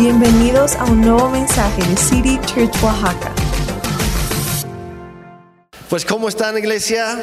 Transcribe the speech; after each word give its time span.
Bienvenidos 0.00 0.76
a 0.76 0.84
un 0.84 1.02
nuevo 1.02 1.28
mensaje 1.28 1.82
de 1.86 1.94
City 1.94 2.40
Church 2.46 2.74
Oaxaca. 2.82 3.34
Pues 5.90 6.06
¿cómo 6.06 6.30
están 6.30 6.56
iglesia? 6.56 7.20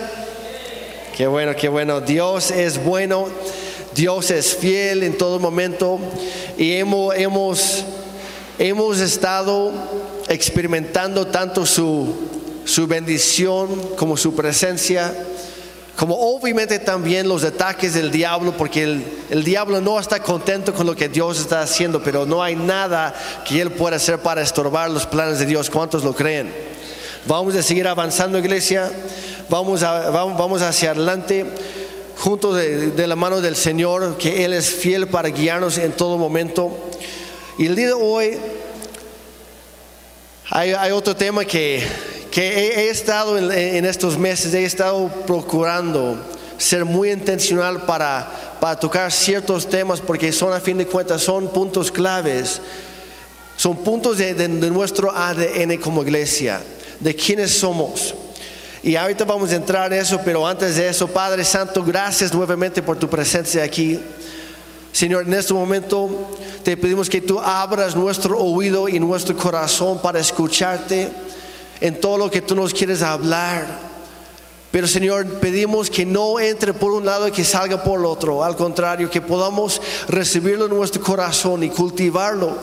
Qué 1.17 1.25
bueno, 1.25 1.55
qué 1.55 1.69
bueno. 1.69 2.01
Dios 2.01 2.51
es 2.51 2.83
bueno, 2.83 3.29
Dios 3.95 4.29
es 4.29 4.55
fiel 4.55 5.01
en 5.01 5.17
todo 5.17 5.39
momento 5.39 5.97
y 6.55 6.73
hemos, 6.73 7.15
hemos, 7.15 7.83
hemos 8.59 8.99
estado 8.99 9.71
experimentando 10.29 11.25
tanto 11.25 11.65
su, 11.65 12.13
su 12.63 12.85
bendición 12.85 13.95
como 13.95 14.15
su 14.15 14.35
presencia 14.35 15.15
como 15.97 16.15
obviamente 16.15 16.77
también 16.77 17.27
los 17.27 17.43
ataques 17.43 17.95
del 17.95 18.11
diablo, 18.11 18.55
porque 18.55 18.83
el, 18.83 19.43
diablo 19.43 19.81
no 19.81 19.99
está 19.99 20.19
contento 20.21 20.71
con 20.71 20.85
lo 20.85 20.95
que 20.95 21.09
Dios 21.09 21.39
está 21.39 21.61
haciendo, 21.61 22.03
pero 22.03 22.23
no 22.23 22.43
hay 22.43 22.55
nada 22.55 23.15
que 23.43 23.59
él 23.59 23.71
pueda 23.71 23.95
hacer 23.95 24.19
para 24.19 24.43
estorbar 24.43 24.91
los 24.91 25.07
planes 25.07 25.39
de 25.39 25.47
Dios. 25.47 25.71
¿Cuántos 25.71 26.03
lo 26.03 26.13
creen? 26.13 26.53
Vamos 27.25 27.55
a 27.55 27.63
seguir 27.63 27.87
avanzando, 27.87 28.37
iglesia. 28.37 28.91
Vamos, 29.49 29.81
a, 29.81 30.11
vamos, 30.11 30.37
vamos 30.37 30.61
hacia 30.61 30.91
adelante, 30.91 31.47
junto 32.19 32.53
de, 32.53 32.91
de, 32.91 33.07
la 33.07 33.15
mano 33.15 33.41
del 33.41 33.55
Señor, 33.55 34.17
que 34.19 34.45
Él 34.45 34.53
es 34.53 34.69
fiel 34.69 35.07
para 35.07 35.29
guiarnos 35.29 35.79
en 35.79 35.93
todo 35.93 36.19
momento. 36.19 36.77
Y 37.57 37.65
el 37.65 37.75
día 37.75 37.87
de 37.87 37.93
hoy 37.93 38.37
hay, 40.51 40.73
hay 40.73 40.91
otro 40.91 41.15
tema 41.15 41.43
que 41.43 41.83
que 42.31 42.47
he, 42.47 42.81
he 42.81 42.89
estado 42.89 43.37
en, 43.37 43.51
en, 43.51 43.85
estos 43.85 44.17
meses, 44.17 44.53
he 44.53 44.63
estado 44.63 45.07
procurando 45.25 46.17
ser 46.57 46.85
muy 46.85 47.11
intencional 47.11 47.83
para, 47.83 48.29
para 48.59 48.79
tocar 48.79 49.11
ciertos 49.11 49.67
temas, 49.67 50.01
porque 50.01 50.31
son 50.31 50.53
a 50.53 50.59
fin 50.59 50.77
de 50.77 50.87
cuentas, 50.87 51.21
son 51.21 51.49
puntos 51.49 51.91
claves, 51.91 52.61
son 53.55 53.77
puntos 53.77 54.17
de, 54.17 54.33
de, 54.33 54.47
de 54.47 54.69
nuestro 54.69 55.11
ADN 55.11 55.77
como 55.77 56.03
iglesia, 56.03 56.61
de 56.99 57.15
quiénes 57.15 57.51
somos. 57.51 58.13
Y 58.83 58.95
ahorita 58.95 59.25
vamos 59.25 59.51
a 59.51 59.55
entrar 59.55 59.91
en 59.91 59.99
eso, 59.99 60.19
pero 60.23 60.45
antes 60.45 60.75
de 60.75 60.87
eso, 60.87 61.07
Padre 61.07 61.43
Santo, 61.43 61.83
gracias 61.83 62.33
nuevamente 62.33 62.81
por 62.81 62.97
tu 62.97 63.09
presencia 63.09 63.63
aquí. 63.63 63.99
Señor, 64.91 65.27
en 65.27 65.33
este 65.33 65.53
momento 65.53 66.09
te 66.63 66.77
pedimos 66.77 67.09
que 67.09 67.21
tú 67.21 67.39
abras 67.39 67.95
nuestro 67.95 68.37
oído 68.39 68.87
y 68.89 68.99
nuestro 68.99 69.35
corazón 69.35 70.01
para 70.01 70.19
escucharte 70.19 71.11
en 71.81 71.99
todo 71.99 72.17
lo 72.17 72.31
que 72.31 72.41
tú 72.41 72.55
nos 72.55 72.73
quieres 72.73 73.01
hablar. 73.01 73.87
Pero 74.71 74.87
Señor, 74.87 75.25
pedimos 75.39 75.89
que 75.89 76.05
no 76.05 76.39
entre 76.39 76.73
por 76.73 76.91
un 76.91 77.05
lado 77.05 77.27
y 77.27 77.31
que 77.31 77.43
salga 77.43 77.83
por 77.83 77.99
el 77.99 78.05
otro. 78.05 78.43
Al 78.43 78.55
contrario, 78.55 79.09
que 79.09 79.21
podamos 79.21 79.81
recibirlo 80.07 80.65
en 80.65 80.75
nuestro 80.75 81.01
corazón 81.01 81.63
y 81.63 81.69
cultivarlo 81.69 82.55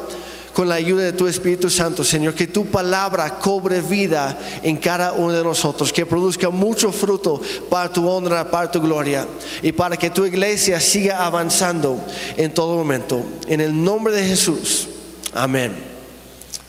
con 0.55 0.69
la 0.69 0.77
ayuda 0.77 1.03
de 1.03 1.12
tu 1.12 1.27
Espíritu 1.27 1.69
Santo, 1.69 2.05
Señor. 2.05 2.35
Que 2.35 2.47
tu 2.47 2.67
palabra 2.67 3.39
cobre 3.39 3.81
vida 3.81 4.39
en 4.62 4.77
cada 4.77 5.12
uno 5.12 5.33
de 5.33 5.42
nosotros. 5.42 5.92
Que 5.92 6.07
produzca 6.07 6.51
mucho 6.51 6.92
fruto 6.92 7.41
para 7.69 7.92
tu 7.92 8.09
honra, 8.09 8.51
para 8.51 8.70
tu 8.70 8.81
gloria. 8.81 9.27
Y 9.62 9.73
para 9.73 9.97
que 9.97 10.11
tu 10.11 10.25
iglesia 10.25 10.81
siga 10.81 11.27
avanzando 11.27 11.98
en 12.37 12.53
todo 12.53 12.77
momento. 12.77 13.23
En 13.48 13.61
el 13.61 13.83
nombre 13.83 14.15
de 14.15 14.25
Jesús. 14.25 14.89
Amén. 15.33 15.94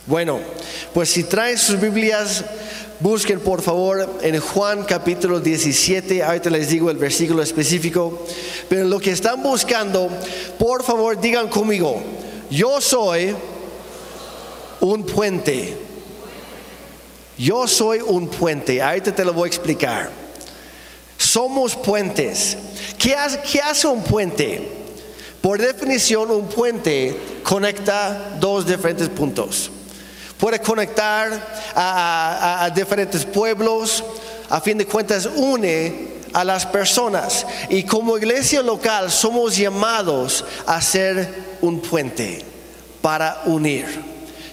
Bueno, 0.06 0.38
pues 0.94 1.10
si 1.10 1.24
traen 1.24 1.58
sus 1.58 1.80
Biblias, 1.80 2.44
busquen 3.00 3.40
por 3.40 3.60
favor 3.60 4.08
en 4.22 4.38
Juan 4.38 4.84
capítulo 4.84 5.40
17, 5.40 6.22
ahorita 6.22 6.48
les 6.48 6.68
digo 6.68 6.92
el 6.92 6.96
versículo 6.96 7.42
específico, 7.42 8.24
pero 8.68 8.84
lo 8.84 9.00
que 9.00 9.10
están 9.10 9.42
buscando, 9.42 10.08
por 10.60 10.84
favor 10.84 11.20
digan 11.20 11.48
conmigo, 11.48 12.00
yo 12.48 12.80
soy 12.80 13.34
un 14.80 15.04
puente. 15.04 15.76
Yo 17.36 17.66
soy 17.66 17.98
un 18.00 18.28
puente, 18.28 18.80
ahorita 18.80 19.12
te 19.12 19.24
lo 19.24 19.32
voy 19.32 19.48
a 19.48 19.48
explicar. 19.48 20.10
Somos 21.18 21.74
puentes. 21.74 22.56
¿Qué 22.96 23.12
hace, 23.12 23.40
qué 23.40 23.60
hace 23.60 23.88
un 23.88 24.04
puente? 24.04 24.68
Por 25.42 25.60
definición, 25.60 26.30
un 26.30 26.46
puente 26.46 27.14
conecta 27.42 28.36
dos 28.40 28.66
diferentes 28.66 29.08
puntos 29.08 29.72
puede 30.38 30.60
conectar 30.60 31.72
a, 31.74 32.70
diferentes 32.74 33.24
pueblos, 33.24 34.04
a 34.48 34.60
fin 34.60 34.78
de 34.78 34.86
cuentas 34.86 35.26
une 35.26 36.16
a 36.32 36.44
las 36.44 36.66
personas. 36.66 37.46
Y 37.68 37.84
como 37.84 38.18
iglesia 38.18 38.62
local 38.62 39.10
somos 39.10 39.56
llamados 39.56 40.44
a 40.66 40.80
ser 40.80 41.56
un 41.60 41.80
puente 41.80 42.44
para 43.00 43.42
unir. 43.46 43.86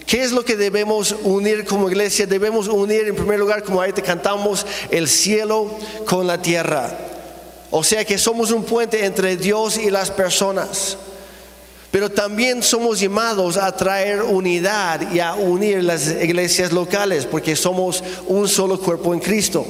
¿Qué 0.05 0.21
es 0.21 0.31
lo 0.31 0.43
que 0.43 0.55
debemos 0.55 1.15
unir 1.23 1.65
como 1.65 1.89
iglesia? 1.89 2.27
Debemos 2.27 2.67
unir 2.67 3.07
en 3.07 3.15
primer 3.15 3.39
lugar, 3.39 3.63
como 3.63 3.79
ahorita 3.79 4.01
cantamos, 4.01 4.65
el 4.91 5.07
cielo 5.07 5.77
con 6.05 6.27
la 6.27 6.41
tierra. 6.41 6.89
O 7.71 7.83
sea 7.83 8.05
que 8.05 8.17
somos 8.17 8.51
un 8.51 8.63
puente 8.63 9.05
entre 9.05 9.37
Dios 9.37 9.77
y 9.77 9.89
las 9.89 10.11
personas. 10.11 10.97
Pero 11.93 12.09
también 12.09 12.63
somos 12.63 12.99
llamados 12.99 13.55
a 13.55 13.71
traer 13.71 14.23
unidad 14.23 15.13
y 15.13 15.19
a 15.19 15.35
unir 15.35 15.83
las 15.83 16.07
iglesias 16.07 16.71
locales, 16.71 17.27
porque 17.27 17.55
somos 17.55 18.03
un 18.25 18.47
solo 18.47 18.79
cuerpo 18.79 19.13
en 19.13 19.19
Cristo. 19.19 19.63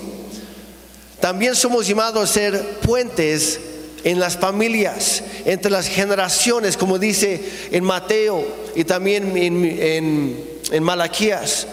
También 1.19 1.53
somos 1.53 1.85
llamados 1.85 2.23
a 2.23 2.33
ser 2.33 2.79
puentes 2.79 3.59
en 4.05 4.21
las 4.21 4.37
familias, 4.37 5.21
entre 5.43 5.69
las 5.69 5.87
generaciones, 5.87 6.77
como 6.77 6.97
dice 6.97 7.43
en 7.71 7.83
Mateo 7.83 8.47
y 8.73 8.85
también 8.85 9.35
en, 9.35 10.45
en, 10.71 10.81
Malaquías. 10.81 11.67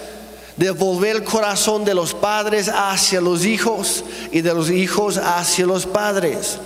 Devolver 0.56 1.14
el 1.14 1.22
corazón 1.22 1.84
de 1.84 1.94
los 1.94 2.12
padres 2.12 2.68
hacia 2.68 3.20
los 3.20 3.44
hijos 3.44 4.04
y 4.32 4.40
de 4.40 4.52
los 4.52 4.68
hijos 4.68 5.16
hacia 5.16 5.64
los 5.64 5.86
padres. 5.86 6.58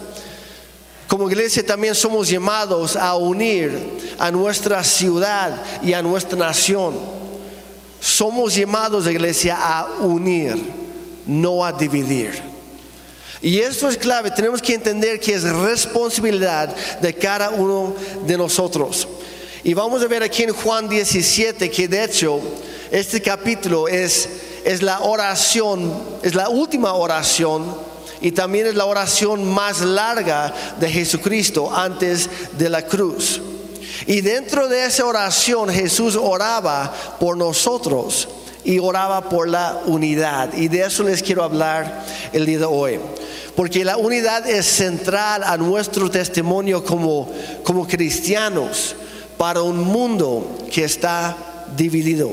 Como 1.15 1.31
iglesia 1.31 1.65
también 1.65 1.95
somos 1.95 2.29
llamados 2.29 2.97
a 2.97 3.15
unir 3.15 3.71
a 4.19 4.33
nuestra 4.33 4.83
ciudad 4.83 5.63
y 5.81 5.93
a 5.93 6.03
nuestra 6.03 6.37
nación. 6.37 6.99
Somos 8.01 8.53
llamados, 8.53 9.07
iglesia, 9.07 9.57
a 9.57 10.01
unir, 10.01 10.61
no 11.25 11.65
a 11.65 11.71
dividir. 11.71 12.33
Y 13.41 13.61
esto 13.61 13.89
es 13.89 13.97
clave, 13.97 14.33
tenemos 14.33 14.61
que 14.61 14.75
entender 14.75 15.21
que 15.21 15.35
es 15.35 15.45
responsabilidad 15.45 16.75
de 17.01 17.15
cada 17.15 17.51
uno 17.51 17.95
de 18.27 18.37
nosotros. 18.37 19.07
Y 19.63 19.73
vamos 19.73 20.03
a 20.03 20.09
ver 20.09 20.25
aquí 20.25 20.43
en 20.43 20.53
Juan 20.53 20.89
17 20.89 21.71
que 21.71 21.87
de 21.87 22.03
hecho 22.03 22.41
este 22.91 23.23
capítulo 23.23 23.87
es, 23.87 24.29
es 24.65 24.83
la 24.83 24.99
oración, 24.99 25.93
es 26.25 26.35
la 26.35 26.49
última 26.49 26.93
oración 26.95 27.94
y 28.25 28.33
también 28.33 28.67
es 28.67 28.75
la 28.75 28.87
oración 28.87 29.45
más 29.45 29.83
larga 29.83 30.51
de 30.81 30.91
Jesucristo 30.91 31.71
antes 31.71 32.31
de 32.57 32.71
la 32.71 32.87
cruz. 32.87 33.43
Y 34.07 34.23
dentro 34.23 34.67
de 34.67 34.87
esa 34.87 35.05
oración 35.05 35.69
Jesús 35.69 36.17
oraba 36.17 36.91
por 37.21 37.37
nosotros 37.37 38.27
y 38.65 38.79
oraba 38.79 39.29
por 39.29 39.47
la 39.47 39.83
unidad. 39.85 40.55
Y 40.55 40.69
de 40.69 40.87
eso 40.87 41.03
les 41.03 41.23
quiero 41.23 41.45
hablar 41.45 42.03
el 42.33 42.47
día 42.47 42.61
de 42.61 42.65
hoy. 42.65 42.99
Porque 43.55 43.85
la 43.85 43.99
unidad 43.99 44.49
es 44.49 44.65
central 44.65 45.45
a 45.45 45.59
nuestro 45.59 46.11
testimonio 46.11 46.83
como, 46.83 47.31
como 47.63 47.87
cristianos 47.87 48.97
para 49.37 49.61
un 49.61 49.85
mundo 49.85 50.65
que 50.73 50.85
está 50.85 51.37
dividido. 51.77 52.31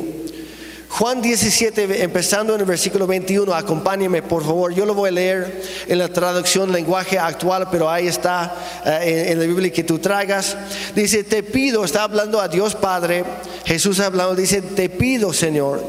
Juan 0.91 1.21
17, 1.21 2.03
empezando 2.03 2.53
en 2.53 2.59
el 2.59 2.65
versículo 2.65 3.07
21, 3.07 3.53
acompáñeme 3.55 4.21
por 4.21 4.43
favor, 4.43 4.73
yo 4.73 4.85
lo 4.85 4.93
voy 4.93 5.07
a 5.07 5.11
leer 5.13 5.63
en 5.87 5.97
la 5.97 6.09
traducción 6.09 6.69
lenguaje 6.69 7.17
actual, 7.17 7.69
pero 7.71 7.89
ahí 7.89 8.07
está 8.07 8.53
eh, 8.85 9.27
en, 9.29 9.39
la 9.39 9.45
Biblia 9.45 9.71
que 9.71 9.85
tú 9.85 9.99
traigas. 9.99 10.57
Dice, 10.93 11.23
te 11.23 11.43
pido, 11.43 11.85
está 11.85 12.03
hablando 12.03 12.41
a 12.41 12.49
Dios 12.49 12.75
Padre, 12.75 13.23
Jesús 13.63 14.01
hablando, 14.01 14.35
dice, 14.35 14.61
te 14.61 14.89
pido 14.89 15.31
Señor, 15.31 15.81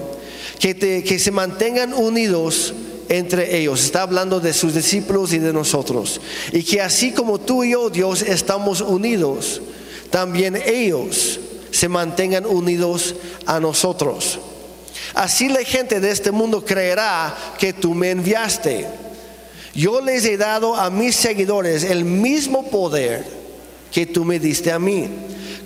que, 0.60 0.76
te, 0.76 1.02
que 1.02 1.18
se 1.18 1.32
mantengan 1.32 1.92
unidos 1.92 2.72
entre 3.08 3.58
ellos, 3.58 3.84
está 3.84 4.02
hablando 4.02 4.38
de 4.38 4.52
sus 4.52 4.72
discípulos 4.72 5.32
y 5.32 5.40
de 5.40 5.52
nosotros, 5.52 6.20
y 6.52 6.62
que 6.62 6.80
así 6.80 7.10
como 7.10 7.40
tú 7.40 7.64
y 7.64 7.72
yo, 7.72 7.90
Dios, 7.90 8.22
estamos 8.22 8.80
unidos, 8.80 9.62
también 10.10 10.56
ellos 10.64 11.40
se 11.72 11.88
mantengan 11.88 12.46
unidos 12.46 13.16
a 13.46 13.58
nosotros. 13.58 14.38
Así 15.14 15.48
la 15.48 15.62
gente 15.62 16.00
de 16.00 16.10
este 16.10 16.30
mundo 16.30 16.64
creerá 16.64 17.36
que 17.58 17.72
tú 17.72 17.94
me 17.94 18.10
enviaste. 18.10 18.86
Yo 19.74 20.00
les 20.00 20.24
he 20.24 20.36
dado 20.36 20.74
a 20.74 20.90
mis 20.90 21.16
seguidores 21.16 21.84
el 21.84 22.04
mismo 22.04 22.68
poder 22.70 23.24
que 23.90 24.06
tú 24.06 24.24
me 24.24 24.38
diste 24.38 24.72
a 24.72 24.78
mí, 24.78 25.08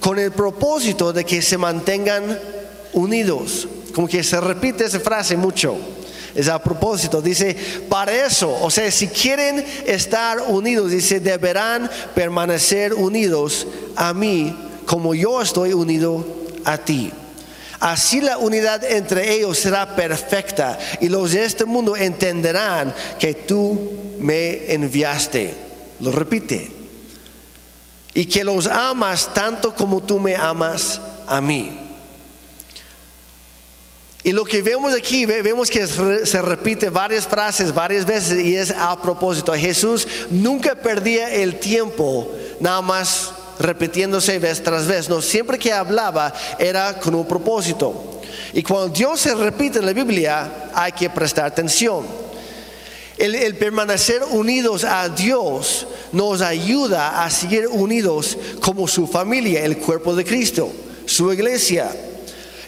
con 0.01 0.19
el 0.19 0.33
propósito 0.33 1.13
de 1.13 1.25
que 1.25 1.43
se 1.43 1.59
mantengan 1.59 2.39
unidos. 2.93 3.69
Como 3.95 4.09
que 4.09 4.23
se 4.23 4.41
repite 4.41 4.85
esa 4.85 5.01
frase 5.01 5.37
mucho. 5.37 5.77
Es 6.35 6.49
a 6.49 6.63
propósito, 6.63 7.23
dice, 7.23 7.57
para 7.89 8.27
eso, 8.27 8.55
o 8.61 8.71
sea, 8.71 8.91
si 8.91 9.09
quieren 9.09 9.65
estar 9.87 10.39
unidos, 10.49 10.91
dice, 10.91 11.19
deberán 11.19 11.91
permanecer 12.15 12.93
unidos 12.93 13.67
a 13.97 14.13
mí 14.13 14.55
como 14.85 15.15
yo 15.15 15.41
estoy 15.41 15.73
unido 15.73 16.25
a 16.65 16.77
ti. 16.79 17.11
Así 17.81 18.21
la 18.21 18.39
unidad 18.39 18.85
entre 18.85 19.35
ellos 19.35 19.59
será 19.59 19.95
perfecta 19.95 20.79
y 21.01 21.09
los 21.09 21.33
de 21.33 21.45
este 21.45 21.65
mundo 21.65 21.97
entenderán 21.97 22.95
que 23.19 23.35
tú 23.35 24.17
me 24.19 24.73
enviaste. 24.73 25.55
Lo 26.01 26.13
repite. 26.13 26.71
Y 28.15 28.27
que 28.27 28.45
los 28.45 28.67
amas 28.67 29.35
tanto 29.35 29.75
como 29.75 30.03
tú 30.03 30.19
me 30.19 30.35
amas 30.35 31.01
a 31.27 31.41
mí. 31.41 31.87
Y 34.27 34.33
lo 34.33 34.45
que 34.45 34.61
vemos 34.61 34.93
aquí, 34.93 35.25
vemos 35.25 35.71
que 35.71 35.87
se 35.87 36.43
repite 36.43 36.91
varias 36.91 37.29
frases, 37.29 37.73
varias 37.73 38.05
veces, 38.05 38.45
y 38.45 38.57
es 38.57 38.73
a 38.73 39.01
propósito. 39.01 39.53
Jesús 39.53 40.09
nunca 40.31 40.75
perdía 40.75 41.33
el 41.33 41.61
tiempo, 41.61 42.29
nada 42.59 42.83
más 42.83 43.36
repitiéndose 43.59 44.39
vez 44.39 44.63
tras 44.63 44.87
vez. 44.87 45.09
No, 45.09 45.23
siempre 45.23 45.59
que 45.59 45.73
hablaba 45.73 46.33
era 46.59 46.99
con 46.99 47.15
un 47.15 47.27
propósito. 47.27 48.21
Y 48.53 48.63
cuando 48.63 48.89
Dios 48.89 49.21
se 49.21 49.35
repite 49.35 49.79
en 49.79 49.87
la 49.87 49.93
Biblia, 49.93 50.71
hay 50.75 50.93
que 50.93 51.11
prestar 51.11 51.47
atención. 51.47 52.05
El, 53.19 53.57
permanecer 53.57 54.23
unidos 54.25 54.85
a 54.85 55.09
Dios 55.09 55.87
nos 56.13 56.43
ayuda 56.43 57.25
a 57.25 57.31
seguir 57.31 57.67
unidos 57.67 58.37
como 58.61 58.87
su 58.87 59.07
familia, 59.07 59.65
el 59.65 59.79
cuerpo 59.79 60.15
de 60.15 60.25
Cristo, 60.25 60.71
su 61.07 61.33
iglesia. 61.33 61.91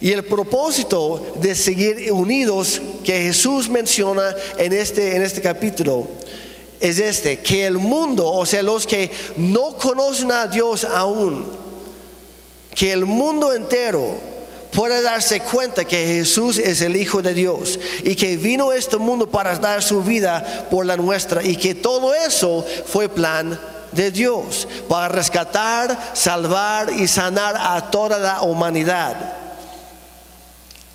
Y 0.01 0.13
el 0.13 0.25
propósito 0.25 1.35
de 1.41 1.55
seguir 1.55 2.13
unidos 2.13 2.81
que 3.05 3.21
Jesús 3.25 3.69
menciona 3.69 4.35
en 4.57 4.73
este, 4.73 5.17
en 5.17 5.23
este 5.23 5.43
capítulo 5.43 6.09
es 6.81 6.99
este, 6.99 7.41
que 7.41 7.67
el 7.67 7.79
mundo, 7.79 8.31
o 8.31 8.47
sea, 8.47 8.63
los 8.63 8.87
que 8.87 9.11
no 9.37 9.77
conocen 9.77 10.33
a 10.33 10.47
Dios 10.47 10.85
aún, 10.85 11.47
que 12.75 12.93
el 12.93 13.07
mundo 13.07 13.53
entero 13.53 14.15
pueda 14.73 15.03
darse 15.03 15.41
cuenta 15.41 15.85
que 15.85 16.07
Jesús 16.07 16.59
es 16.59 16.81
el 16.83 16.97
Hijo 16.97 17.23
de 17.23 17.35
Dios 17.35 17.79
y 18.05 18.15
que 18.15 18.37
vino 18.37 18.71
a 18.71 18.77
este 18.77 18.97
mundo 18.97 19.29
para 19.29 19.59
dar 19.59 19.83
su 19.83 20.03
vida 20.03 20.67
por 20.71 20.87
la 20.87 20.97
nuestra 20.97 21.43
y 21.43 21.57
que 21.57 21.75
todo 21.75 22.15
eso 22.15 22.65
fue 22.87 23.09
plan 23.09 23.59
de 23.93 24.11
Dios 24.11 24.69
para 24.89 25.09
rescatar, 25.09 26.13
salvar 26.15 26.93
y 26.93 27.09
sanar 27.09 27.57
a 27.59 27.91
toda 27.91 28.19
la 28.19 28.43
humanidad. 28.43 29.48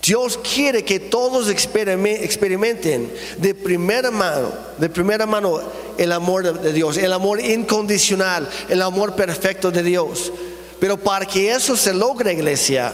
Dios 0.04 0.38
quiere 0.38 0.84
que 0.84 1.00
todos 1.00 1.48
experimenten 1.48 3.14
de 3.38 3.56
primera 3.56 4.12
mano, 4.12 4.52
de 4.78 4.90
primera 4.90 5.26
mano 5.26 5.62
el 5.98 6.12
amor 6.12 6.60
de 6.60 6.74
Dios, 6.74 6.98
el 6.98 7.14
amor 7.14 7.40
incondicional, 7.40 8.50
el 8.68 8.82
amor 8.82 9.16
perfecto 9.16 9.72
de 9.72 9.82
Dios. 9.82 10.34
Pero 10.82 10.98
para 10.98 11.26
que 11.26 11.54
eso 11.54 11.78
se 11.78 11.94
logre, 11.94 12.34
iglesia, 12.34 12.94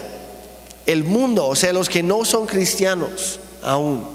el 0.86 1.04
mundo, 1.04 1.48
o 1.48 1.56
sea, 1.56 1.74
los 1.74 1.90
que 1.90 2.04
no 2.04 2.24
son 2.26 2.46
cristianos 2.46 3.40
aún, 3.64 4.06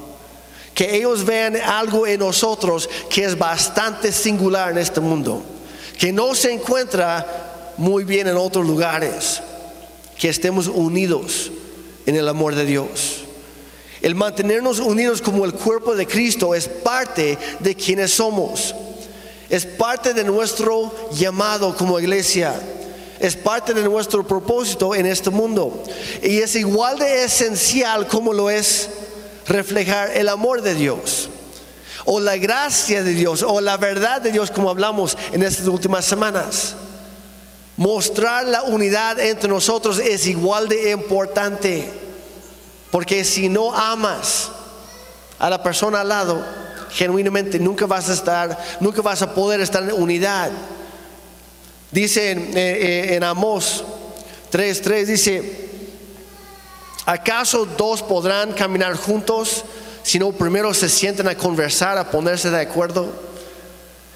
que 0.72 0.94
ellos 0.94 1.24
vean 1.24 1.56
algo 1.56 2.06
en 2.06 2.20
nosotros 2.20 2.88
que 3.10 3.24
es 3.24 3.36
bastante 3.36 4.12
singular 4.12 4.70
en 4.70 4.78
este 4.78 5.00
mundo, 5.00 5.42
que 5.98 6.12
no 6.12 6.32
se 6.36 6.52
encuentra 6.52 7.72
muy 7.76 8.04
bien 8.04 8.28
en 8.28 8.36
otros 8.36 8.64
lugares, 8.64 9.40
que 10.16 10.28
estemos 10.28 10.68
unidos 10.68 11.50
en 12.06 12.16
el 12.16 12.28
amor 12.28 12.54
de 12.54 12.64
Dios. 12.64 13.24
El 14.02 14.14
mantenernos 14.14 14.80
unidos 14.80 15.22
como 15.22 15.44
el 15.46 15.54
cuerpo 15.54 15.94
de 15.94 16.06
Cristo 16.06 16.54
es 16.54 16.68
parte 16.68 17.38
de 17.60 17.74
quienes 17.74 18.12
somos. 18.12 18.74
Es 19.48 19.64
parte 19.64 20.12
de 20.12 20.24
nuestro 20.24 20.94
llamado 21.12 21.74
como 21.74 21.98
iglesia. 21.98 22.54
Es 23.18 23.36
parte 23.36 23.72
de 23.72 23.82
nuestro 23.82 24.26
propósito 24.26 24.94
en 24.94 25.06
este 25.06 25.30
mundo. 25.30 25.82
Y 26.22 26.38
es 26.38 26.54
igual 26.54 26.98
de 26.98 27.24
esencial 27.24 28.06
como 28.06 28.34
lo 28.34 28.50
es 28.50 28.90
reflejar 29.46 30.10
el 30.14 30.28
amor 30.28 30.60
de 30.60 30.74
Dios. 30.74 31.30
O 32.04 32.20
la 32.20 32.36
gracia 32.36 33.02
de 33.02 33.14
Dios. 33.14 33.42
O 33.42 33.62
la 33.62 33.78
verdad 33.78 34.20
de 34.20 34.32
Dios 34.32 34.50
como 34.50 34.68
hablamos 34.68 35.16
en 35.32 35.42
estas 35.42 35.66
últimas 35.66 36.04
semanas. 36.04 36.74
Mostrar 37.76 38.46
la 38.46 38.62
unidad 38.62 39.18
entre 39.18 39.48
nosotros 39.48 39.98
es 39.98 40.26
igual 40.26 40.68
de 40.68 40.90
importante. 40.90 41.90
Porque 42.90 43.24
si 43.24 43.48
no 43.48 43.74
amas 43.74 44.50
a 45.38 45.50
la 45.50 45.62
persona 45.62 46.02
al 46.02 46.08
lado, 46.08 46.44
genuinamente 46.90 47.58
nunca 47.58 47.86
vas 47.86 48.08
a 48.08 48.14
estar, 48.14 48.56
nunca 48.78 49.02
vas 49.02 49.22
a 49.22 49.34
poder 49.34 49.60
estar 49.60 49.82
en 49.82 49.92
unidad. 49.92 50.52
Dice 51.90 52.30
en, 52.30 52.56
eh, 52.56 53.14
en 53.16 53.24
Amós 53.24 53.84
3:3 54.52 55.06
dice, 55.06 55.68
¿acaso 57.04 57.66
dos 57.66 58.02
podrán 58.02 58.52
caminar 58.52 58.96
juntos 58.96 59.64
si 60.04 60.20
no 60.20 60.30
primero 60.30 60.72
se 60.72 60.88
sienten 60.88 61.26
a 61.26 61.34
conversar, 61.34 61.98
a 61.98 62.08
ponerse 62.08 62.50
de 62.50 62.60
acuerdo? 62.60 63.33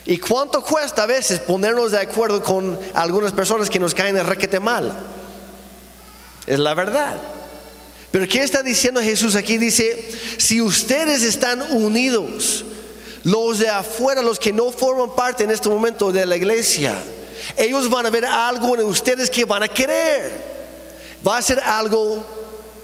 ¿Y 0.08 0.16
cuánto 0.16 0.62
cuesta 0.62 1.02
a 1.02 1.06
veces 1.06 1.38
ponernos 1.38 1.92
de 1.92 1.98
acuerdo 1.98 2.42
con 2.42 2.80
algunas 2.94 3.30
personas 3.32 3.68
que 3.68 3.78
nos 3.78 3.94
caen 3.94 4.14
de 4.14 4.22
requete 4.22 4.58
mal? 4.58 4.90
Es 6.46 6.58
la 6.58 6.72
verdad. 6.72 7.20
Pero 8.10 8.26
¿qué 8.26 8.42
está 8.42 8.62
diciendo 8.62 9.02
Jesús 9.02 9.36
aquí? 9.36 9.58
Dice, 9.58 10.10
si 10.38 10.62
ustedes 10.62 11.22
están 11.22 11.60
unidos, 11.72 12.64
los 13.24 13.58
de 13.58 13.68
afuera, 13.68 14.22
los 14.22 14.38
que 14.38 14.50
no 14.50 14.70
forman 14.70 15.14
parte 15.14 15.44
en 15.44 15.50
este 15.50 15.68
momento 15.68 16.10
de 16.10 16.24
la 16.24 16.36
iglesia, 16.36 16.94
ellos 17.54 17.90
van 17.90 18.06
a 18.06 18.10
ver 18.10 18.24
algo 18.24 18.76
en 18.76 18.86
ustedes 18.86 19.28
que 19.28 19.44
van 19.44 19.64
a 19.64 19.68
querer. 19.68 20.32
Va 21.26 21.36
a 21.36 21.42
ser 21.42 21.60
algo 21.60 22.24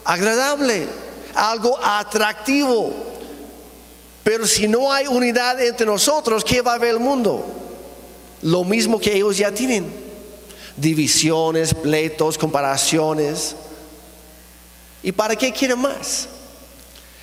agradable, 0.05 0.87
algo 1.35 1.79
atractivo. 1.83 3.14
Pero 4.25 4.47
si 4.47 4.67
no 4.67 4.91
hay 4.91 5.07
unidad 5.07 5.63
entre 5.63 5.87
nosotros, 5.87 6.43
¿qué 6.43 6.63
va 6.63 6.75
a 6.75 6.79
ver 6.79 6.91
el 6.91 7.01
mundo? 7.01 7.45
Lo 8.41 8.65
mismo 8.65 8.99
que 8.99 9.15
ellos 9.15 9.37
ya 9.37 9.53
tienen. 9.53 9.87
Divisiones, 10.77 11.75
pleitos, 11.75 12.39
comparaciones. 12.39 13.55
¿Y 15.03 15.13
para 15.13 15.37
qué 15.37 15.53
quieren 15.53 15.79
más? 15.79 16.29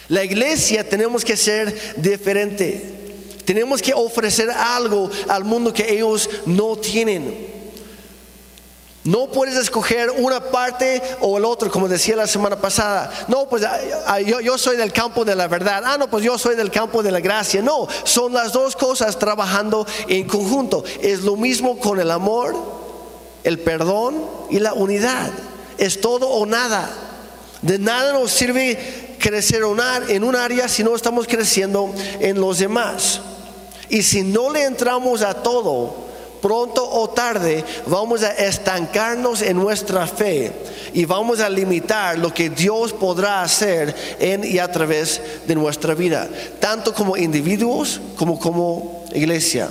La 0.07 0.23
iglesia 0.23 0.87
tenemos 0.87 1.25
que 1.25 1.35
ser 1.35 1.95
diferente. 1.97 2.99
Tenemos 3.45 3.81
que 3.81 3.93
ofrecer 3.93 4.51
algo 4.51 5.09
al 5.27 5.43
mundo 5.43 5.73
que 5.73 5.91
ellos 5.91 6.29
no 6.45 6.77
tienen. 6.77 7.50
No 9.03 9.27
puedes 9.27 9.57
escoger 9.57 10.11
una 10.11 10.39
parte 10.39 11.01
o 11.21 11.37
el 11.37 11.45
otro, 11.45 11.71
como 11.71 11.87
decía 11.87 12.15
la 12.15 12.27
semana 12.27 12.61
pasada. 12.61 13.11
No, 13.27 13.49
pues 13.49 13.63
ah, 13.63 14.19
yo, 14.19 14.57
soy 14.59 14.77
del 14.77 14.93
campo 14.93 15.25
de 15.25 15.35
la 15.35 15.47
verdad. 15.47 15.81
Ah, 15.83 15.97
no, 15.97 16.07
pues 16.07 16.23
yo 16.23 16.37
soy 16.37 16.55
del 16.55 16.69
campo 16.69 17.01
de 17.01 17.11
la 17.11 17.19
gracia. 17.19 17.63
No, 17.63 17.87
son 18.03 18.33
las 18.33 18.53
dos 18.53 18.75
cosas 18.75 19.17
trabajando 19.17 19.87
en 20.07 20.27
conjunto. 20.27 20.83
Es 21.01 21.21
lo 21.21 21.35
mismo 21.35 21.79
con 21.79 21.99
el 21.99 22.11
amor, 22.11 22.55
el 23.43 23.59
perdón 23.59 24.23
y 24.51 24.59
la 24.59 24.73
unidad. 24.73 25.31
Es 25.79 25.99
todo 25.99 26.29
o 26.29 26.45
nada. 26.45 26.87
De 27.63 27.79
nada 27.79 28.13
nos 28.13 28.31
sirve 28.31 29.15
crecer 29.17 29.63
en 30.09 30.23
un 30.23 30.35
área 30.35 30.67
si 30.67 30.83
no 30.83 30.95
estamos 30.95 31.25
creciendo 31.25 31.91
en 32.19 32.39
los 32.39 32.59
demás. 32.59 33.19
Y 33.89 34.03
si 34.03 34.21
no 34.21 34.51
le 34.51 34.63
entramos 34.63 35.23
a 35.23 35.33
todo, 35.33 36.10
pronto 36.41 36.87
o 36.89 37.09
tarde 37.09 37.63
vamos 37.85 38.23
a 38.23 38.31
estancarnos 38.31 39.41
en 39.41 39.57
nuestra 39.57 40.07
fe 40.07 40.51
y 40.93 41.05
vamos 41.05 41.39
a 41.39 41.49
limitar 41.49 42.17
lo 42.17 42.33
que 42.33 42.49
Dios 42.49 42.93
podrá 42.93 43.41
hacer 43.41 43.95
en 44.19 44.43
y 44.43 44.59
a 44.59 44.71
través 44.71 45.21
de 45.47 45.55
nuestra 45.55 45.93
vida, 45.93 46.29
tanto 46.59 46.93
como 46.93 47.17
individuos 47.17 48.01
como 48.15 48.39
como 48.39 49.05
iglesia. 49.13 49.69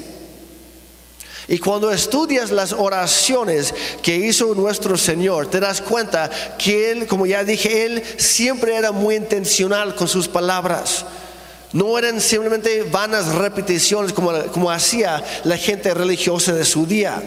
Y 1.50 1.58
cuando 1.58 1.90
estudias 1.90 2.52
las 2.52 2.72
oraciones 2.72 3.74
que 4.02 4.14
hizo 4.14 4.54
nuestro 4.54 4.96
Señor, 4.96 5.48
te 5.48 5.58
das 5.58 5.80
cuenta 5.80 6.30
que 6.56 6.92
Él, 6.92 7.08
como 7.08 7.26
ya 7.26 7.42
dije, 7.42 7.86
Él 7.86 8.04
siempre 8.18 8.76
era 8.76 8.92
muy 8.92 9.16
intencional 9.16 9.96
con 9.96 10.06
sus 10.06 10.28
palabras. 10.28 11.04
No 11.72 11.96
eran 11.96 12.20
simplemente 12.20 12.82
vanas 12.82 13.32
repeticiones 13.34 14.12
como, 14.12 14.32
como 14.46 14.70
hacía 14.70 15.22
la 15.44 15.56
gente 15.56 15.94
religiosa 15.94 16.52
de 16.52 16.64
su 16.64 16.84
día. 16.84 17.22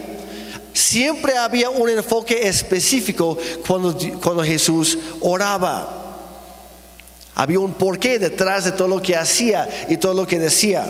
Siempre 0.74 1.36
había 1.38 1.70
un 1.70 1.88
enfoque 1.88 2.46
específico 2.46 3.38
cuando, 3.66 3.96
cuando 4.22 4.44
Jesús 4.44 4.98
oraba. 5.20 6.00
Había 7.36 7.58
un 7.60 7.72
porqué 7.72 8.18
detrás 8.18 8.64
de 8.64 8.72
todo 8.72 8.88
lo 8.88 9.00
que 9.00 9.16
hacía 9.16 9.68
y 9.88 9.96
todo 9.96 10.12
lo 10.12 10.26
que 10.26 10.38
decía. 10.38 10.84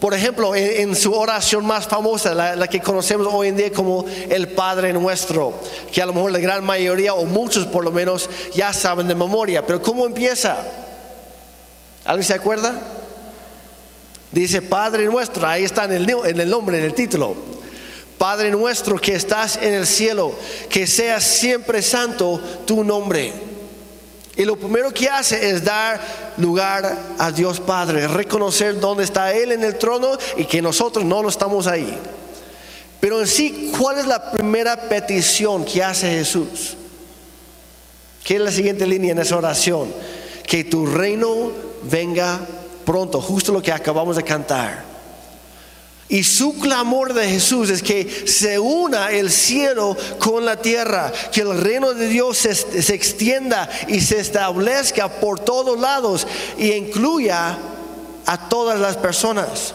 Por 0.00 0.14
ejemplo, 0.14 0.54
en, 0.54 0.96
su 0.96 1.12
oración 1.12 1.66
más 1.66 1.86
famosa, 1.86 2.34
la, 2.34 2.56
la, 2.56 2.66
que 2.66 2.80
conocemos 2.80 3.28
hoy 3.30 3.48
en 3.48 3.56
día 3.56 3.70
como 3.70 4.06
el 4.30 4.48
Padre 4.48 4.94
Nuestro, 4.94 5.52
que 5.92 6.00
a 6.00 6.06
lo 6.06 6.14
mejor 6.14 6.32
la 6.32 6.38
gran 6.38 6.64
mayoría 6.64 7.12
o 7.12 7.26
muchos 7.26 7.66
por 7.66 7.84
lo 7.84 7.92
menos 7.92 8.30
ya 8.54 8.72
saben 8.72 9.06
de 9.08 9.14
memoria, 9.14 9.66
pero 9.66 9.82
¿cómo 9.82 10.06
empieza? 10.06 10.56
¿Alguien 12.10 12.26
se 12.26 12.34
acuerda? 12.34 12.74
Dice 14.32 14.62
Padre 14.62 15.04
nuestro, 15.04 15.46
ahí 15.46 15.62
está 15.62 15.84
en 15.84 15.92
el, 15.92 16.50
nombre, 16.50 16.76
en 16.76 16.84
el 16.84 16.92
título. 16.92 17.36
Padre 18.18 18.50
nuestro 18.50 19.00
que 19.00 19.14
estás 19.14 19.60
en 19.62 19.74
el 19.74 19.86
cielo, 19.86 20.34
que 20.68 20.88
sea 20.88 21.20
siempre 21.20 21.82
santo 21.82 22.40
tu 22.66 22.82
nombre. 22.82 23.32
Y 24.34 24.44
lo 24.44 24.58
primero 24.58 24.92
que 24.92 25.08
hace 25.08 25.50
es 25.50 25.62
dar 25.62 26.00
lugar 26.38 26.98
a 27.16 27.30
Dios 27.30 27.60
Padre, 27.60 28.08
reconocer 28.08 28.80
dónde 28.80 29.04
está 29.04 29.32
Él 29.32 29.52
en 29.52 29.62
el 29.62 29.78
trono 29.78 30.18
y 30.36 30.46
que 30.46 30.60
nosotros 30.60 31.04
no 31.04 31.22
lo 31.22 31.28
estamos 31.28 31.68
ahí. 31.68 31.96
Pero 32.98 33.20
en 33.20 33.28
sí, 33.28 33.70
¿cuál 33.78 33.98
es 33.98 34.06
la 34.06 34.32
primera 34.32 34.88
petición 34.88 35.64
que 35.64 35.84
hace 35.84 36.10
Jesús? 36.10 36.76
¿Qué 38.24 38.34
es 38.34 38.40
la 38.40 38.50
siguiente 38.50 38.84
línea 38.84 39.12
en 39.12 39.20
esa 39.20 39.36
oración? 39.36 39.94
Que 40.44 40.64
tu 40.64 40.86
reino 40.86 41.69
venga 41.82 42.40
pronto, 42.84 43.20
justo 43.20 43.52
lo 43.52 43.62
que 43.62 43.72
acabamos 43.72 44.16
de 44.16 44.22
cantar. 44.22 44.90
Y 46.08 46.24
su 46.24 46.58
clamor 46.58 47.14
de 47.14 47.28
Jesús 47.28 47.70
es 47.70 47.84
que 47.84 48.26
se 48.26 48.58
una 48.58 49.12
el 49.12 49.30
cielo 49.30 49.96
con 50.18 50.44
la 50.44 50.56
tierra, 50.56 51.12
que 51.30 51.42
el 51.42 51.60
reino 51.60 51.94
de 51.94 52.08
Dios 52.08 52.36
se, 52.36 52.54
se, 52.54 52.94
extienda 52.94 53.70
y 53.86 54.00
se 54.00 54.18
establezca 54.18 55.08
por 55.08 55.38
todos 55.38 55.78
lados 55.78 56.26
y 56.58 56.72
incluya 56.72 57.56
a 58.26 58.48
todas 58.48 58.80
las 58.80 58.96
personas. 58.96 59.72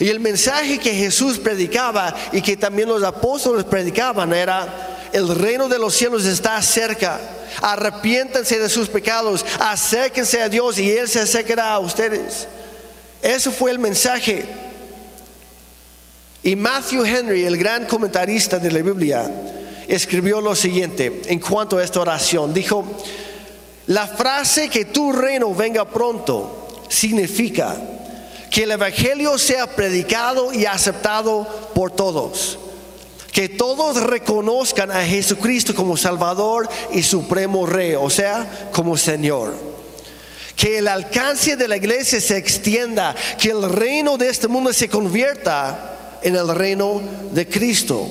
Y 0.00 0.08
el 0.08 0.18
mensaje 0.18 0.78
que 0.78 0.94
Jesús 0.94 1.38
predicaba 1.38 2.12
y 2.32 2.42
que 2.42 2.56
también 2.56 2.88
los 2.88 3.04
apóstoles 3.04 3.64
predicaban 3.64 4.32
era, 4.32 4.97
el 5.12 5.34
reino 5.34 5.68
de 5.68 5.78
los 5.78 5.94
cielos 5.94 6.24
está 6.24 6.60
cerca. 6.62 7.20
Arrepiéntanse 7.60 8.58
de 8.58 8.68
sus 8.68 8.88
pecados, 8.88 9.44
acérquense 9.58 10.40
a 10.40 10.48
Dios 10.48 10.78
y 10.78 10.90
Él 10.90 11.08
se 11.08 11.20
acercará 11.20 11.72
a 11.72 11.78
ustedes. 11.78 12.46
Ese 13.22 13.50
fue 13.50 13.70
el 13.70 13.78
mensaje. 13.78 14.46
Y 16.42 16.54
Matthew 16.54 17.04
Henry, 17.04 17.44
el 17.44 17.56
gran 17.56 17.86
comentarista 17.86 18.58
de 18.58 18.70
la 18.70 18.80
Biblia, 18.80 19.28
escribió 19.88 20.40
lo 20.40 20.54
siguiente 20.54 21.22
en 21.26 21.40
cuanto 21.40 21.78
a 21.78 21.84
esta 21.84 22.00
oración. 22.00 22.54
Dijo, 22.54 22.84
la 23.86 24.06
frase 24.06 24.68
que 24.68 24.84
tu 24.84 25.12
reino 25.12 25.52
venga 25.54 25.84
pronto 25.88 26.84
significa 26.88 27.76
que 28.50 28.62
el 28.62 28.70
Evangelio 28.72 29.36
sea 29.38 29.66
predicado 29.66 30.52
y 30.52 30.66
aceptado 30.66 31.46
por 31.74 31.90
todos. 31.90 32.58
Que 33.38 33.48
todos 33.48 34.02
reconozcan 34.02 34.90
a 34.90 35.04
Jesucristo 35.04 35.72
como 35.72 35.96
Salvador 35.96 36.68
y 36.92 37.04
Supremo 37.04 37.66
Rey, 37.66 37.94
o 37.94 38.10
sea, 38.10 38.68
como 38.72 38.96
Señor. 38.96 39.54
Que 40.56 40.78
el 40.78 40.88
alcance 40.88 41.54
de 41.54 41.68
la 41.68 41.76
iglesia 41.76 42.20
se 42.20 42.36
extienda, 42.36 43.14
que 43.40 43.50
el 43.50 43.70
reino 43.70 44.16
de 44.16 44.28
este 44.28 44.48
mundo 44.48 44.72
se 44.72 44.88
convierta 44.88 46.18
en 46.20 46.34
el 46.34 46.52
reino 46.52 47.00
de 47.30 47.46
Cristo. 47.46 48.08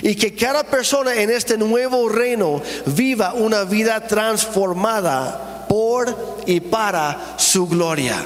Y 0.00 0.14
que 0.14 0.36
cada 0.36 0.62
persona 0.62 1.12
en 1.16 1.30
este 1.30 1.58
nuevo 1.58 2.08
reino 2.08 2.62
viva 2.86 3.34
una 3.34 3.64
vida 3.64 4.06
transformada 4.06 5.66
por 5.68 6.44
y 6.46 6.60
para 6.60 7.34
su 7.36 7.66
gloria. 7.66 8.24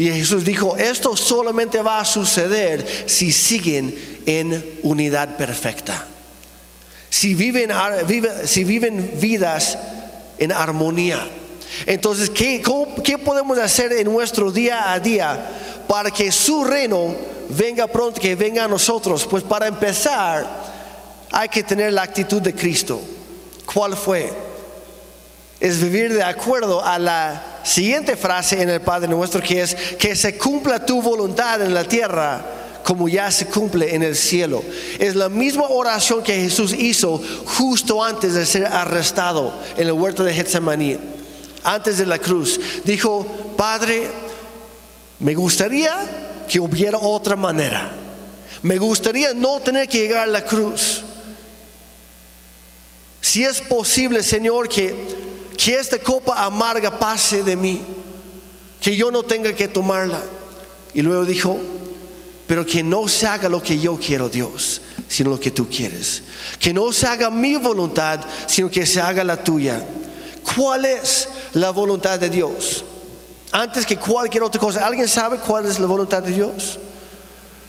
Y 0.00 0.10
Jesús 0.10 0.46
dijo, 0.46 0.78
esto 0.78 1.14
solamente 1.14 1.82
va 1.82 2.00
a 2.00 2.06
suceder 2.06 3.04
si 3.04 3.30
siguen 3.30 3.94
en 4.24 4.78
unidad 4.82 5.36
perfecta. 5.36 6.06
Si 7.10 7.34
viven, 7.34 7.70
si 8.46 8.64
viven 8.64 9.18
vidas 9.20 9.76
en 10.38 10.52
armonía. 10.52 11.28
Entonces, 11.84 12.30
¿qué, 12.30 12.62
¿qué 13.04 13.18
podemos 13.18 13.58
hacer 13.58 13.92
en 13.92 14.10
nuestro 14.10 14.50
día 14.50 14.90
a 14.90 14.98
día 14.98 15.38
para 15.86 16.10
que 16.10 16.32
su 16.32 16.64
reino 16.64 17.14
venga 17.50 17.86
pronto, 17.86 18.18
que 18.18 18.34
venga 18.34 18.64
a 18.64 18.68
nosotros? 18.68 19.26
Pues 19.26 19.42
para 19.42 19.66
empezar, 19.66 20.46
hay 21.30 21.50
que 21.50 21.62
tener 21.62 21.92
la 21.92 22.04
actitud 22.04 22.40
de 22.40 22.54
Cristo. 22.54 23.02
¿Cuál 23.66 23.94
fue? 23.98 24.32
Es 25.60 25.78
vivir 25.78 26.14
de 26.14 26.22
acuerdo 26.22 26.82
a 26.82 26.98
la 26.98 27.49
siguiente 27.70 28.16
frase 28.16 28.60
en 28.60 28.68
el 28.68 28.80
Padre 28.80 29.08
nuestro 29.08 29.40
que 29.40 29.62
es 29.62 29.74
que 29.74 30.16
se 30.16 30.36
cumpla 30.36 30.84
tu 30.84 31.00
voluntad 31.00 31.62
en 31.62 31.72
la 31.72 31.84
tierra 31.84 32.44
como 32.82 33.08
ya 33.08 33.30
se 33.30 33.46
cumple 33.46 33.94
en 33.94 34.02
el 34.02 34.16
cielo. 34.16 34.64
Es 34.98 35.14
la 35.14 35.28
misma 35.28 35.68
oración 35.68 36.24
que 36.24 36.34
Jesús 36.34 36.74
hizo 36.76 37.22
justo 37.44 38.02
antes 38.02 38.34
de 38.34 38.44
ser 38.44 38.66
arrestado 38.66 39.52
en 39.76 39.86
el 39.86 39.92
huerto 39.92 40.24
de 40.24 40.34
Getsemaní, 40.34 40.98
antes 41.62 41.98
de 41.98 42.06
la 42.06 42.18
cruz. 42.18 42.58
Dijo, 42.84 43.24
Padre, 43.56 44.08
me 45.20 45.34
gustaría 45.34 45.94
que 46.48 46.58
hubiera 46.58 46.98
otra 46.98 47.36
manera. 47.36 47.92
Me 48.62 48.78
gustaría 48.78 49.34
no 49.34 49.60
tener 49.60 49.86
que 49.88 49.98
llegar 49.98 50.24
a 50.24 50.32
la 50.32 50.44
cruz. 50.44 51.02
Si 53.20 53.44
es 53.44 53.60
posible, 53.60 54.22
Señor, 54.22 54.68
que 54.68 55.29
que 55.62 55.74
esta 55.74 55.98
copa 55.98 56.42
amarga 56.42 56.98
pase 56.98 57.42
de 57.42 57.54
mí, 57.54 57.82
que 58.80 58.96
yo 58.96 59.10
no 59.10 59.22
tenga 59.22 59.52
que 59.52 59.68
tomarla. 59.68 60.22
Y 60.94 61.02
luego 61.02 61.26
dijo, 61.26 61.58
pero 62.46 62.64
que 62.64 62.82
no 62.82 63.06
se 63.08 63.26
haga 63.26 63.46
lo 63.50 63.62
que 63.62 63.78
yo 63.78 63.98
quiero, 63.98 64.30
Dios, 64.30 64.80
sino 65.06 65.28
lo 65.28 65.38
que 65.38 65.50
tú 65.50 65.68
quieres. 65.68 66.22
Que 66.58 66.72
no 66.72 66.90
se 66.92 67.06
haga 67.06 67.28
mi 67.28 67.56
voluntad, 67.56 68.20
sino 68.46 68.70
que 68.70 68.86
se 68.86 69.02
haga 69.02 69.22
la 69.22 69.44
tuya. 69.44 69.84
¿Cuál 70.56 70.86
es 70.86 71.28
la 71.52 71.70
voluntad 71.70 72.18
de 72.18 72.30
Dios? 72.30 72.82
Antes 73.52 73.84
que 73.84 73.98
cualquier 73.98 74.44
otra 74.44 74.58
cosa, 74.58 74.86
¿alguien 74.86 75.08
sabe 75.08 75.36
cuál 75.36 75.66
es 75.66 75.78
la 75.78 75.86
voluntad 75.86 76.22
de 76.22 76.32
Dios? 76.32 76.78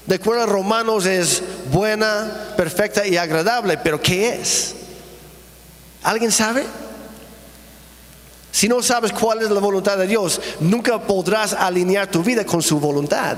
De 0.06 0.16
acuerdo 0.16 0.44
a 0.44 0.46
Romanos 0.46 1.06
es 1.06 1.44
buena, 1.74 2.54
perfecta 2.56 3.06
y 3.06 3.18
agradable, 3.18 3.78
pero 3.80 4.02
¿qué 4.02 4.36
es? 4.36 4.76
¿Alguien 6.04 6.32
sabe? 6.32 6.64
Si 8.62 8.70
no 8.70 8.84
sabes 8.84 9.12
cuál 9.12 9.42
es 9.42 9.50
la 9.50 9.60
voluntad 9.60 9.98
de 9.98 10.06
Dios, 10.06 10.40
nunca 10.60 11.02
podrás 11.02 11.52
alinear 11.52 12.12
tu 12.12 12.22
vida 12.22 12.46
con 12.46 12.62
su 12.62 12.80
voluntad. 12.80 13.36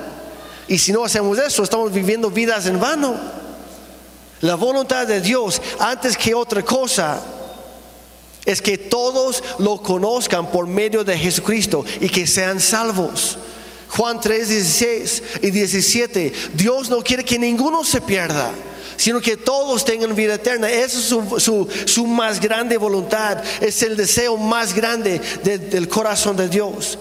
Y 0.68 0.78
si 0.78 0.92
no 0.92 1.06
hacemos 1.06 1.40
eso, 1.40 1.64
estamos 1.64 1.94
viviendo 1.94 2.30
vidas 2.30 2.66
en 2.66 2.78
vano. 2.78 3.16
La 4.42 4.56
voluntad 4.56 5.08
de 5.08 5.22
Dios, 5.22 5.62
antes 5.80 6.18
que 6.18 6.36
otra 6.36 6.62
cosa, 6.62 7.22
es 8.44 8.62
que 8.62 8.78
todos 8.78 9.42
lo 9.60 9.82
conozcan 9.82 10.52
por 10.52 10.68
medio 10.68 11.06
de 11.06 11.18
Jesucristo 11.18 11.86
y 12.02 12.10
que 12.10 12.28
sean 12.28 12.60
salvos. 12.60 13.38
Juan 13.92 14.20
3, 14.20 14.50
16 14.50 15.24
y 15.42 15.52
17. 15.52 16.34
Dios 16.54 16.90
no 16.90 17.02
quiere 17.02 17.24
que 17.24 17.40
ninguno 17.40 17.86
se 17.86 18.02
pierda 18.02 18.52
sino 18.98 19.22
que 19.22 19.38
todos 19.38 19.86
tengan 19.86 20.16
vida 20.16 20.36
eterna. 20.36 20.70
Esa 20.70 20.98
es 20.98 21.44
su, 21.44 22.08
más 22.08 22.40
grande 22.40 22.78
voluntad, 22.78 23.44
es 23.62 23.82
el 23.84 23.96
deseo 23.96 24.38
más 24.38 24.74
grande 24.74 25.22
del 25.44 25.88
corazón 25.88 26.38
de 26.38 26.50
Dios. 26.50 26.98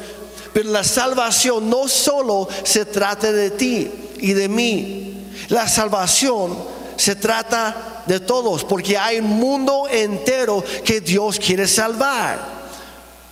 Pero 0.53 0.71
la 0.71 0.85
salvación 0.85 1.71
no 1.71 1.89
solo 1.89 2.49
se 2.65 2.85
trata 2.85 3.33
de 3.33 3.51
ti 3.51 3.91
y 4.19 4.33
de 4.35 4.49
mí, 4.49 5.27
la 5.49 5.69
salvación 5.69 6.57
se 6.97 7.17
trata 7.17 8.03
de 8.07 8.21
todos, 8.21 8.65
porque 8.65 8.99
hay 8.99 9.19
un 9.19 9.29
mundo 9.39 9.87
entero 9.91 10.63
que 10.85 11.01
Dios 11.01 11.39
quiere 11.39 11.67
salvar. 11.67 12.63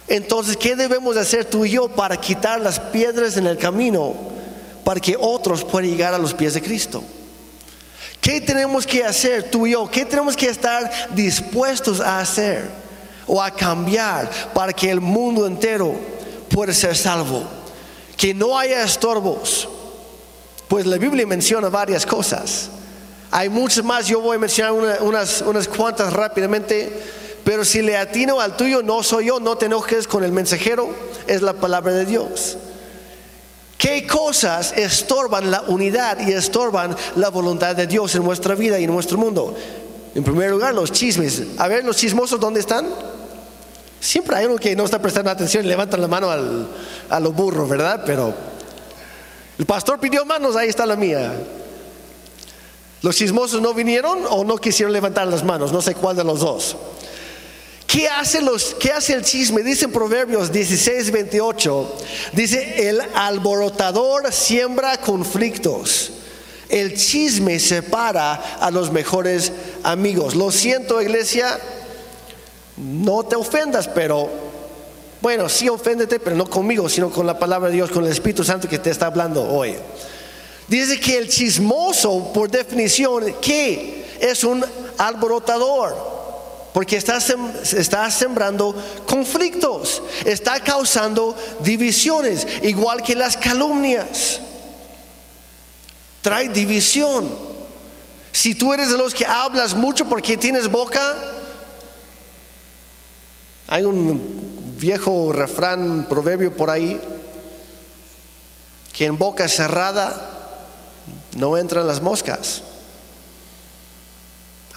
Entonces, 0.08 0.56
¿qué 0.56 0.74
debemos 0.74 1.16
hacer 1.16 1.44
tú 1.44 1.64
y 1.64 1.70
yo 1.70 1.88
para 1.88 2.16
quitar 2.16 2.60
las 2.60 2.80
piedras 2.80 3.36
en 3.36 3.46
el 3.46 3.56
camino 3.56 4.14
para 4.82 4.98
que 4.98 5.16
otros 5.18 5.62
puedan 5.62 5.88
llegar 5.88 6.14
a 6.14 6.18
los 6.18 6.34
pies 6.34 6.54
de 6.54 6.62
Cristo? 6.62 7.04
¿Qué 8.30 8.40
tenemos 8.40 8.86
que 8.86 9.02
hacer 9.02 9.50
tú 9.50 9.66
y 9.66 9.72
yo? 9.72 9.90
¿Qué 9.90 10.04
tenemos 10.04 10.36
que 10.36 10.46
estar 10.46 10.88
dispuestos 11.12 12.00
a 12.00 12.20
hacer 12.20 12.70
o 13.26 13.42
a 13.42 13.50
cambiar 13.50 14.30
para 14.54 14.72
que 14.72 14.88
el 14.88 15.00
mundo 15.00 15.48
entero 15.48 15.96
pueda 16.48 16.72
ser 16.72 16.96
salvo? 16.96 17.42
Que 18.16 18.32
no 18.32 18.56
haya 18.56 18.84
estorbos. 18.84 19.68
Pues 20.68 20.86
la 20.86 20.96
Biblia 20.96 21.26
menciona 21.26 21.70
varias 21.70 22.06
cosas. 22.06 22.70
Hay 23.32 23.48
muchas 23.48 23.84
más, 23.84 24.06
yo 24.06 24.20
voy 24.20 24.36
a 24.36 24.38
mencionar 24.38 25.02
unas, 25.02 25.40
unas 25.40 25.66
cuantas 25.66 26.12
rápidamente, 26.12 27.02
pero 27.42 27.64
si 27.64 27.82
le 27.82 27.96
atino 27.96 28.40
al 28.40 28.56
tuyo, 28.56 28.80
no 28.80 29.02
soy 29.02 29.26
yo, 29.26 29.40
no 29.40 29.58
te 29.58 29.66
enojes 29.66 30.06
con 30.06 30.22
el 30.22 30.30
mensajero, 30.30 30.94
es 31.26 31.42
la 31.42 31.54
palabra 31.54 31.92
de 31.94 32.06
Dios. 32.06 32.58
¿Qué 33.80 34.06
cosas 34.06 34.74
estorban 34.76 35.50
la 35.50 35.62
unidad 35.62 36.18
y 36.20 36.32
estorban 36.32 36.94
la 37.16 37.30
voluntad 37.30 37.74
de 37.74 37.86
Dios 37.86 38.14
en 38.14 38.22
nuestra 38.22 38.54
vida 38.54 38.78
y 38.78 38.84
en 38.84 38.92
nuestro 38.92 39.16
mundo? 39.16 39.56
En 40.14 40.22
primer 40.22 40.50
lugar, 40.50 40.74
los 40.74 40.92
chismes. 40.92 41.44
A 41.56 41.66
ver, 41.66 41.82
los 41.82 41.96
chismosos, 41.96 42.38
¿dónde 42.38 42.60
están? 42.60 42.86
Siempre 43.98 44.36
hay 44.36 44.44
uno 44.44 44.56
que 44.56 44.76
no 44.76 44.84
está 44.84 45.00
prestando 45.00 45.30
atención 45.30 45.64
y 45.64 45.68
levanta 45.68 45.96
la 45.96 46.08
mano 46.08 46.30
al, 46.30 46.68
a 47.08 47.20
los 47.20 47.34
burros, 47.34 47.70
¿verdad? 47.70 48.02
Pero 48.04 48.34
el 49.58 49.64
pastor 49.64 49.98
pidió 49.98 50.26
manos, 50.26 50.56
ahí 50.56 50.68
está 50.68 50.84
la 50.84 50.96
mía. 50.96 51.32
Los 53.00 53.16
chismosos 53.16 53.62
no 53.62 53.72
vinieron 53.72 54.26
o 54.28 54.44
no 54.44 54.58
quisieron 54.58 54.92
levantar 54.92 55.26
las 55.26 55.42
manos, 55.42 55.72
no 55.72 55.80
sé 55.80 55.94
cuál 55.94 56.16
de 56.16 56.24
los 56.24 56.40
dos. 56.40 56.76
¿Qué 57.90 58.08
hace, 58.08 58.40
los, 58.40 58.76
¿Qué 58.78 58.92
hace 58.92 59.14
el 59.14 59.24
chisme? 59.24 59.64
Dice 59.64 59.86
en 59.86 59.92
Proverbios 59.92 60.52
16, 60.52 61.10
28. 61.10 61.96
Dice, 62.32 62.88
el 62.88 63.00
alborotador 63.14 64.32
siembra 64.32 64.98
conflictos. 64.98 66.12
El 66.68 66.96
chisme 66.96 67.58
separa 67.58 68.58
a 68.60 68.70
los 68.70 68.92
mejores 68.92 69.50
amigos. 69.82 70.36
Lo 70.36 70.52
siento, 70.52 71.02
iglesia, 71.02 71.58
no 72.76 73.24
te 73.24 73.34
ofendas, 73.34 73.88
pero 73.88 74.30
bueno, 75.20 75.48
sí 75.48 75.68
oféndete, 75.68 76.20
pero 76.20 76.36
no 76.36 76.48
conmigo, 76.48 76.88
sino 76.88 77.10
con 77.10 77.26
la 77.26 77.40
palabra 77.40 77.70
de 77.70 77.74
Dios, 77.74 77.90
con 77.90 78.04
el 78.04 78.12
Espíritu 78.12 78.44
Santo 78.44 78.68
que 78.68 78.78
te 78.78 78.90
está 78.90 79.06
hablando 79.06 79.42
hoy. 79.42 79.74
Dice 80.68 81.00
que 81.00 81.18
el 81.18 81.28
chismoso, 81.28 82.32
por 82.32 82.48
definición, 82.48 83.34
¿qué? 83.42 84.04
Es 84.20 84.44
un 84.44 84.64
alborotador. 84.96 86.19
Porque 86.72 86.96
está, 86.96 88.10
sembrando 88.10 88.74
conflictos, 89.06 90.02
está 90.24 90.60
causando 90.60 91.36
divisiones, 91.60 92.46
igual 92.62 93.02
que 93.02 93.16
las 93.16 93.36
calumnias. 93.36 94.40
Trae 96.22 96.48
división. 96.48 97.28
Si 98.30 98.54
tú 98.54 98.72
eres 98.72 98.90
de 98.90 98.98
los 98.98 99.14
que 99.14 99.26
hablas 99.26 99.74
mucho 99.74 100.08
porque 100.08 100.36
tienes 100.36 100.70
boca, 100.70 101.16
hay 103.66 103.82
un 103.82 104.76
viejo 104.78 105.32
refrán, 105.32 106.06
proverbio 106.08 106.56
por 106.56 106.70
ahí, 106.70 107.00
que 108.92 109.06
en 109.06 109.18
boca 109.18 109.48
cerrada 109.48 110.58
no 111.36 111.56
entran 111.56 111.86
las 111.86 112.00
moscas. 112.00 112.62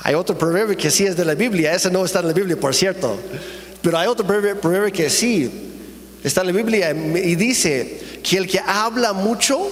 Hay 0.04 0.16
otro 0.16 0.38
proverbio 0.38 0.78
que 0.78 0.92
sí 0.92 1.06
es 1.06 1.16
de 1.16 1.26
la 1.26 1.34
Biblia, 1.34 1.74
ese 1.74 1.90
no 1.90 2.04
está 2.04 2.20
en 2.20 2.28
la 2.28 2.34
Biblia, 2.34 2.60
por 2.60 2.76
cierto, 2.76 3.18
pero 3.82 3.98
hay 3.98 4.08
otro 4.08 4.26
proverbio, 4.26 4.92
que 4.92 5.10
sí 5.10 5.80
está 6.24 6.42
en 6.42 6.48
la 6.48 6.54
Biblia 6.54 6.92
y 6.92 7.36
dice 7.36 8.20
que 8.22 8.38
el 8.38 8.48
que 8.48 8.60
habla 8.60 9.14
mucho, 9.14 9.70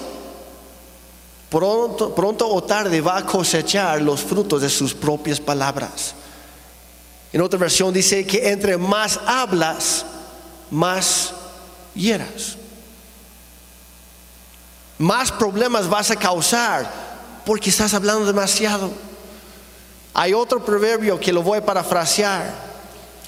pronto, 1.50 2.15
pronto 2.15 2.47
o 2.47 2.63
tarde 2.63 3.01
va 3.01 3.17
a 3.17 3.25
cosechar 3.25 4.01
los 4.01 4.21
frutos 4.21 4.61
de 4.61 4.69
sus 4.69 4.93
propias 4.93 5.39
palabras. 5.39 6.15
En 7.33 7.41
otra 7.41 7.59
versión 7.59 7.93
dice 7.93 8.25
que 8.25 8.50
entre 8.50 8.77
más 8.77 9.19
hablas, 9.25 10.05
más 10.69 11.33
hieras 11.93 12.57
más 15.01 15.31
problemas 15.31 15.89
vas 15.89 16.11
a 16.11 16.15
causar 16.15 16.89
porque 17.43 17.71
estás 17.71 17.93
hablando 17.93 18.25
demasiado. 18.25 18.91
Hay 20.13 20.34
otro 20.34 20.63
proverbio 20.63 21.20
que 21.20 21.32
lo 21.32 21.41
voy 21.41 21.60
a 21.60 21.65
parafrasear, 21.65 22.53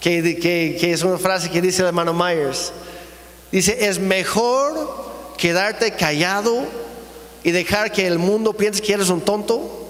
que, 0.01 0.37
que, 0.37 0.91
es 0.91 1.03
una 1.03 1.17
frase 1.17 1.49
que 1.49 1.61
dice 1.61 1.81
el 1.81 1.87
hermano 1.87 2.13
Myers. 2.13 2.73
Dice, 3.51 3.87
es 3.87 3.99
mejor 3.99 5.13
quedarte 5.37 5.91
callado 5.91 6.63
y 7.43 7.51
dejar 7.51 7.91
que 7.91 8.05
el 8.05 8.19
mundo 8.19 8.53
piense 8.53 8.81
que 8.81 8.93
eres 8.93 9.09
un 9.09 9.21
tonto 9.21 9.89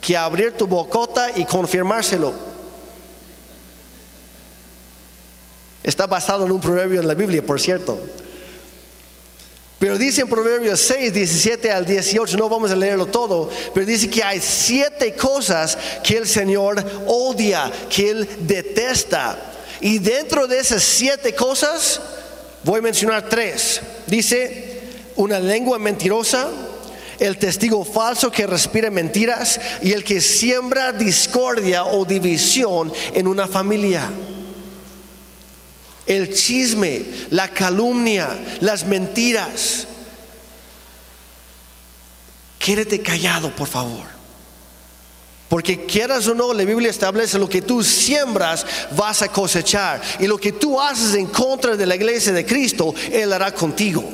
que 0.00 0.16
abrir 0.16 0.52
tu 0.52 0.66
bocota 0.66 1.30
y 1.34 1.46
confirmárselo. 1.46 2.34
Está 5.82 6.06
basado 6.06 6.44
en 6.44 6.52
un 6.52 6.60
proverbio 6.60 7.00
en 7.00 7.08
la 7.08 7.14
Biblia, 7.14 7.44
por 7.44 7.60
cierto. 7.60 7.98
Pero 9.84 9.98
dice 9.98 10.22
en 10.22 10.28
Proverbios 10.28 10.80
6, 10.80 11.12
17 11.12 11.70
al 11.70 11.84
18, 11.84 12.38
no 12.38 12.48
vamos 12.48 12.70
a 12.70 12.74
leerlo 12.74 13.04
todo, 13.04 13.50
pero 13.74 13.84
dice 13.84 14.08
que 14.08 14.24
hay 14.24 14.40
siete 14.40 15.12
cosas 15.12 15.76
que 16.02 16.16
el 16.16 16.26
Señor 16.26 16.82
odia, 17.06 17.70
que 17.90 18.08
Él 18.08 18.26
detesta. 18.38 19.38
Y 19.82 19.98
dentro 19.98 20.46
de 20.46 20.58
esas 20.58 20.82
siete 20.82 21.34
cosas, 21.34 22.00
voy 22.62 22.78
a 22.78 22.82
mencionar 22.82 23.28
tres. 23.28 23.82
Dice, 24.06 24.80
una 25.16 25.38
lengua 25.38 25.78
mentirosa, 25.78 26.48
el 27.18 27.36
testigo 27.36 27.84
falso 27.84 28.32
que 28.32 28.46
respira 28.46 28.90
mentiras 28.90 29.60
y 29.82 29.92
el 29.92 30.02
que 30.02 30.22
siembra 30.22 30.92
discordia 30.92 31.84
o 31.84 32.06
división 32.06 32.90
en 33.12 33.28
una 33.28 33.46
familia 33.46 34.10
el 36.06 36.34
chisme, 36.34 37.02
la 37.30 37.48
calumnia, 37.48 38.28
las 38.60 38.84
mentiras. 38.84 39.86
Quédate 42.58 43.00
callado, 43.00 43.54
por 43.54 43.68
favor. 43.68 44.14
Porque 45.48 45.84
quieras 45.84 46.26
o 46.26 46.34
no, 46.34 46.52
la 46.52 46.64
Biblia 46.64 46.90
establece 46.90 47.38
lo 47.38 47.48
que 47.48 47.62
tú 47.62 47.82
siembras 47.82 48.66
vas 48.96 49.22
a 49.22 49.28
cosechar. 49.28 50.00
Y 50.18 50.26
lo 50.26 50.38
que 50.38 50.52
tú 50.52 50.80
haces 50.80 51.14
en 51.14 51.26
contra 51.26 51.76
de 51.76 51.86
la 51.86 51.94
iglesia 51.94 52.32
de 52.32 52.44
Cristo, 52.44 52.94
Él 53.12 53.32
hará 53.32 53.52
contigo. 53.54 54.04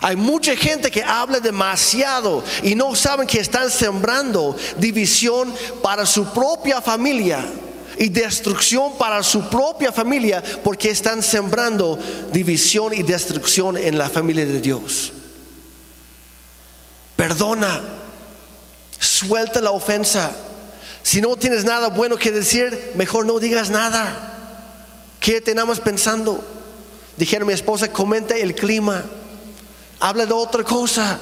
Hay 0.00 0.16
mucha 0.16 0.56
gente 0.56 0.90
que 0.90 1.02
habla 1.02 1.38
demasiado 1.38 2.42
y 2.62 2.74
no 2.74 2.94
saben 2.96 3.26
que 3.26 3.38
están 3.38 3.70
sembrando 3.70 4.56
división 4.78 5.54
para 5.80 6.06
su 6.06 6.24
propia 6.32 6.80
familia 6.80 7.44
y 7.98 8.08
destrucción 8.08 8.96
para 8.98 9.22
su 9.22 9.48
propia 9.48 9.92
familia 9.92 10.42
porque 10.62 10.90
están 10.90 11.22
sembrando 11.22 11.98
división 12.32 12.92
y 12.94 13.02
destrucción 13.02 13.76
en 13.76 13.98
la 13.98 14.08
familia 14.08 14.46
de 14.46 14.60
Dios. 14.60 15.12
Perdona, 17.16 17.80
suelta 18.98 19.60
la 19.60 19.70
ofensa. 19.70 20.32
Si 21.02 21.20
no 21.20 21.36
tienes 21.36 21.64
nada 21.64 21.88
bueno 21.88 22.16
que 22.16 22.32
decir, 22.32 22.92
mejor 22.94 23.26
no 23.26 23.38
digas 23.38 23.70
nada. 23.70 24.30
¿Qué 25.20 25.40
tenemos 25.40 25.80
pensando? 25.80 26.42
Dijeron 27.16 27.46
mi 27.46 27.54
esposa, 27.54 27.92
comenta 27.92 28.36
el 28.36 28.54
clima, 28.54 29.04
habla 30.00 30.26
de 30.26 30.32
otra 30.32 30.64
cosa. 30.64 31.20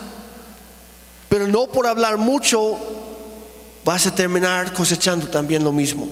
Pero 1.28 1.46
no 1.46 1.66
por 1.66 1.86
hablar 1.86 2.16
mucho 2.16 2.78
vas 3.84 4.06
a 4.06 4.14
terminar 4.14 4.72
cosechando 4.72 5.28
también 5.28 5.64
lo 5.64 5.72
mismo 5.72 6.08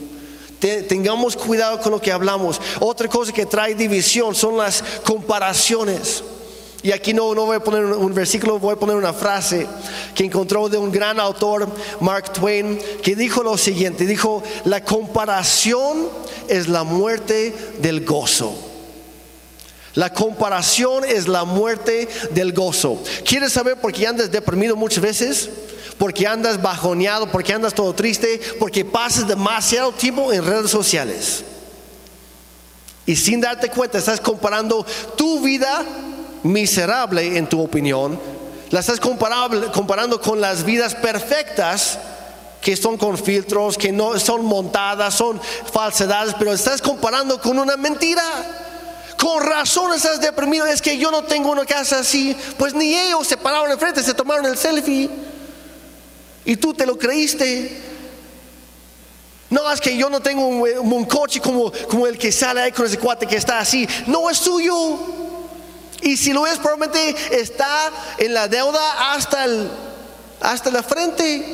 tengamos 0.59 1.37
cuidado 1.37 1.81
con 1.81 1.92
lo 1.92 2.01
que 2.01 2.12
hablamos. 2.12 2.61
Otra 2.81 3.09
cosa 3.09 3.33
que 3.33 3.47
trae 3.47 3.75
división 3.75 4.35
son 4.35 4.57
las 4.57 4.83
comparaciones. 5.05 6.23
Y 6.83 6.92
aquí 6.92 7.12
no, 7.12 7.35
no 7.35 7.47
voy 7.47 7.57
a 7.57 7.61
poner 7.61 7.85
un 7.85 8.14
versículo, 8.14 8.59
voy 8.59 8.75
a 8.75 8.79
poner 8.79 8.94
una 8.94 9.12
frase 9.12 9.66
que 10.14 10.25
encontró 10.25 10.68
de 10.68 10.79
un 10.79 10.92
gran 10.92 11.18
autor, 11.18 11.68
Mark 12.01 12.33
Twain, 12.33 12.79
que 13.03 13.16
dijo 13.16 13.42
lo 13.42 13.59
siguiente, 13.59 14.07
dijo, 14.07 14.44
la 14.64 14.85
comparación 14.85 16.09
es 16.47 16.68
la 16.68 16.85
muerte 16.85 17.53
del 17.81 18.05
gozo. 18.05 18.55
La 19.94 20.12
comparación 20.12 21.05
es 21.05 21.27
la 21.27 21.44
muerte 21.44 22.09
del 22.31 22.53
gozo. 22.53 23.03
¿Quieres 23.25 23.53
saber 23.53 23.81
por 23.81 23.92
qué 23.92 24.07
andas 24.07 24.31
deprimido 24.31 24.77
muchas 24.77 25.03
veces? 25.03 25.51
Porque 25.98 26.26
andas 26.26 26.62
bajoneado, 26.62 27.30
porque 27.30 27.52
andas 27.52 27.74
todo 27.74 27.92
triste, 27.94 28.40
porque 28.58 28.84
pasas 28.84 29.26
demasiado 29.26 29.92
tiempo 29.92 30.32
en 30.32 30.44
redes 30.44 30.70
sociales. 30.70 31.44
Y 33.04 33.16
sin 33.16 33.40
darte 33.40 33.68
cuenta, 33.70 33.98
estás 33.98 34.20
comparando 34.20 34.87
tu 35.16 35.40
vida 35.40 35.84
miserable, 36.42 37.37
en 37.37 37.48
tu 37.48 37.61
opinión, 37.61 38.20
la 38.70 38.80
estás 38.80 39.00
comparando 39.00 40.20
con 40.20 40.40
las 40.40 40.64
vidas 40.64 40.94
perfectas 40.94 41.98
que 42.61 42.76
son 42.76 42.98
con 42.98 43.16
filtros, 43.16 43.78
que 43.78 43.92
no 43.92 44.18
son 44.18 44.44
montadas, 44.44 45.14
son 45.14 45.40
falsedades, 45.72 46.34
pero 46.38 46.52
estás 46.52 46.82
comparando 46.82 47.40
con 47.40 47.58
una 47.58 47.76
mentira. 47.76 48.22
Con 49.16 49.42
razón 49.42 49.94
estás 49.94 50.20
deprimido, 50.20 50.66
es 50.66 50.80
que 50.80 50.96
yo 50.96 51.11
no 51.11 51.24
tengo 51.24 51.50
una 51.50 51.64
casa 51.64 52.00
así, 52.00 52.37
pues 52.56 52.74
ni 52.74 52.94
ellos 52.94 53.26
se 53.26 53.37
pararon 53.37 53.70
enfrente, 53.70 54.02
se 54.02 54.14
tomaron 54.14 54.46
el 54.46 54.56
selfie. 54.56 55.08
Y 56.48 56.56
tú 56.56 56.72
te 56.72 56.87
lo 56.87 56.96
creíste. 56.96 57.70
No, 59.50 59.70
es 59.70 59.82
que 59.82 59.94
yo 59.98 60.08
no 60.08 60.22
tengo 60.22 60.48
un, 60.48 61.04
coche 61.04 61.42
como, 61.42 61.70
el 62.06 62.16
que 62.16 62.32
sale 62.32 62.62
ahí 62.62 62.72
con 62.72 62.87
ese 62.87 62.96
cuate 62.96 63.26
que 63.26 63.37
está 63.37 63.58
así. 63.58 63.87
No 64.06 64.30
es 64.30 64.38
suyo. 64.38 64.98
Y 66.00 66.16
si 66.16 66.32
lo 66.32 66.46
es, 66.46 66.58
probablemente 66.58 67.14
está 67.38 67.92
en 68.16 68.32
la 68.32 68.48
deuda 68.48 69.12
hasta, 69.12 69.44
hasta 70.40 70.70
la 70.70 70.82
frente. 70.82 71.44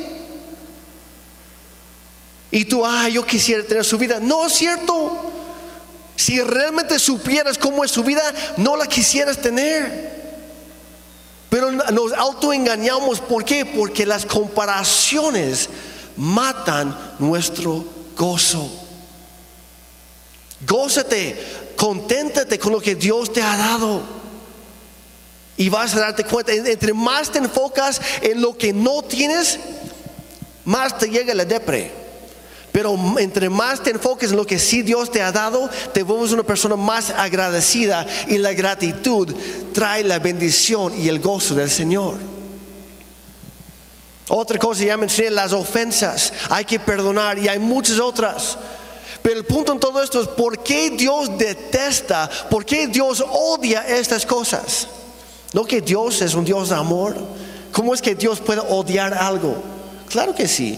Y 2.49 2.63
tú, 2.63 2.85
ah, 2.85 3.09
yo 3.09 3.25
quisiera 3.25 3.65
tener 3.65 3.83
su 3.83 3.97
vida. 3.97 4.21
No 4.21 4.47
es 4.47 4.53
cierto. 4.53 5.29
Si 6.15 6.39
realmente 6.39 6.99
supieras 6.99 7.57
cómo 7.57 7.83
es 7.83 7.91
su 7.91 8.01
vida, 8.01 8.23
no 8.55 8.77
la 8.77 8.87
quisieras 8.87 9.41
tener. 9.41 10.24
Pero 11.55 11.71
nos 11.71 12.11
autoengañamos, 12.11 13.21
¿por 13.21 13.45
qué? 13.45 13.65
Porque 13.65 14.05
las 14.05 14.25
comparaciones 14.25 15.69
matan 16.17 17.15
nuestro 17.17 17.85
gozo. 18.17 18.69
Gózate, 20.67 21.71
conténtate 21.77 22.59
con 22.59 22.73
lo 22.73 22.81
que 22.81 22.95
Dios 22.95 23.31
te 23.31 23.41
ha 23.41 23.55
dado. 23.55 24.01
Y 25.55 25.69
vas 25.69 25.95
a 25.95 26.01
darte 26.01 26.25
cuenta, 26.25 26.51
entre 26.51 26.93
más 26.93 27.31
te 27.31 27.37
enfocas 27.37 28.01
en 28.21 28.41
lo 28.41 28.57
que 28.57 28.73
no 28.73 29.01
tienes, 29.03 29.57
más 30.65 30.97
te 30.97 31.07
llega 31.07 31.33
la 31.33 31.45
depre. 31.45 32.04
Pero 32.75 32.93
entre 33.19 33.49
más 33.49 33.81
te 33.81 33.91
enfoques 33.91 34.31
en 34.31 34.35
lo 34.35 34.45
que 34.45 34.59
sí 34.59 34.81
Dios 34.81 35.09
te 35.09 35.21
ha 35.21 35.31
dado, 35.31 35.69
te 35.93 36.03
vuelves 36.03 36.33
una 36.33 36.43
persona 36.43 36.75
más 36.75 37.09
agradecida 37.09 38.05
y 38.27 38.37
la 38.37 38.51
gratitud 38.51 39.33
trae 39.71 40.03
la 40.03 40.19
bendición 40.19 40.93
y 41.01 41.07
el 41.07 41.21
gozo 41.21 41.55
del 41.55 41.71
Señor. 41.71 42.15
Otra 44.27 44.59
cosa 44.59 44.83
ya 44.83 44.97
mencioné, 44.97 45.31
las 45.31 45.53
ofensas. 45.53 46.33
Hay 46.49 46.65
que 46.65 46.77
perdonar 46.77 47.39
y 47.39 47.47
hay 47.47 47.59
muchas 47.59 47.97
otras. 47.97 48.57
Pero 49.21 49.37
el 49.39 49.45
punto 49.45 49.71
en 49.71 49.79
todo 49.79 50.03
esto 50.03 50.21
es 50.21 50.27
por 50.27 50.61
qué 50.61 50.89
Dios 50.89 51.37
detesta, 51.37 52.29
por 52.49 52.65
qué 52.65 52.87
Dios 52.87 53.23
odia 53.31 53.87
estas 53.87 54.25
cosas. 54.25 54.89
No 55.53 55.63
que 55.63 55.79
Dios 55.79 56.21
es 56.21 56.33
un 56.33 56.43
Dios 56.43 56.67
de 56.67 56.75
amor. 56.75 57.15
¿Cómo 57.71 57.93
es 57.93 58.01
que 58.01 58.15
Dios 58.15 58.41
puede 58.41 58.59
odiar 58.59 59.13
algo? 59.13 59.63
Claro 60.09 60.35
que 60.35 60.49
sí. 60.49 60.77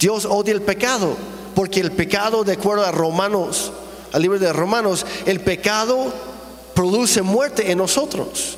Dios 0.00 0.24
odia 0.24 0.54
el 0.54 0.62
pecado, 0.62 1.16
porque 1.54 1.78
el 1.78 1.92
pecado, 1.92 2.42
de 2.42 2.54
acuerdo 2.54 2.84
a 2.84 2.90
Romanos, 2.90 3.70
al 4.12 4.22
libro 4.22 4.38
de 4.38 4.52
Romanos, 4.52 5.06
el 5.26 5.40
pecado 5.40 6.12
produce 6.74 7.22
muerte 7.22 7.70
en 7.70 7.78
nosotros. 7.78 8.56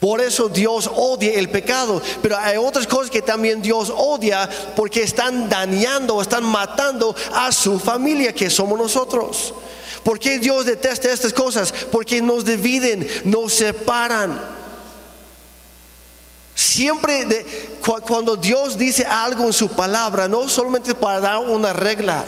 Por 0.00 0.20
eso 0.20 0.48
Dios 0.48 0.90
odia 0.92 1.34
el 1.34 1.48
pecado. 1.48 2.02
Pero 2.20 2.36
hay 2.36 2.56
otras 2.56 2.88
cosas 2.88 3.08
que 3.08 3.22
también 3.22 3.62
Dios 3.62 3.92
odia 3.94 4.50
porque 4.74 5.04
están 5.04 5.48
dañando, 5.48 6.20
están 6.20 6.42
matando 6.42 7.14
a 7.34 7.52
su 7.52 7.78
familia 7.78 8.32
que 8.34 8.50
somos 8.50 8.76
nosotros. 8.76 9.54
¿Por 10.02 10.18
qué 10.18 10.40
Dios 10.40 10.66
detesta 10.66 11.12
estas 11.12 11.32
cosas? 11.32 11.72
Porque 11.92 12.20
nos 12.20 12.44
dividen, 12.44 13.06
nos 13.24 13.52
separan. 13.52 14.61
Siempre 16.54 17.26
cuando 18.06 18.36
Dios 18.36 18.76
dice 18.76 19.04
algo 19.04 19.46
en 19.46 19.52
su 19.52 19.68
palabra, 19.68 20.28
no 20.28 20.48
solamente 20.48 20.94
para 20.94 21.20
dar 21.20 21.38
una 21.38 21.72
regla, 21.72 22.24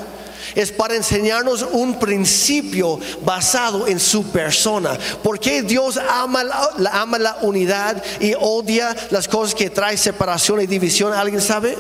es 0.55 0.71
para 0.71 0.95
enseñarnos 0.95 1.67
un 1.73 1.99
principio 1.99 2.99
basado 3.25 3.87
en 3.87 3.99
su 3.99 4.25
persona. 4.25 4.97
Porque 5.23 5.63
Dios 5.63 5.97
ama 5.97 6.45
la, 6.45 6.71
ama 6.93 7.19
la 7.19 7.39
unidad 7.43 8.03
y 8.21 8.35
odia 8.39 8.95
las 9.11 9.29
cosas 9.29 9.55
que 9.55 9.71
traen 9.71 9.99
separación 9.99 10.61
y 10.61 10.67
división? 10.67 11.13
¿Alguien 11.13 11.41
sabe? 11.41 11.77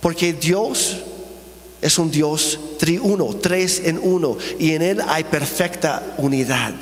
Porque 0.00 0.32
Dios 0.32 0.98
es 1.82 1.98
un 1.98 2.10
Dios 2.10 2.58
triuno, 2.78 3.36
tres 3.36 3.82
en 3.84 3.98
uno, 4.02 4.36
y 4.58 4.72
en 4.72 4.82
Él 4.82 5.02
hay 5.06 5.24
perfecta 5.24 6.02
unidad. 6.18 6.72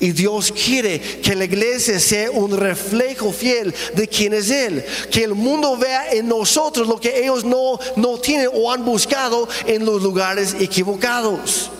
Y 0.00 0.12
Dios 0.12 0.50
quiere 0.50 0.98
que 0.98 1.36
la 1.36 1.44
iglesia 1.44 2.00
sea 2.00 2.30
un 2.30 2.56
reflejo 2.56 3.30
fiel 3.32 3.74
de 3.94 4.08
quién 4.08 4.32
es 4.32 4.50
Él. 4.50 4.82
Que 5.10 5.24
el 5.24 5.34
mundo 5.34 5.76
vea 5.76 6.12
en 6.12 6.26
nosotros 6.26 6.88
lo 6.88 6.98
que 6.98 7.22
ellos 7.22 7.44
no, 7.44 7.78
no 7.96 8.18
tienen 8.18 8.48
o 8.54 8.72
han 8.72 8.82
buscado 8.82 9.46
en 9.66 9.84
los 9.84 10.02
lugares 10.02 10.56
equivocados. 10.58 11.70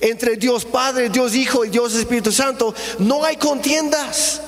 Entre 0.00 0.36
Dios 0.36 0.66
Padre, 0.66 1.08
Dios 1.08 1.34
Hijo 1.34 1.64
y 1.64 1.70
Dios 1.70 1.94
Espíritu 1.94 2.30
Santo 2.30 2.74
no 2.98 3.24
hay 3.24 3.36
contiendas, 3.36 4.42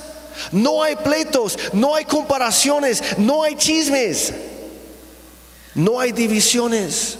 no 0.51 0.83
hay 0.83 0.95
pleitos, 0.97 1.57
no 1.73 1.95
hay 1.95 2.05
comparaciones, 2.05 3.01
no 3.17 3.41
hay 3.41 3.55
chismes, 3.55 4.33
no 5.73 5.99
hay 5.99 6.11
divisiones. 6.11 7.17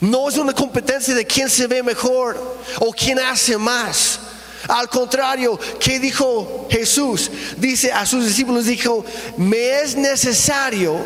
No 0.00 0.28
es 0.28 0.36
una 0.36 0.52
competencia 0.52 1.14
de 1.14 1.26
quién 1.26 1.50
se 1.50 1.66
ve 1.66 1.82
mejor 1.82 2.58
o 2.80 2.92
quién 2.92 3.18
hace 3.18 3.56
más. 3.58 4.20
Al 4.68 4.88
contrario, 4.88 5.58
¿qué 5.80 5.98
dijo 5.98 6.66
Jesús? 6.70 7.30
Dice 7.56 7.92
a 7.92 8.06
sus 8.06 8.26
discípulos, 8.26 8.66
dijo, 8.66 9.04
me 9.36 9.80
es 9.80 9.96
necesario 9.96 11.04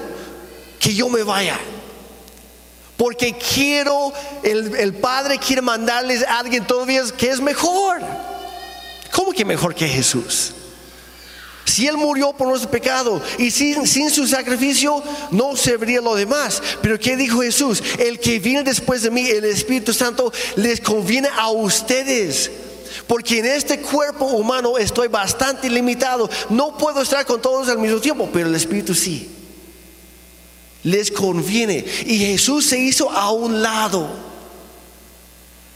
que 0.78 0.94
yo 0.94 1.08
me 1.08 1.22
vaya. 1.22 1.58
Porque 2.96 3.36
quiero, 3.36 4.12
el, 4.42 4.76
el 4.76 4.94
Padre 4.94 5.38
quiere 5.38 5.62
mandarles 5.62 6.22
a 6.22 6.38
alguien 6.38 6.66
todavía 6.66 7.02
que 7.16 7.30
es 7.30 7.40
mejor. 7.40 8.00
¿Cómo 9.12 9.32
que 9.32 9.44
mejor 9.44 9.74
que 9.74 9.88
Jesús? 9.88 10.54
Si 11.64 11.86
Él 11.86 11.96
murió 11.96 12.32
por 12.32 12.48
nuestro 12.48 12.70
pecado 12.70 13.22
y 13.38 13.50
sin, 13.50 13.86
sin, 13.86 14.10
su 14.10 14.26
sacrificio 14.26 15.02
no 15.30 15.56
serviría 15.56 16.00
lo 16.00 16.14
demás. 16.14 16.62
Pero 16.82 16.98
¿qué 16.98 17.16
dijo 17.16 17.40
Jesús? 17.42 17.82
El 17.98 18.18
que 18.18 18.38
viene 18.38 18.64
después 18.64 19.02
de 19.02 19.10
mí, 19.10 19.28
el 19.28 19.44
Espíritu 19.44 19.92
Santo, 19.92 20.32
les 20.56 20.80
conviene 20.80 21.28
a 21.36 21.50
ustedes. 21.50 22.50
Porque 23.06 23.38
en 23.38 23.46
este 23.46 23.80
cuerpo 23.80 24.26
humano 24.26 24.76
estoy 24.76 25.08
bastante 25.08 25.70
limitado. 25.70 26.28
No 26.50 26.76
puedo 26.76 27.02
estar 27.02 27.24
con 27.24 27.40
todos 27.40 27.68
al 27.68 27.78
mismo 27.78 28.00
tiempo, 28.00 28.28
pero 28.32 28.48
el 28.48 28.54
Espíritu 28.54 28.94
sí. 28.94 29.30
Les 30.82 31.10
conviene. 31.10 31.84
Y 32.06 32.18
Jesús 32.18 32.66
se 32.66 32.78
hizo 32.78 33.10
a 33.10 33.30
un 33.30 33.62
lado 33.62 34.08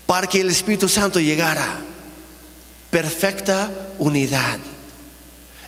para 0.07 0.27
que 0.27 0.41
el 0.41 0.51
Espíritu 0.51 0.89
Santo 0.89 1.21
llegara. 1.21 1.81
Perfecta 2.91 3.71
unidad. 3.99 4.59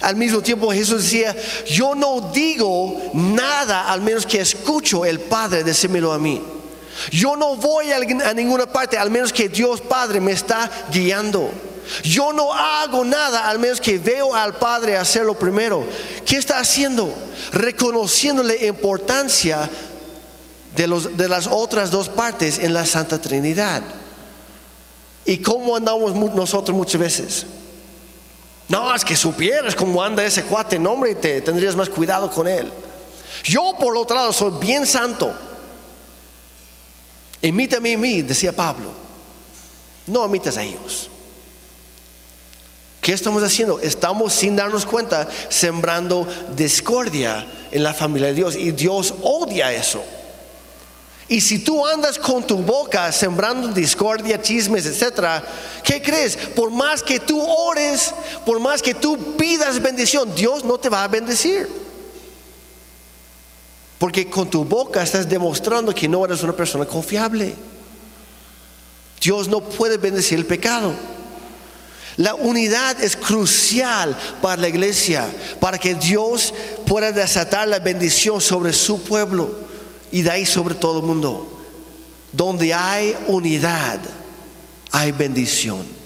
Al 0.00 0.16
mismo 0.16 0.40
tiempo 0.40 0.72
Jesús 0.72 1.02
decía, 1.02 1.34
yo 1.66 1.94
no 1.94 2.30
digo 2.32 3.11
nada 3.14 3.90
al 3.90 4.00
menos 4.00 4.26
que 4.26 4.40
escucho 4.40 5.04
el 5.04 5.20
Padre 5.20 5.64
decírmelo 5.64 6.12
a 6.12 6.18
mí. 6.18 6.40
Yo 7.11 7.37
no 7.37 7.56
voy 7.56 7.90
a, 7.92 8.00
ninguna 8.34 8.66
parte 8.66 8.96
al 8.96 9.11
menos 9.11 9.32
que 9.32 9.48
Dios 9.48 9.80
Padre 9.80 10.20
me 10.20 10.32
está 10.32 10.70
guiando. 10.92 11.50
Yo 12.02 12.32
no 12.32 12.52
hago 12.52 13.04
nada 13.04 13.48
al 13.48 13.58
menos 13.58 13.80
que 13.80 13.98
veo 13.98 14.34
al 14.34 14.56
Padre 14.56 14.96
hacerlo 14.96 15.38
primero. 15.38 15.84
¿Qué 16.24 16.37
está 16.37 16.58
haciendo? 16.58 17.12
Reconociendo 17.52 18.42
la 18.42 18.54
importancia 18.56 19.68
de, 20.76 20.87
los, 20.87 21.16
de 21.16 21.28
las 21.28 21.46
otras 21.46 21.90
dos 21.90 22.08
partes 22.08 22.58
en 22.58 22.74
la 22.74 22.84
Santa 22.84 23.20
Trinidad. 23.20 23.82
¿Y 25.24 25.38
cómo 25.38 25.76
andamos 25.76 26.14
nosotros 26.14 26.76
muchas 26.76 27.00
veces? 27.00 27.46
No, 28.68 28.94
es 28.94 29.04
que 29.04 29.16
supieras 29.16 29.74
cómo 29.74 30.02
anda 30.02 30.24
ese 30.24 30.44
cuate, 30.44 30.78
no 30.78 30.92
hombre, 30.92 31.14
te 31.14 31.40
tendrías 31.40 31.74
más 31.74 31.88
cuidado 31.88 32.31
con 32.31 32.46
él. 32.46 32.70
Yo 33.44 33.74
por 33.78 33.96
otro 33.96 34.16
lado 34.16 34.33
soy 34.33 34.52
bien 34.61 34.87
santo. 34.87 35.33
Imítame 37.40 37.94
a 37.94 37.98
mí, 37.98 38.22
decía 38.22 38.52
Pablo. 38.52 38.90
No 40.07 40.26
imitas 40.26 40.57
a 40.57 40.64
ellos. 40.64 41.11
¿Qué 43.00 43.12
estamos 43.12 43.42
haciendo? 43.42 43.81
Estamos 43.81 44.35
sin 44.35 44.54
darnos 44.54 44.85
cuenta 44.85 45.28
sembrando 45.48 46.28
discordia 46.54 47.46
en 47.70 47.83
la 47.83 47.94
familia 47.94 48.28
de 48.28 48.35
Dios 48.35 48.54
y 48.54 48.72
Dios 48.72 49.14
odia 49.22 49.72
eso. 49.72 50.04
Y 51.29 51.43
si 51.43 51.59
tú 51.59 51.87
andas 51.87 52.19
con 52.19 52.47
tu 52.47 52.57
boca 52.57 53.12
sembrando 53.12 53.69
discordia, 53.69 54.41
chismes, 54.41 54.87
etcétera, 54.87 55.45
¿qué 55.85 56.01
crees? 56.01 56.37
Por 56.37 56.71
más 56.71 57.03
que 57.03 57.21
tú 57.21 57.38
ores, 57.38 58.14
por 58.47 58.59
más 58.59 58.81
que 58.81 58.95
tú 58.95 59.37
pidas 59.37 59.83
bendición, 59.83 60.35
Dios 60.35 60.64
no 60.64 60.79
te 60.79 60.88
va 60.88 61.05
a 61.05 61.09
bendecir. 61.09 61.69
Porque 63.99 64.31
con 64.31 64.49
tu 64.49 64.64
boca 64.64 65.03
estás 65.03 65.29
demostrando 65.29 65.95
que 65.95 66.09
no 66.09 66.25
eres 66.25 66.43
una 66.43 66.55
persona 66.55 66.87
confiable. 66.87 67.55
Dios 69.21 69.49
no 69.49 69.61
puede 69.61 69.99
bendecir 69.99 70.38
el 70.38 70.47
pecado. 70.47 70.95
La 72.17 72.35
unidad 72.37 73.03
es 73.03 73.17
crucial 73.17 74.17
para 74.41 74.62
la 74.62 74.69
iglesia, 74.69 75.29
para 75.61 75.77
que 75.77 75.95
Dios 75.95 76.55
pueda 76.87 77.12
desatar 77.12 77.69
la 77.69 77.81
bendición 77.81 78.41
sobre 78.41 78.73
su 78.73 79.03
pueblo 79.03 79.67
y 80.12 80.23
de 80.23 80.31
ahí 80.31 80.47
sobre 80.47 80.75
todo 80.75 81.01
el 81.01 81.07
mundo. 81.07 81.59
Donde 82.33 82.75
hay 82.75 83.16
unidad, 83.27 84.01
hay 84.92 85.12
bendición. 85.12 85.99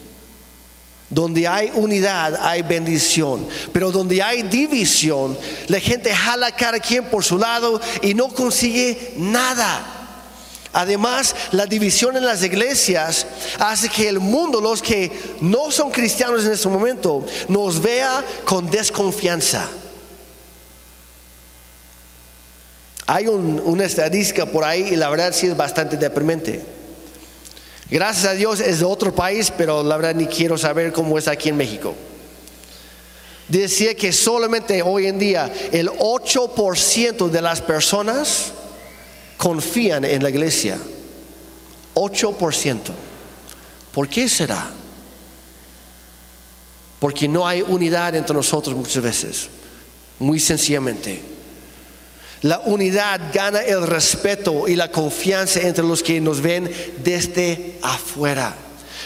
Donde 1.10 1.46
hay 1.46 1.70
unidad, 1.74 2.36
hay 2.40 2.62
bendición. 2.62 3.46
Pero 3.72 3.92
donde 3.92 4.22
hay 4.22 4.42
división, 4.42 5.38
la 5.68 5.78
gente 5.78 6.14
jala 6.14 6.52
cada 6.52 6.78
quien 6.78 7.04
por 7.04 7.24
su 7.24 7.38
lado 7.38 7.80
y 8.00 8.14
no 8.14 8.28
consigue 8.28 9.14
nada. 9.16 9.98
Además, 10.72 11.36
la 11.50 11.66
división 11.66 12.16
en 12.16 12.24
las 12.24 12.42
iglesias 12.42 13.26
hace 13.58 13.90
que 13.90 14.08
el 14.08 14.20
mundo, 14.20 14.58
los 14.60 14.80
que 14.80 15.12
no 15.42 15.70
son 15.70 15.90
cristianos 15.90 16.46
en 16.46 16.52
este 16.52 16.68
momento, 16.68 17.26
nos 17.48 17.80
vea 17.82 18.24
con 18.46 18.70
desconfianza. 18.70 19.68
Hay 23.12 23.26
una 23.26 23.84
estadística 23.84 24.46
por 24.46 24.64
ahí 24.64 24.88
y 24.92 24.96
la 24.96 25.10
verdad 25.10 25.34
sí 25.34 25.46
es 25.46 25.54
bastante 25.54 25.98
deprimente. 25.98 26.62
Gracias 27.90 28.24
a 28.24 28.32
Dios 28.32 28.58
es 28.58 28.78
de 28.78 28.86
otro 28.86 29.14
país, 29.14 29.52
pero 29.54 29.82
la 29.82 29.98
verdad 29.98 30.14
ni 30.14 30.24
quiero 30.24 30.56
saber 30.56 30.94
cómo 30.94 31.18
es 31.18 31.28
aquí 31.28 31.50
en 31.50 31.58
México. 31.58 31.94
Decía 33.48 33.94
que 33.94 34.14
solamente 34.14 34.80
hoy 34.80 35.08
en 35.08 35.18
día 35.18 35.52
el 35.72 35.90
8% 35.90 37.28
de 37.28 37.42
las 37.42 37.60
personas 37.60 38.52
confían 39.36 40.06
en 40.06 40.22
la 40.22 40.30
iglesia. 40.30 40.78
8%. 41.94 42.78
¿Por 43.92 44.08
qué 44.08 44.26
será? 44.26 44.70
Porque 46.98 47.28
no 47.28 47.46
hay 47.46 47.60
unidad 47.60 48.14
entre 48.14 48.34
nosotros 48.34 48.74
muchas 48.74 49.02
veces. 49.02 49.48
Muy 50.18 50.40
sencillamente. 50.40 51.31
La 52.42 52.58
unidad 52.60 53.20
gana 53.32 53.60
el 53.60 53.86
respeto 53.86 54.66
y 54.66 54.74
la 54.74 54.90
confianza 54.90 55.60
entre 55.60 55.84
los 55.84 56.02
que 56.02 56.20
nos 56.20 56.40
ven 56.40 56.70
desde 57.02 57.78
afuera. 57.82 58.54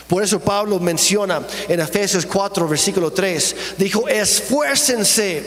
Por 0.06 0.22
eso 0.22 0.40
Pablo 0.40 0.78
menciona 0.78 1.46
en 1.68 1.80
Efesios 1.80 2.24
4, 2.24 2.68
versículo 2.68 3.12
3, 3.12 3.56
dijo, 3.76 4.08
esfuércense, 4.08 5.42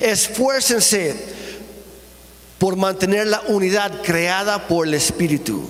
esfuércense 0.00 1.14
por 2.58 2.76
mantener 2.76 3.26
la 3.26 3.42
unidad 3.48 4.00
creada 4.02 4.66
por 4.66 4.86
el 4.86 4.94
Espíritu, 4.94 5.68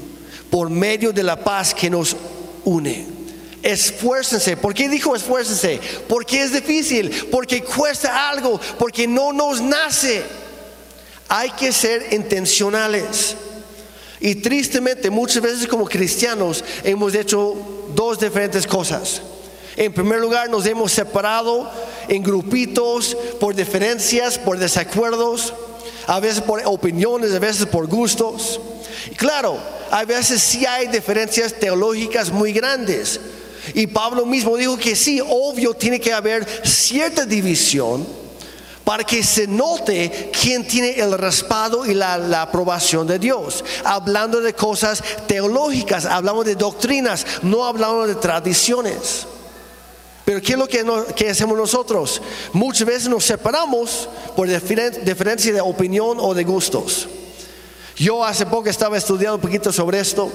por 0.50 0.70
medio 0.70 1.12
de 1.12 1.22
la 1.22 1.42
paz 1.42 1.74
que 1.74 1.90
nos 1.90 2.16
une. 2.64 3.06
Esfuércense. 3.62 4.58
¿Por 4.58 4.74
qué 4.74 4.90
dijo 4.90 5.16
esfuércense? 5.16 5.80
Porque 6.06 6.42
es 6.42 6.52
difícil, 6.52 7.10
porque 7.32 7.64
cuesta 7.64 8.28
algo, 8.28 8.60
porque 8.78 9.08
no 9.08 9.32
nos 9.32 9.60
nace. 9.62 10.22
Hay 11.28 11.50
que 11.50 11.72
ser 11.72 12.12
intencionales. 12.12 13.36
Y 14.20 14.36
tristemente 14.36 15.10
muchas 15.10 15.42
veces 15.42 15.66
como 15.66 15.86
cristianos 15.86 16.64
hemos 16.82 17.14
hecho 17.14 17.54
dos 17.94 18.18
diferentes 18.18 18.66
cosas. 18.66 19.20
En 19.76 19.92
primer 19.92 20.20
lugar, 20.20 20.48
nos 20.48 20.64
hemos 20.66 20.92
separado 20.92 21.70
en 22.08 22.22
grupitos 22.22 23.16
por 23.40 23.54
diferencias, 23.54 24.38
por 24.38 24.58
desacuerdos, 24.58 25.52
a 26.06 26.20
veces 26.20 26.40
por 26.40 26.62
opiniones, 26.64 27.32
a 27.32 27.38
veces 27.38 27.66
por 27.66 27.86
gustos. 27.86 28.60
Claro, 29.16 29.58
a 29.90 30.04
veces 30.04 30.42
sí 30.42 30.64
hay 30.64 30.86
diferencias 30.88 31.54
teológicas 31.54 32.30
muy 32.30 32.52
grandes. 32.52 33.20
Y 33.74 33.86
Pablo 33.86 34.26
mismo 34.26 34.56
dijo 34.56 34.76
que 34.76 34.94
sí, 34.94 35.20
obvio 35.20 35.74
tiene 35.74 36.00
que 36.00 36.12
haber 36.12 36.46
cierta 36.64 37.24
división 37.24 38.06
para 38.84 39.02
que 39.02 39.22
se 39.22 39.46
note 39.46 40.30
quién 40.38 40.66
tiene 40.66 40.90
el 41.00 41.16
respaldo 41.16 41.86
y 41.86 41.94
la, 41.94 42.42
aprobación 42.42 43.06
de 43.06 43.18
Dios. 43.18 43.64
Hablando 43.82 44.40
de 44.40 44.52
cosas 44.52 45.02
teológicas, 45.26 46.04
hablamos 46.04 46.44
de 46.44 46.54
doctrinas, 46.54 47.26
no 47.42 47.64
hablamos 47.64 48.08
de 48.08 48.14
tradiciones. 48.16 49.26
Pero 50.24 50.40
¿qué 50.40 50.52
es 50.52 50.58
lo 50.58 50.68
que, 51.14 51.30
hacemos 51.30 51.56
nosotros? 51.56 52.20
Muchas 52.52 52.86
veces 52.86 53.08
nos 53.08 53.24
separamos 53.24 54.08
por 54.36 54.48
diferencia 54.48 55.52
de 55.52 55.60
opinión 55.60 56.18
o 56.20 56.34
de 56.34 56.44
gustos. 56.44 57.08
Yo 57.96 58.24
hace 58.24 58.46
poco 58.46 58.68
estaba 58.68 58.98
estudiando 58.98 59.36
un 59.36 59.40
poquito 59.40 59.72
sobre 59.72 60.00
esto 60.00 60.30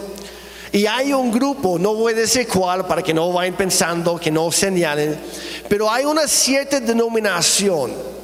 y 0.72 0.86
hay 0.86 1.12
un 1.14 1.32
grupo, 1.32 1.78
no 1.78 1.94
voy 1.94 2.14
a 2.14 2.16
decir 2.16 2.48
cuál 2.48 2.86
para 2.86 3.02
que 3.02 3.14
no 3.14 3.34
vayan 3.34 3.58
pensando, 3.58 4.20
que 4.20 4.32
no 4.32 4.52
señalen, 4.52 5.20
pero 5.68 5.92
hay 5.92 6.06
una 6.06 6.28
cierta 6.28 6.80
denominación 6.80 8.19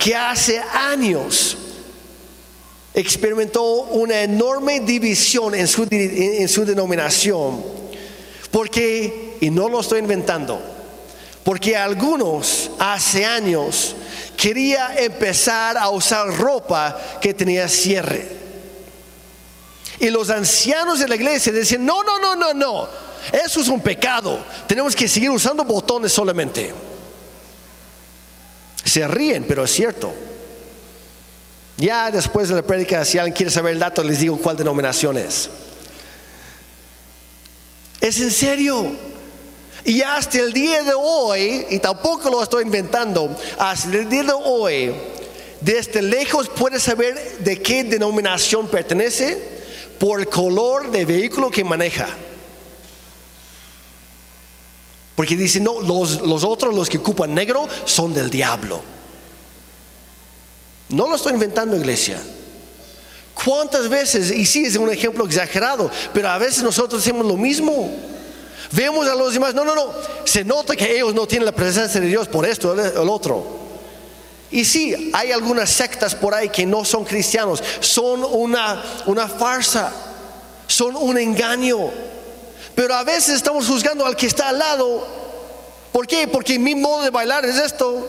que 0.00 0.16
hace 0.16 0.58
años 0.58 1.58
experimentó 2.94 3.62
una 3.62 4.22
enorme 4.22 4.80
división 4.80 5.54
en 5.54 5.68
su, 5.68 5.86
en 5.90 6.48
su 6.48 6.64
denominación, 6.64 7.62
porque, 8.50 9.36
y 9.42 9.50
no 9.50 9.68
lo 9.68 9.80
estoy 9.80 10.00
inventando, 10.00 10.58
porque 11.44 11.76
algunos 11.76 12.70
hace 12.78 13.26
años 13.26 13.94
quería 14.38 14.94
empezar 14.96 15.76
a 15.76 15.90
usar 15.90 16.28
ropa 16.28 16.98
que 17.20 17.34
tenía 17.34 17.68
cierre. 17.68 18.40
Y 19.98 20.08
los 20.08 20.30
ancianos 20.30 20.98
de 20.98 21.08
la 21.08 21.14
iglesia 21.14 21.52
decían, 21.52 21.84
no, 21.84 22.02
no, 22.02 22.18
no, 22.18 22.34
no, 22.34 22.54
no, 22.54 22.88
eso 23.32 23.60
es 23.60 23.68
un 23.68 23.82
pecado, 23.82 24.42
tenemos 24.66 24.96
que 24.96 25.06
seguir 25.06 25.28
usando 25.28 25.62
botones 25.62 26.10
solamente. 26.10 26.89
Se 28.90 29.06
ríen, 29.06 29.44
pero 29.46 29.62
es 29.62 29.70
cierto. 29.70 30.12
Ya 31.76 32.10
después 32.10 32.48
de 32.48 32.56
la 32.56 32.62
prédica, 32.62 33.04
si 33.04 33.18
alguien 33.18 33.36
quiere 33.36 33.52
saber 33.52 33.74
el 33.74 33.78
dato, 33.78 34.02
les 34.02 34.18
digo 34.18 34.36
cuál 34.36 34.56
denominación 34.56 35.16
es. 35.16 35.48
Es 38.00 38.20
en 38.20 38.32
serio. 38.32 38.90
Y 39.84 40.02
hasta 40.02 40.40
el 40.40 40.52
día 40.52 40.82
de 40.82 40.94
hoy, 40.96 41.66
y 41.70 41.78
tampoco 41.78 42.30
lo 42.30 42.42
estoy 42.42 42.64
inventando, 42.64 43.38
hasta 43.58 43.96
el 43.96 44.08
día 44.08 44.24
de 44.24 44.32
hoy, 44.32 44.92
desde 45.60 46.02
lejos 46.02 46.48
puedes 46.48 46.82
saber 46.82 47.38
de 47.38 47.62
qué 47.62 47.84
denominación 47.84 48.66
pertenece 48.66 49.40
por 50.00 50.18
el 50.18 50.26
color 50.26 50.90
de 50.90 51.04
vehículo 51.04 51.48
que 51.48 51.62
maneja. 51.62 52.08
Porque 55.20 55.36
dice, 55.36 55.60
no, 55.60 55.82
los, 55.82 56.22
los 56.22 56.44
otros, 56.44 56.74
los 56.74 56.88
que 56.88 56.96
ocupan 56.96 57.34
negro, 57.34 57.68
son 57.84 58.14
del 58.14 58.30
diablo. 58.30 58.80
No 60.88 61.10
lo 61.10 61.16
estoy 61.16 61.34
inventando, 61.34 61.76
iglesia. 61.76 62.18
¿Cuántas 63.34 63.90
veces, 63.90 64.30
y 64.30 64.46
sí 64.46 64.64
es 64.64 64.76
un 64.76 64.90
ejemplo 64.90 65.26
exagerado, 65.26 65.90
pero 66.14 66.30
a 66.30 66.38
veces 66.38 66.62
nosotros 66.62 67.02
hacemos 67.02 67.26
lo 67.26 67.36
mismo? 67.36 67.94
Vemos 68.72 69.06
a 69.08 69.14
los 69.14 69.34
demás, 69.34 69.54
no, 69.54 69.62
no, 69.62 69.74
no, 69.74 69.92
se 70.24 70.42
nota 70.42 70.74
que 70.74 70.90
ellos 70.90 71.14
no 71.14 71.26
tienen 71.26 71.44
la 71.44 71.52
presencia 71.52 72.00
de 72.00 72.06
Dios 72.06 72.26
por 72.26 72.46
esto, 72.46 72.72
el 72.72 73.06
otro. 73.10 73.44
Y 74.50 74.64
sí, 74.64 75.10
hay 75.12 75.32
algunas 75.32 75.68
sectas 75.68 76.14
por 76.14 76.32
ahí 76.32 76.48
que 76.48 76.64
no 76.64 76.82
son 76.82 77.04
cristianos, 77.04 77.62
son 77.80 78.24
una, 78.24 78.82
una 79.04 79.28
farsa, 79.28 79.92
son 80.66 80.96
un 80.96 81.18
engaño. 81.18 81.90
Pero 82.80 82.94
a 82.94 83.04
veces 83.04 83.34
estamos 83.34 83.66
juzgando 83.66 84.06
al 84.06 84.16
que 84.16 84.26
está 84.26 84.48
al 84.48 84.58
lado. 84.58 85.06
¿Por 85.92 86.06
qué? 86.06 86.26
Porque 86.26 86.58
mi 86.58 86.74
modo 86.74 87.02
de 87.02 87.10
bailar 87.10 87.44
es 87.44 87.56
esto. 87.56 88.08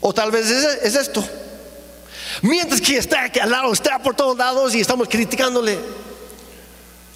O 0.00 0.14
tal 0.14 0.30
vez 0.30 0.48
es, 0.48 0.94
esto. 0.94 1.28
Mientras 2.42 2.80
que 2.80 2.96
está 2.96 3.24
aquí 3.24 3.40
al 3.40 3.50
lado, 3.50 3.72
está 3.72 4.00
por 4.00 4.14
todos 4.14 4.38
lados 4.38 4.72
y 4.72 4.80
estamos 4.80 5.08
criticándole. 5.08 5.80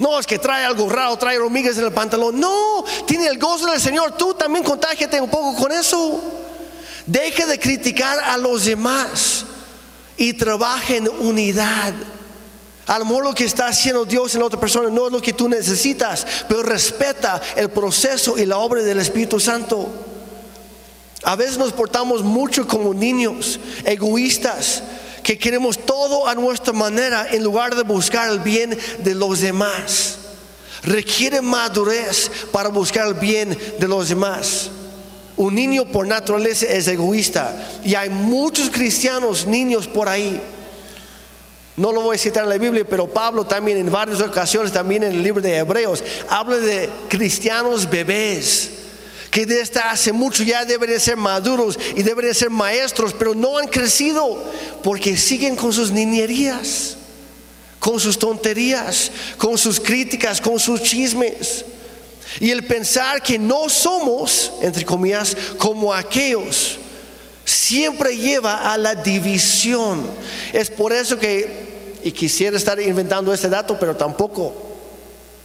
No, 0.01 0.18
es 0.18 0.27
que 0.27 0.40
trae 0.40 0.64
algo 0.64 0.88
raro, 0.88 1.16
trae 1.16 1.38
hormigas 1.38 1.79
en 1.79 1.85
el 1.85 1.92
pantalón. 1.92 2.40
No, 2.40 2.85
tiene 3.07 3.29
el 3.29 3.38
gozo 3.38 3.70
del 3.70 3.81
Señor. 3.81 4.16
Tú 4.16 4.35
también 4.35 4.64
contágiate 4.64 5.20
un 5.20 5.31
poco 5.31 5.55
con 5.55 5.70
eso. 5.70 6.20
Deja 7.07 7.46
de 7.46 7.61
criticar 7.61 8.18
a 8.18 8.37
los 8.38 8.64
demás 8.64 9.44
y 10.16 10.33
trabaja 10.33 10.96
en 10.96 11.09
unidad. 11.09 11.94
A 12.88 12.98
lo 12.98 13.20
lo 13.20 13.35
que 13.35 13.44
está 13.44 13.68
haciendo 13.68 14.07
Dios 14.07 14.35
en 14.35 14.40
la 14.40 14.46
otra 14.46 14.59
persona 14.59 14.88
no 14.88 15.07
es 15.07 15.12
lo 15.12 15.20
que 15.20 15.35
tú 15.35 15.46
necesitas, 15.46 16.27
pero 16.48 16.62
respeta 16.62 17.40
el 17.55 17.68
proceso 17.68 18.38
y 18.38 18.46
la 18.46 18.57
obra 18.57 18.83
del 18.83 18.98
Espíritu 18.98 19.38
Santo. 19.38 19.90
A 21.22 21.37
veces 21.37 21.59
nos 21.59 21.74
portamos 21.74 22.22
mucho 22.22 22.66
como 22.66 22.94
niños, 22.94 23.61
egoístas, 23.85 24.83
que 25.22 25.37
queremos 25.37 25.79
todo 25.85 26.27
a 26.27 26.35
nuestra 26.35 26.72
manera 26.72 27.29
en 27.31 27.44
lugar 27.44 27.74
de 27.74 27.83
buscar 27.83 28.31
el 28.31 28.38
bien 28.38 28.79
de 29.01 29.14
los 29.14 29.40
demás. 29.40 30.16
Requiere 30.83 31.42
madurez 31.42 32.31
para 32.53 32.70
buscar 32.70 33.07
el 33.09 33.14
bien 33.14 33.59
de 33.79 33.88
los 33.88 34.09
demás. 34.09 34.70
Un 35.37 35.57
niño 35.57 35.85
por 35.85 36.07
naturaleza 36.07 36.64
es 36.64 36.88
egoísta 36.88 37.55
y 37.85 37.94
hay 37.94 38.09
muchos 38.09 38.70
cristianos, 38.70 39.46
niños 39.46 39.87
por 39.87 40.09
ahí 40.09 40.40
no 41.78 41.92
lo 41.92 42.02
voy 42.02 42.16
a 42.16 42.18
citar 42.18 42.42
en 42.42 42.50
la 42.50 42.58
Biblia, 42.58 42.84
pero 42.88 43.06
Pablo 43.06 43.46
también 43.46 43.78
en 43.78 43.90
varias 43.90 44.20
ocasiones, 44.20 44.72
también 44.72 45.04
en 45.04 45.12
el 45.12 45.22
libro 45.22 45.40
de 45.40 45.56
Hebreos, 45.56 46.02
habla 46.28 46.56
de 46.56 46.90
cristianos 47.08 47.88
bebés 47.88 48.70
que 49.30 49.46
desde 49.46 49.78
hace 49.80 50.12
mucho 50.12 50.42
ya 50.42 50.64
deben 50.64 50.98
ser 50.98 51.16
maduros 51.16 51.78
y 51.94 52.02
deben 52.02 52.34
ser 52.34 52.50
maestros, 52.50 53.14
pero 53.16 53.34
no 53.34 53.58
han 53.58 53.68
crecido 53.68 54.42
porque 54.82 55.16
siguen 55.16 55.54
con 55.54 55.72
sus 55.72 55.92
niñerías, 55.92 56.96
con 57.78 58.00
sus 58.00 58.18
tonterías, 58.18 59.12
con 59.36 59.56
sus 59.56 59.78
críticas, 59.78 60.40
con 60.40 60.58
sus 60.58 60.82
chismes. 60.82 61.64
Y 62.40 62.50
el 62.50 62.64
pensar 62.66 63.22
que 63.22 63.38
no 63.38 63.68
somos, 63.68 64.52
entre 64.62 64.84
comillas, 64.84 65.36
como 65.58 65.94
aquellos, 65.94 66.78
siempre 67.44 68.16
lleva 68.16 68.72
a 68.72 68.76
la 68.76 68.94
división. 68.94 70.06
Es 70.52 70.70
por 70.70 70.92
eso 70.92 71.18
que 71.18 71.67
y 72.02 72.12
quisiera 72.12 72.56
estar 72.56 72.80
inventando 72.80 73.32
este 73.32 73.48
dato, 73.48 73.78
pero 73.78 73.96
tampoco 73.96 74.52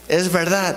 es 0.07 0.31
verdad. 0.31 0.75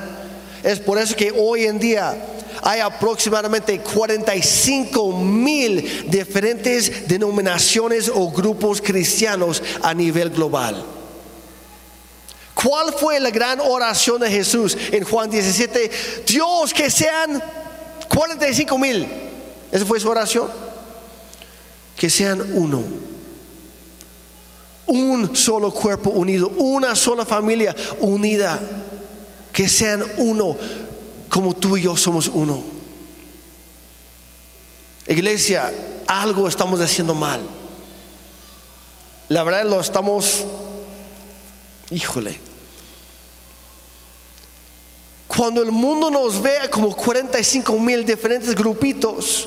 Es 0.62 0.80
por 0.80 0.98
eso 0.98 1.14
que 1.14 1.30
hoy 1.30 1.64
en 1.64 1.78
día 1.78 2.16
hay 2.62 2.80
aproximadamente 2.80 3.80
45 3.80 5.18
mil 5.18 6.10
diferentes 6.10 7.06
denominaciones 7.06 8.10
o 8.12 8.30
grupos 8.30 8.80
cristianos 8.80 9.62
a 9.82 9.94
nivel 9.94 10.30
global. 10.30 10.84
¿Cuál 12.54 12.92
fue 12.94 13.20
la 13.20 13.30
gran 13.30 13.60
oración 13.60 14.20
de 14.20 14.30
Jesús 14.30 14.76
en 14.90 15.04
Juan 15.04 15.30
17? 15.30 15.90
Dios, 16.26 16.72
que 16.72 16.90
sean 16.90 17.42
45 18.08 18.78
mil. 18.78 19.06
Esa 19.70 19.84
fue 19.84 20.00
su 20.00 20.08
oración. 20.08 20.48
Que 21.96 22.08
sean 22.08 22.40
uno 22.54 23.05
un 24.86 25.34
solo 25.34 25.72
cuerpo 25.72 26.10
unido, 26.10 26.48
una 26.56 26.94
sola 26.94 27.24
familia 27.24 27.74
unida, 28.00 28.60
que 29.52 29.68
sean 29.68 30.04
uno 30.18 30.56
como 31.28 31.54
tú 31.54 31.76
y 31.76 31.82
yo 31.82 31.96
somos 31.96 32.28
uno. 32.28 32.62
Iglesia, 35.06 35.72
algo 36.06 36.48
estamos 36.48 36.80
haciendo 36.80 37.14
mal. 37.14 37.40
La 39.28 39.42
verdad 39.42 39.64
lo 39.64 39.80
estamos, 39.80 40.44
híjole. 41.90 42.46
cuando 45.36 45.62
el 45.62 45.70
mundo 45.70 46.10
nos 46.10 46.40
vea 46.40 46.70
como 46.70 46.96
45 46.96 47.78
mil 47.78 48.06
diferentes 48.06 48.54
grupitos, 48.54 49.46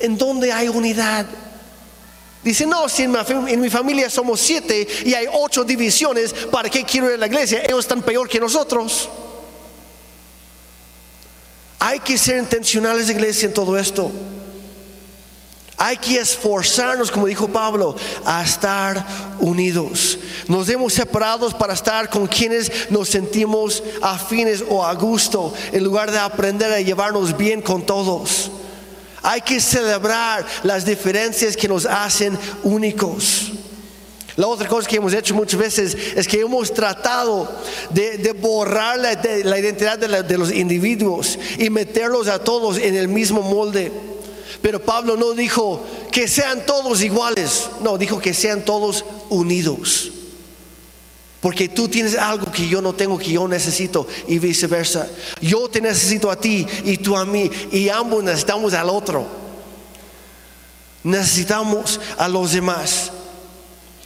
¿en 0.00 0.16
donde 0.16 0.50
hay 0.50 0.68
unidad? 0.68 1.26
Dice, 2.42 2.66
no, 2.66 2.88
si 2.88 3.02
en 3.02 3.12
mi, 3.12 3.18
en 3.52 3.60
mi, 3.60 3.70
familia 3.70 4.08
somos 4.08 4.40
siete 4.40 4.86
y 5.04 5.14
hay 5.14 5.26
ocho 5.32 5.64
divisiones, 5.64 6.32
¿para 6.32 6.68
qué 6.70 6.84
quiero 6.84 7.08
ir 7.08 7.14
a 7.14 7.18
la 7.18 7.26
iglesia? 7.26 7.62
Ellos 7.64 7.80
están 7.80 8.02
peor 8.02 8.28
que 8.28 8.38
nosotros. 8.38 9.08
Hay 11.78 12.00
que 12.00 12.16
ser 12.16 12.38
intencionales, 12.38 13.10
iglesia, 13.10 13.46
en 13.46 13.54
todo 13.54 13.76
esto. 13.76 14.10
Hay 15.78 15.98
que 15.98 16.18
esforzarnos, 16.18 17.10
como 17.10 17.26
dijo 17.26 17.48
Pablo, 17.48 17.96
a 18.24 18.42
estar 18.42 19.06
unidos. 19.40 20.18
Nos 20.48 20.68
hemos 20.70 20.94
separados 20.94 21.52
para 21.52 21.74
estar 21.74 22.08
con 22.08 22.26
quienes 22.26 22.90
nos 22.90 23.10
sentimos 23.10 23.82
afines 24.00 24.64
o 24.68 24.86
a 24.86 24.94
gusto, 24.94 25.52
en 25.72 25.84
lugar 25.84 26.10
de 26.10 26.18
aprender 26.18 26.72
a 26.72 26.80
llevarnos 26.80 27.36
bien 27.36 27.60
con 27.60 27.84
todos. 27.84 28.50
Hay 29.26 29.40
que 29.40 29.60
celebrar 29.60 30.46
las 30.62 30.84
diferencias 30.84 31.56
que 31.56 31.66
nos 31.66 31.84
hacen 31.84 32.38
únicos. 32.62 33.50
La 34.36 34.46
otra 34.46 34.68
cosa 34.68 34.88
que 34.88 34.98
hemos 34.98 35.12
hecho 35.12 35.34
muchas 35.34 35.58
veces 35.58 35.96
es 36.14 36.28
que 36.28 36.42
hemos 36.42 36.72
tratado 36.72 37.50
de, 37.90 38.32
borrar 38.40 39.00
la, 39.00 39.58
identidad 39.58 39.98
de 39.98 40.38
los 40.38 40.52
individuos 40.52 41.40
y 41.58 41.70
meterlos 41.70 42.28
a 42.28 42.38
todos 42.38 42.78
en 42.78 42.94
el 42.94 43.08
mismo 43.08 43.42
molde. 43.42 43.90
Pero 44.62 44.80
Pablo 44.80 45.16
no 45.16 45.32
dijo 45.32 45.82
que 46.12 46.28
sean 46.28 46.64
todos 46.64 47.02
iguales, 47.02 47.68
no, 47.82 47.98
dijo 47.98 48.20
que 48.20 48.32
sean 48.32 48.64
todos 48.64 49.04
unidos. 49.28 50.12
Porque 51.46 51.68
tú 51.68 51.86
tienes 51.86 52.16
algo 52.16 52.50
que 52.50 52.66
yo 52.66 52.82
no 52.82 52.92
tengo, 52.92 53.16
que 53.16 53.30
yo 53.30 53.46
necesito, 53.46 54.08
y 54.26 54.40
viceversa. 54.40 55.06
Yo 55.40 55.68
te 55.68 55.80
necesito 55.80 56.28
a 56.28 56.34
ti 56.34 56.66
y 56.84 56.96
tú 56.96 57.16
a 57.16 57.24
mí, 57.24 57.48
y 57.70 57.88
ambos 57.88 58.24
necesitamos 58.24 58.74
al 58.74 58.90
otro. 58.90 59.24
Necesitamos 61.04 62.00
a 62.18 62.26
los 62.26 62.50
demás. 62.50 63.12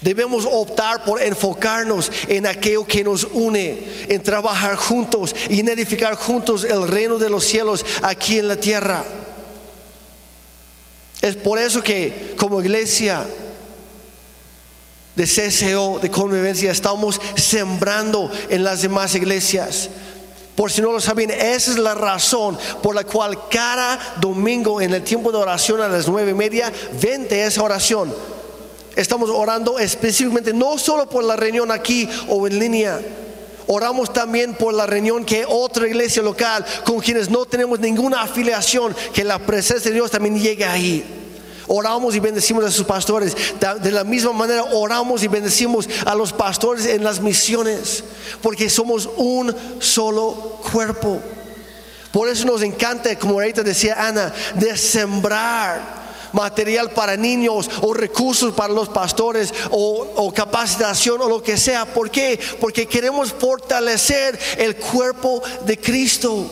Debemos 0.02 0.46
optar 0.52 1.02
por 1.02 1.22
enfocarnos 1.22 2.12
en 2.28 2.46
aquello 2.46 2.86
que 2.86 3.02
nos 3.02 3.24
une, 3.32 3.84
en 4.06 4.22
trabajar 4.22 4.76
juntos 4.76 5.34
y 5.48 5.60
en 5.60 5.70
edificar 5.70 6.16
juntos 6.16 6.64
el 6.64 6.86
reino 6.86 7.16
de 7.16 7.30
los 7.30 7.42
cielos 7.42 7.86
aquí 8.02 8.38
en 8.38 8.48
la 8.48 8.56
tierra. 8.56 9.02
Es 11.22 11.36
por 11.36 11.58
eso 11.58 11.82
que 11.82 12.34
como 12.36 12.60
iglesia 12.60 13.26
de 15.16 15.24
CCO, 15.24 15.98
de 16.00 16.10
convivencia, 16.10 16.70
estamos 16.70 17.20
sembrando 17.36 18.30
en 18.48 18.64
las 18.64 18.82
demás 18.82 19.14
iglesias. 19.14 19.90
Por 20.54 20.70
si 20.70 20.82
no 20.82 20.92
lo 20.92 21.00
saben, 21.00 21.30
esa 21.30 21.70
es 21.70 21.78
la 21.78 21.94
razón 21.94 22.58
por 22.82 22.94
la 22.94 23.04
cual 23.04 23.48
cada 23.48 23.98
domingo 24.20 24.80
en 24.80 24.92
el 24.92 25.02
tiempo 25.02 25.32
de 25.32 25.38
oración 25.38 25.80
a 25.80 25.88
las 25.88 26.06
nueve 26.06 26.32
y 26.32 26.34
media, 26.34 26.72
vente 27.00 27.44
esa 27.44 27.62
oración. 27.62 28.14
Estamos 28.96 29.30
orando 29.30 29.78
específicamente 29.78 30.52
no 30.52 30.76
solo 30.76 31.08
por 31.08 31.24
la 31.24 31.36
reunión 31.36 31.70
aquí 31.70 32.08
o 32.28 32.46
en 32.46 32.58
línea, 32.58 33.00
Oramos 33.72 34.12
también 34.12 34.54
por 34.54 34.74
la 34.74 34.84
reunión 34.84 35.24
que 35.24 35.44
otra 35.46 35.86
iglesia 35.86 36.24
local 36.24 36.66
con 36.84 36.98
quienes 36.98 37.30
no 37.30 37.46
tenemos 37.46 37.78
ninguna 37.78 38.22
afiliación, 38.22 38.96
que 39.14 39.22
la 39.22 39.38
presencia 39.38 39.92
de 39.92 39.94
Dios 39.94 40.10
también 40.10 40.40
llegue 40.40 40.64
ahí. 40.64 41.19
Oramos 41.72 42.16
y 42.16 42.20
bendecimos 42.20 42.64
a 42.64 42.70
sus 42.72 42.84
pastores. 42.84 43.36
De 43.80 43.92
la 43.92 44.02
misma 44.02 44.32
manera 44.32 44.64
oramos 44.72 45.22
y 45.22 45.28
bendecimos 45.28 45.88
a 46.04 46.16
los 46.16 46.32
pastores 46.32 46.84
en 46.84 47.04
las 47.04 47.20
misiones, 47.20 48.02
porque 48.42 48.68
somos 48.68 49.08
un 49.16 49.54
solo 49.78 50.58
cuerpo. 50.72 51.20
Por 52.10 52.28
eso 52.28 52.44
nos 52.44 52.62
encanta, 52.62 53.16
como 53.16 53.34
ahorita 53.34 53.62
decía 53.62 54.04
Ana, 54.04 54.34
de 54.56 54.76
sembrar 54.76 56.00
material 56.32 56.90
para 56.90 57.16
niños 57.16 57.70
o 57.82 57.94
recursos 57.94 58.52
para 58.52 58.72
los 58.72 58.88
pastores 58.88 59.54
o, 59.70 60.32
capacitación 60.34 61.20
o 61.20 61.28
lo 61.28 61.40
que 61.40 61.56
sea. 61.56 61.86
¿Por 61.94 62.10
qué? 62.10 62.40
Porque 62.60 62.86
queremos 62.86 63.32
fortalecer 63.32 64.36
el 64.58 64.74
cuerpo 64.74 65.40
de 65.64 65.78
Cristo. 65.78 66.50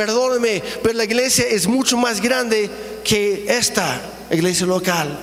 Perdóneme, 0.00 0.62
pero 0.82 0.94
la 0.94 1.04
iglesia 1.04 1.44
es 1.46 1.66
mucho 1.66 1.94
más 1.98 2.22
grande 2.22 2.70
que 3.04 3.44
esta 3.46 4.00
iglesia 4.30 4.64
local. 4.66 5.14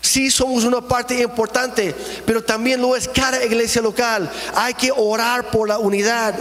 Sí 0.00 0.30
somos 0.30 0.62
una 0.62 0.80
parte 0.80 1.20
importante, 1.20 1.92
pero 2.24 2.44
también 2.44 2.80
lo 2.80 2.94
es 2.94 3.08
cada 3.08 3.44
iglesia 3.44 3.82
local. 3.82 4.30
Hay 4.54 4.74
que 4.74 4.92
orar 4.96 5.50
por 5.50 5.66
la 5.66 5.80
unidad. 5.80 6.32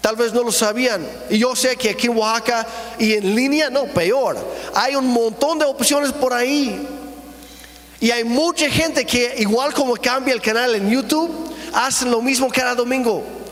Tal 0.00 0.16
vez 0.16 0.32
no 0.32 0.42
lo 0.42 0.50
sabían. 0.50 1.06
Y 1.28 1.40
yo 1.40 1.54
sé 1.54 1.76
que 1.76 1.90
aquí 1.90 2.06
en 2.06 2.16
Oaxaca 2.16 2.66
y 2.98 3.12
en 3.12 3.36
línea, 3.36 3.68
no, 3.68 3.84
peor. 3.84 4.38
Hay 4.74 4.96
un 4.96 5.08
montón 5.08 5.58
de 5.58 5.66
opciones 5.66 6.10
por 6.10 6.32
ahí. 6.32 6.88
Y 8.00 8.10
hay 8.10 8.24
mucha 8.24 8.70
gente 8.70 9.04
que, 9.04 9.34
igual 9.40 9.74
como 9.74 9.94
cambia 9.96 10.32
el 10.32 10.40
canal 10.40 10.74
en 10.74 10.88
YouTube, 10.88 11.54
hacen 11.74 12.10
lo 12.10 12.22
mismo 12.22 12.48
cada 12.48 12.74
domingo. 12.74 13.43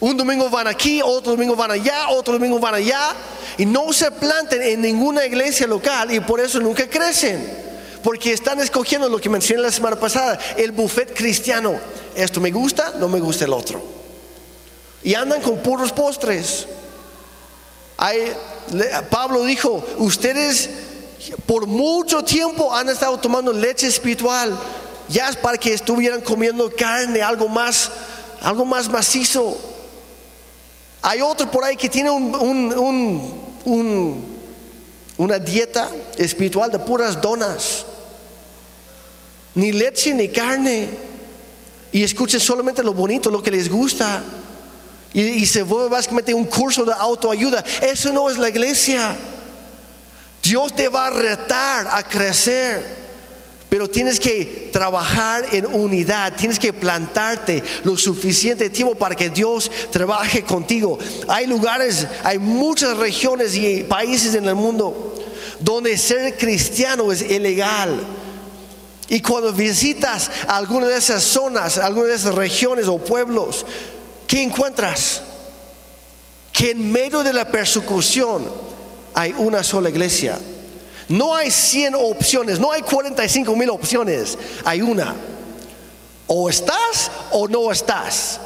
Un 0.00 0.16
domingo 0.16 0.48
van 0.48 0.66
aquí, 0.66 1.00
otro 1.02 1.32
domingo 1.32 1.54
van 1.54 1.70
allá, 1.70 2.08
otro 2.08 2.34
domingo 2.34 2.58
van 2.58 2.74
allá. 2.74 3.14
Y 3.58 3.66
no 3.66 3.92
se 3.92 4.10
planten 4.10 4.62
en 4.62 4.80
ninguna 4.80 5.26
iglesia 5.26 5.66
local 5.66 6.12
y 6.12 6.20
por 6.20 6.40
eso 6.40 6.58
nunca 6.60 6.88
crecen. 6.88 7.70
Porque 8.02 8.32
están 8.32 8.60
escogiendo 8.60 9.08
lo 9.08 9.20
que 9.20 9.28
mencioné 9.28 9.62
la 9.62 9.70
semana 9.70 9.96
pasada, 9.96 10.38
el 10.56 10.72
buffet 10.72 11.14
cristiano. 11.14 11.78
Esto 12.14 12.40
me 12.40 12.50
gusta, 12.50 12.94
no 12.98 13.08
me 13.08 13.20
gusta 13.20 13.44
el 13.44 13.52
otro 13.52 14.00
y 15.02 15.14
andan 15.14 15.40
con 15.40 15.58
puros 15.58 15.92
postres. 15.92 16.66
Pablo 19.10 19.44
dijo, 19.44 19.84
ustedes 19.98 20.70
por 21.46 21.66
mucho 21.66 22.22
tiempo 22.24 22.74
han 22.74 22.88
estado 22.88 23.18
tomando 23.18 23.52
leche 23.52 23.86
espiritual, 23.86 24.58
ya 25.08 25.28
es 25.28 25.36
para 25.36 25.58
que 25.58 25.74
estuvieran 25.74 26.20
comiendo 26.20 26.70
carne, 26.74 27.20
algo 27.20 27.48
más, 27.48 27.90
algo 28.40 28.64
más 28.64 28.88
macizo. 28.88 29.58
Hay 31.02 31.20
otro 31.20 31.50
por 31.50 31.64
ahí 31.64 31.76
que 31.76 31.88
tiene 31.88 32.10
una 35.16 35.38
dieta 35.38 35.90
espiritual 36.16 36.70
de 36.70 36.78
puras 36.78 37.20
donas, 37.20 37.86
ni 39.54 39.72
leche 39.72 40.14
ni 40.14 40.28
carne. 40.28 40.88
Y 41.92 42.04
escuchen 42.04 42.38
solamente 42.38 42.82
lo 42.82 42.94
bonito, 42.94 43.30
lo 43.30 43.42
que 43.42 43.50
les 43.50 43.68
gusta. 43.68 44.22
Y, 45.12 45.44
se 45.46 45.62
vuelve 45.62 45.88
básicamente 45.88 46.32
un 46.32 46.44
curso 46.44 46.84
de 46.84 46.92
autoayuda. 46.92 47.64
Eso 47.82 48.12
no 48.12 48.30
es 48.30 48.38
la 48.38 48.48
iglesia. 48.48 49.16
Dios 50.42 50.74
te 50.74 50.88
va 50.88 51.08
a 51.08 51.10
retar 51.10 51.88
a 51.90 52.02
crecer. 52.04 52.99
Pero 53.70 53.88
tienes 53.88 54.18
que 54.18 54.68
trabajar 54.72 55.46
en 55.52 55.64
unidad, 55.64 56.34
tienes 56.36 56.58
que 56.58 56.72
plantarte 56.72 57.62
lo 57.84 57.96
suficiente 57.96 58.68
tiempo 58.68 58.96
para 58.96 59.14
que 59.14 59.30
Dios 59.30 59.70
trabaje 59.92 60.42
contigo. 60.42 60.98
Hay 61.28 61.46
lugares, 61.46 62.06
hay 62.24 62.40
muchas 62.40 62.96
regiones 62.96 63.54
y 63.54 63.84
países 63.84 64.34
en 64.34 64.46
el 64.46 64.56
mundo 64.56 65.14
donde 65.60 65.96
ser 65.96 66.36
cristiano 66.36 67.12
es 67.12 67.22
ilegal. 67.22 68.00
Y 69.08 69.20
cuando 69.20 69.52
visitas 69.52 70.30
alguna 70.48 70.88
de 70.88 70.96
esas 70.96 71.22
zonas, 71.22 71.78
alguna 71.78 72.08
de 72.08 72.14
esas 72.14 72.34
regiones 72.34 72.88
o 72.88 72.98
pueblos, 72.98 73.64
¿qué 74.26 74.42
encuentras? 74.42 75.22
Que 76.52 76.72
en 76.72 76.90
medio 76.90 77.22
de 77.22 77.32
la 77.32 77.48
persecución 77.48 78.44
hay 79.14 79.32
una 79.38 79.62
sola 79.62 79.90
iglesia. 79.90 80.38
No 81.10 81.34
hay 81.34 81.50
100 81.50 81.96
opciones, 81.96 82.60
no 82.60 82.70
hay 82.70 82.82
45 82.82 83.56
mil 83.56 83.68
opciones, 83.70 84.38
hay 84.64 84.80
una. 84.80 85.16
O 86.28 86.48
estás 86.48 87.10
o 87.32 87.48
no 87.48 87.72
estás. 87.72 88.38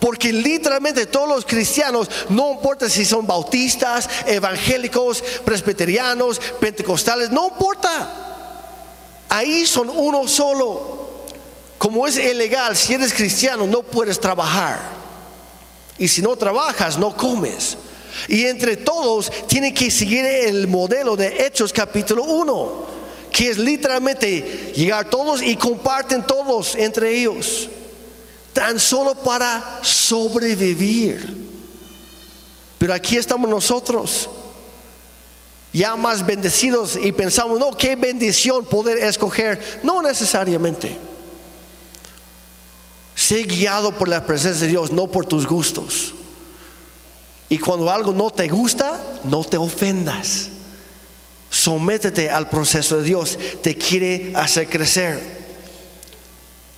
Porque 0.00 0.32
literalmente 0.32 1.04
todos 1.04 1.28
los 1.28 1.44
cristianos, 1.44 2.08
no 2.30 2.52
importa 2.52 2.88
si 2.88 3.04
son 3.04 3.26
bautistas, 3.26 4.08
evangélicos, 4.24 5.22
presbiterianos, 5.44 6.40
pentecostales, 6.58 7.28
no 7.28 7.48
importa. 7.48 8.10
Ahí 9.28 9.66
son 9.66 9.90
uno 9.90 10.26
solo. 10.26 11.26
Como 11.76 12.06
es 12.06 12.16
ilegal, 12.16 12.74
si 12.76 12.94
eres 12.94 13.12
cristiano 13.12 13.66
no 13.66 13.82
puedes 13.82 14.18
trabajar. 14.18 14.80
Y 15.98 16.08
si 16.08 16.22
no 16.22 16.34
trabajas, 16.34 16.96
no 16.96 17.14
comes. 17.14 17.76
Y 18.28 18.44
entre 18.46 18.76
todos 18.76 19.30
tiene 19.46 19.72
que 19.72 19.90
seguir 19.90 20.24
el 20.24 20.68
modelo 20.68 21.16
de 21.16 21.46
Hechos 21.46 21.72
capítulo 21.72 22.24
1, 22.24 22.86
que 23.30 23.50
es 23.50 23.58
literalmente 23.58 24.72
llegar 24.74 25.08
todos 25.10 25.42
y 25.42 25.56
comparten 25.56 26.26
todos 26.26 26.74
entre 26.74 27.14
ellos, 27.18 27.68
tan 28.52 28.80
solo 28.80 29.14
para 29.14 29.80
sobrevivir. 29.82 31.46
Pero 32.78 32.94
aquí 32.94 33.16
estamos 33.16 33.48
nosotros, 33.48 34.28
ya 35.72 35.96
más 35.96 36.24
bendecidos 36.24 36.96
y 36.96 37.12
pensamos, 37.12 37.58
no, 37.58 37.76
qué 37.76 37.96
bendición 37.96 38.64
poder 38.64 38.98
escoger. 38.98 39.80
No 39.82 40.00
necesariamente. 40.02 40.96
Sé 43.14 43.42
guiado 43.44 43.92
por 43.92 44.08
la 44.08 44.24
presencia 44.24 44.66
de 44.66 44.72
Dios, 44.72 44.92
no 44.92 45.06
por 45.06 45.26
tus 45.26 45.46
gustos. 45.46 46.14
Y 47.48 47.58
cuando 47.58 47.90
algo 47.90 48.12
no 48.12 48.30
te 48.30 48.48
gusta, 48.48 49.00
no 49.24 49.44
te 49.44 49.56
ofendas. 49.56 50.48
Sométete 51.50 52.28
al 52.28 52.48
proceso 52.48 52.98
de 52.98 53.04
Dios. 53.04 53.38
Te 53.62 53.76
quiere 53.76 54.32
hacer 54.34 54.68
crecer. 54.68 55.36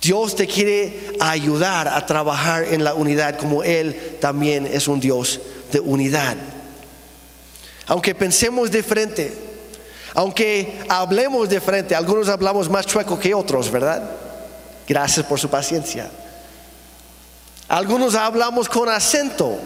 Dios 0.01 0.35
te 0.35 0.47
quiere 0.47 1.17
ayudar 1.19 1.87
a 1.87 2.05
trabajar 2.05 2.65
en 2.65 2.83
la 2.83 2.93
unidad 2.93 3.37
como 3.37 3.63
Él 3.63 4.17
también 4.21 4.65
es 4.65 4.87
un 4.87 4.99
Dios 4.99 5.41
de 5.71 5.79
unidad. 5.79 6.37
Aunque 7.87 8.15
pensemos 8.15 8.71
diferente, 8.71 9.35
aunque 10.13 10.79
hablemos 10.87 11.49
diferente, 11.49 11.95
algunos 11.95 12.29
hablamos 12.29 12.69
más 12.69 12.85
chueco 12.85 13.19
que 13.19 13.33
otros, 13.33 13.69
¿verdad? 13.69 14.09
Gracias 14.87 15.25
por 15.25 15.39
su 15.39 15.49
paciencia. 15.49 16.09
Algunos 17.67 18.15
hablamos 18.15 18.69
con 18.69 18.87
acento, 18.89 19.59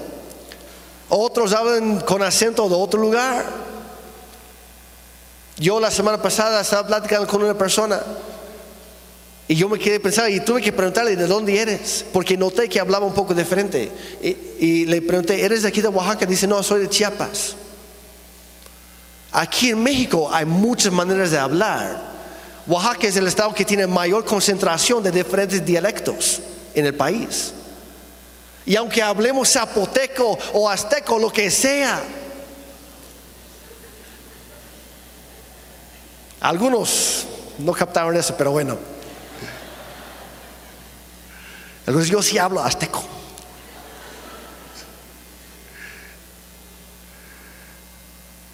otros 1.10 1.54
hablan 1.54 2.00
con 2.02 2.22
acento 2.22 2.68
de 2.68 2.76
otro 2.76 3.00
lugar. 3.00 3.46
Yo 5.58 5.80
la 5.80 5.92
semana 5.92 6.22
pasada 6.22 6.62
estaba 6.62 6.88
platicando 6.88 7.28
con 7.28 7.44
una 7.44 7.58
persona 7.58 8.02
y 9.48 9.56
yo 9.56 9.68
me 9.68 9.78
quedé 9.78 10.00
pensando 10.00 10.30
y 10.30 10.40
tuve 10.40 10.62
que 10.62 10.72
preguntarle 10.72 11.16
de 11.16 11.28
dónde 11.28 11.60
eres, 11.60 12.06
porque 12.14 12.38
noté 12.38 12.70
que 12.70 12.80
hablaba 12.80 13.06
un 13.06 13.14
poco 13.14 13.34
diferente. 13.34 13.92
Y, 14.22 14.38
y, 14.66 14.86
le 14.86 15.02
pregunté, 15.02 15.44
¿eres 15.44 15.64
de 15.64 15.68
aquí 15.68 15.82
de 15.82 15.90
Oaxaca? 15.90 16.26
Dice, 16.26 16.48
no, 16.48 16.64
soy 16.64 16.82
de 16.82 16.90
Chiapas. 16.90 17.56
Aquí 19.32 19.72
en 19.72 19.84
México 19.84 20.30
hay 20.32 20.46
muchas 20.46 20.94
maneras 20.94 21.32
de 21.32 21.38
hablar. 21.38 22.14
Oaxaca 22.66 23.08
es 23.08 23.18
el 23.18 23.28
estado 23.28 23.54
que 23.54 23.66
tiene 23.66 23.86
mayor 23.86 24.24
concentración 24.24 25.04
de 25.04 25.12
diferentes 25.12 25.66
dialectos 25.66 26.42
en 26.74 26.86
el 26.86 26.96
país. 26.96 27.54
Y 28.66 28.76
aunque 28.76 29.02
hablemos 29.02 29.52
zapoteco 29.52 30.38
o 30.54 30.70
azteco, 30.70 31.20
lo 31.20 31.32
que 31.32 31.52
sea, 31.52 32.02
algunos 36.40 37.26
no 37.58 37.74
captaron 37.74 38.16
eso, 38.16 38.36
pero 38.38 38.52
bueno. 38.52 38.78
Algunos 41.86 42.08
yo 42.08 42.22
sí 42.22 42.38
hablo 42.38 42.62
azteco. 42.64 43.04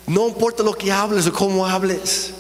No 0.08 0.28
importa 0.28 0.64
lo 0.64 0.74
que 0.74 0.92
hables 0.92 1.28
o 1.28 1.34
cómo 1.34 1.68
hables. 1.68 2.32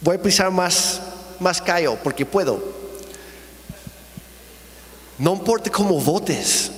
Voy 0.00 0.16
a 0.16 0.22
pisar 0.22 0.50
más, 0.50 1.02
más 1.38 1.60
callo 1.60 1.98
porque 2.02 2.24
puedo. 2.24 2.77
No 5.18 5.32
importa 5.32 5.70
cómo 5.70 6.00
votes. 6.00 6.70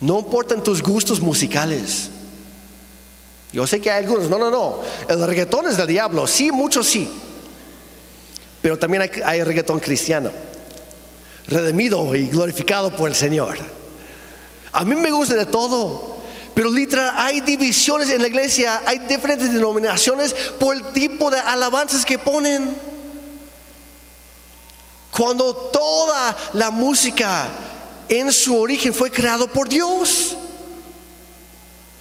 No 0.00 0.18
importan 0.18 0.62
tus 0.62 0.82
gustos 0.82 1.20
musicales. 1.20 2.10
Yo 3.52 3.66
sé 3.66 3.80
que 3.80 3.90
hay 3.90 4.04
algunos, 4.04 4.28
no, 4.28 4.38
no, 4.38 4.50
no. 4.50 4.80
El 5.08 5.26
reggaetón 5.26 5.66
es 5.66 5.76
del 5.76 5.86
diablo, 5.86 6.26
sí, 6.26 6.52
muchos 6.52 6.86
sí. 6.86 7.08
Pero 8.60 8.78
también 8.78 9.02
hay, 9.02 9.10
hay 9.24 9.42
reggaetón 9.42 9.80
cristiano, 9.80 10.30
redimido 11.46 12.14
y 12.14 12.28
glorificado 12.28 12.94
por 12.94 13.08
el 13.08 13.14
Señor. 13.14 13.58
A 14.72 14.84
mí 14.84 14.94
me 14.94 15.10
gusta 15.10 15.34
de 15.34 15.46
todo, 15.46 16.16
pero 16.54 16.70
literal 16.70 17.12
hay 17.16 17.40
divisiones 17.40 18.10
en 18.10 18.20
la 18.20 18.28
iglesia, 18.28 18.82
hay 18.84 18.98
diferentes 18.98 19.52
denominaciones 19.52 20.34
por 20.58 20.76
el 20.76 20.92
tipo 20.92 21.30
de 21.30 21.38
alabanzas 21.38 22.04
que 22.04 22.18
ponen. 22.18 22.95
Cuando 25.16 25.54
toda 25.54 26.36
la 26.52 26.70
música 26.70 27.48
en 28.06 28.30
su 28.30 28.54
origen 28.58 28.92
fue 28.92 29.10
creado 29.10 29.48
por 29.48 29.68
Dios. 29.68 30.36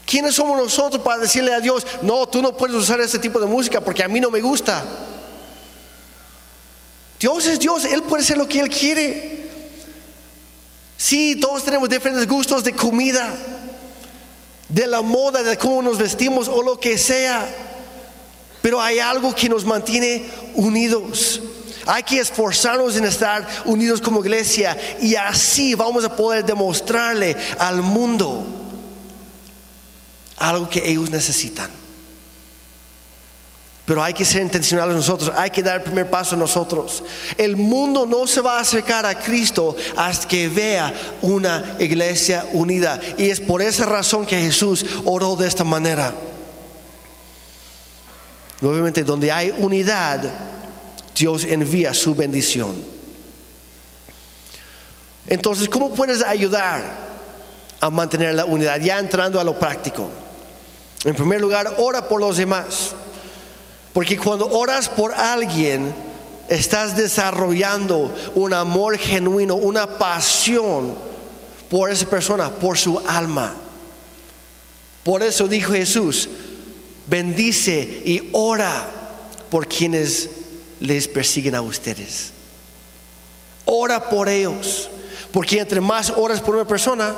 ¿Quiénes 0.06 0.36
somos 0.36 0.58
nosotros 0.58 1.02
para 1.02 1.20
decirle 1.20 1.54
a 1.54 1.62
Dios, 1.62 1.88
no, 2.02 2.28
tú 2.28 2.42
no 2.42 2.56
puedes 2.56 2.76
usar 2.76 3.00
ese 3.00 3.18
tipo 3.18 3.40
de 3.40 3.46
música 3.46 3.80
porque 3.80 4.04
a 4.04 4.08
mí 4.10 4.20
no 4.20 4.30
me 4.30 4.42
gusta? 4.42 4.84
Dios 7.20 7.46
es 7.48 7.58
Dios, 7.58 7.86
Él 7.86 8.04
puede 8.04 8.24
hacer 8.24 8.38
lo 8.38 8.48
que 8.48 8.60
Él 8.60 8.70
quiere. 8.70 9.50
Sí, 10.98 11.38
todos 11.38 11.64
tenemos 11.64 11.88
diferentes 11.88 12.28
gustos 12.28 12.66
de 12.66 12.74
comida, 12.74 13.34
de 14.68 14.88
la 14.88 15.02
moda, 15.02 15.42
de 15.42 15.58
cómo 15.58 15.82
nos 15.82 15.98
vestimos 15.98 16.50
o 16.50 16.62
lo 16.62 16.80
que 16.80 16.98
sea, 16.98 17.48
pero 18.62 18.82
hay 18.82 19.00
algo 19.00 19.34
que 19.34 19.48
nos 19.48 19.64
mantiene 19.64 20.26
unidos. 20.56 21.42
Hay 21.86 22.04
que 22.04 22.20
esforzarnos 22.20 22.96
en 22.96 23.06
estar 23.06 23.48
unidos 23.66 24.02
como 24.02 24.22
iglesia 24.22 24.78
y 25.02 25.16
así 25.16 25.76
vamos 25.76 26.04
a 26.04 26.16
poder 26.16 26.44
demostrarle 26.44 27.36
al 27.60 27.82
mundo 27.82 28.46
algo 30.38 30.70
que 30.70 30.90
ellos 30.90 31.10
necesitan. 31.10 31.70
Pero 33.86 34.04
hay 34.04 34.14
que 34.14 34.26
ser 34.26 34.42
intencionales 34.42 34.96
nosotros, 34.96 35.32
hay 35.36 35.52
que 35.52 35.62
dar 35.62 35.76
el 35.76 35.84
primer 35.84 36.10
paso 36.10 36.36
nosotros. 36.36 37.04
El 37.38 37.56
mundo 37.56 38.08
no 38.08 38.26
se 38.26 38.42
va 38.42 38.58
a 38.58 38.62
acercar 38.62 39.06
a 39.06 39.20
Cristo 39.20 39.76
hasta 39.96 40.28
que 40.28 40.50
vea 40.50 40.92
una 41.22 41.76
iglesia 41.78 42.48
unida. 42.54 43.00
Y 43.16 43.30
es 43.30 43.40
por 43.40 43.62
esa 43.62 43.86
razón 43.86 44.26
que 44.26 44.42
Jesús 44.42 44.84
oró 45.06 45.36
de 45.36 45.48
esta 45.48 45.64
manera. 45.64 46.16
Obviamente 48.60 49.04
donde 49.04 49.32
hay 49.32 49.54
unidad, 49.56 50.24
Dios 51.16 51.46
envía 51.46 51.94
su 51.94 52.14
bendición. 52.14 52.76
Entonces, 55.28 55.70
¿cómo 55.70 55.94
puedes 55.94 56.22
ayudar 56.22 56.84
a 57.80 57.90
mantener 57.90 58.36
la 58.36 58.46
unidad? 58.46 58.80
Ya 58.80 59.00
entrando 59.00 59.40
a 59.40 59.44
lo 59.44 59.58
práctico. 59.58 60.10
En 61.04 61.16
primer 61.16 61.42
lugar, 61.42 61.76
ora 61.78 62.08
por 62.08 62.20
los 62.20 62.38
demás. 62.38 62.94
Porque 63.94 64.18
cuando 64.18 64.48
oras 64.50 64.90
por 64.90 65.14
alguien, 65.14 65.94
estás 66.50 66.96
desarrollando 66.98 68.14
un 68.36 68.54
amor 68.54 68.98
genuino, 68.98 69.56
una 69.56 69.98
pasión 69.98 70.96
por 71.70 71.90
esa 71.90 72.06
persona, 72.08 72.52
por 72.52 72.78
su 72.78 73.00
alma. 73.08 73.56
Por 75.04 75.24
eso 75.24 75.48
dijo 75.48 75.74
Jesús, 75.74 76.30
bendice 77.08 78.02
y 78.06 78.30
ora 78.34 78.90
por 79.50 79.68
quienes 79.68 80.30
les 80.86 81.08
persiguen 81.08 81.56
a 81.56 81.62
ustedes. 81.62 82.32
Ora 83.66 84.10
por 84.10 84.30
ellos, 84.30 84.90
porque 85.32 85.60
entre 85.60 85.82
más 85.82 86.14
oras 86.16 86.40
por 86.40 86.56
una 86.56 86.66
persona, 86.66 87.16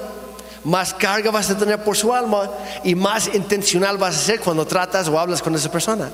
más 0.63 0.93
carga 0.93 1.31
vas 1.31 1.49
a 1.49 1.57
tener 1.57 1.83
por 1.83 1.95
su 1.95 2.13
alma 2.13 2.49
y 2.83 2.95
más 2.95 3.33
intencional 3.33 3.97
vas 3.97 4.15
a 4.15 4.19
ser 4.19 4.39
cuando 4.39 4.65
tratas 4.65 5.07
o 5.07 5.19
hablas 5.19 5.41
con 5.41 5.55
esa 5.55 5.71
persona. 5.71 6.09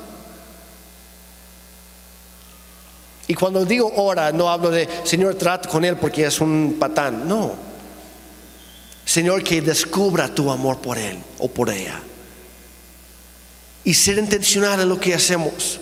Y 3.28 3.34
cuando 3.36 3.64
digo 3.66 3.91
ora, 3.95 4.32
no 4.32 4.49
hablo 4.49 4.70
de 4.70 4.88
Señor, 5.06 5.36
trata 5.36 5.70
con 5.70 5.86
él 5.86 5.97
porque 5.97 6.26
es 6.26 6.41
un 6.41 6.76
patán. 6.80 7.28
No. 7.28 7.54
Señor, 9.06 9.43
que 9.43 9.62
descubra 9.62 10.34
tu 10.34 10.51
amor 10.51 10.80
por 10.80 10.97
él 10.97 11.18
o 11.39 11.47
por 11.47 11.70
ella. 11.70 11.99
Y 13.84 13.93
ser 13.93 14.18
intencional 14.18 14.82
en 14.82 14.89
lo 14.89 14.99
que 14.99 15.14
hacemos. 15.14 15.80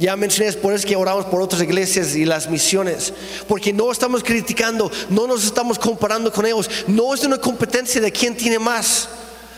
Ya 0.00 0.16
mencioné, 0.16 0.50
por 0.54 0.72
eso 0.72 0.88
que 0.88 0.96
oramos 0.96 1.26
por 1.26 1.42
otras 1.42 1.60
iglesias 1.60 2.16
y 2.16 2.24
las 2.24 2.48
misiones, 2.48 3.12
porque 3.46 3.70
no 3.70 3.92
estamos 3.92 4.24
criticando, 4.24 4.90
no 5.10 5.26
nos 5.26 5.44
estamos 5.44 5.78
comparando 5.78 6.32
con 6.32 6.46
ellos, 6.46 6.70
no 6.86 7.12
es 7.12 7.22
una 7.22 7.36
competencia 7.36 8.00
de 8.00 8.10
quién 8.10 8.34
tiene 8.34 8.58
más, 8.58 9.10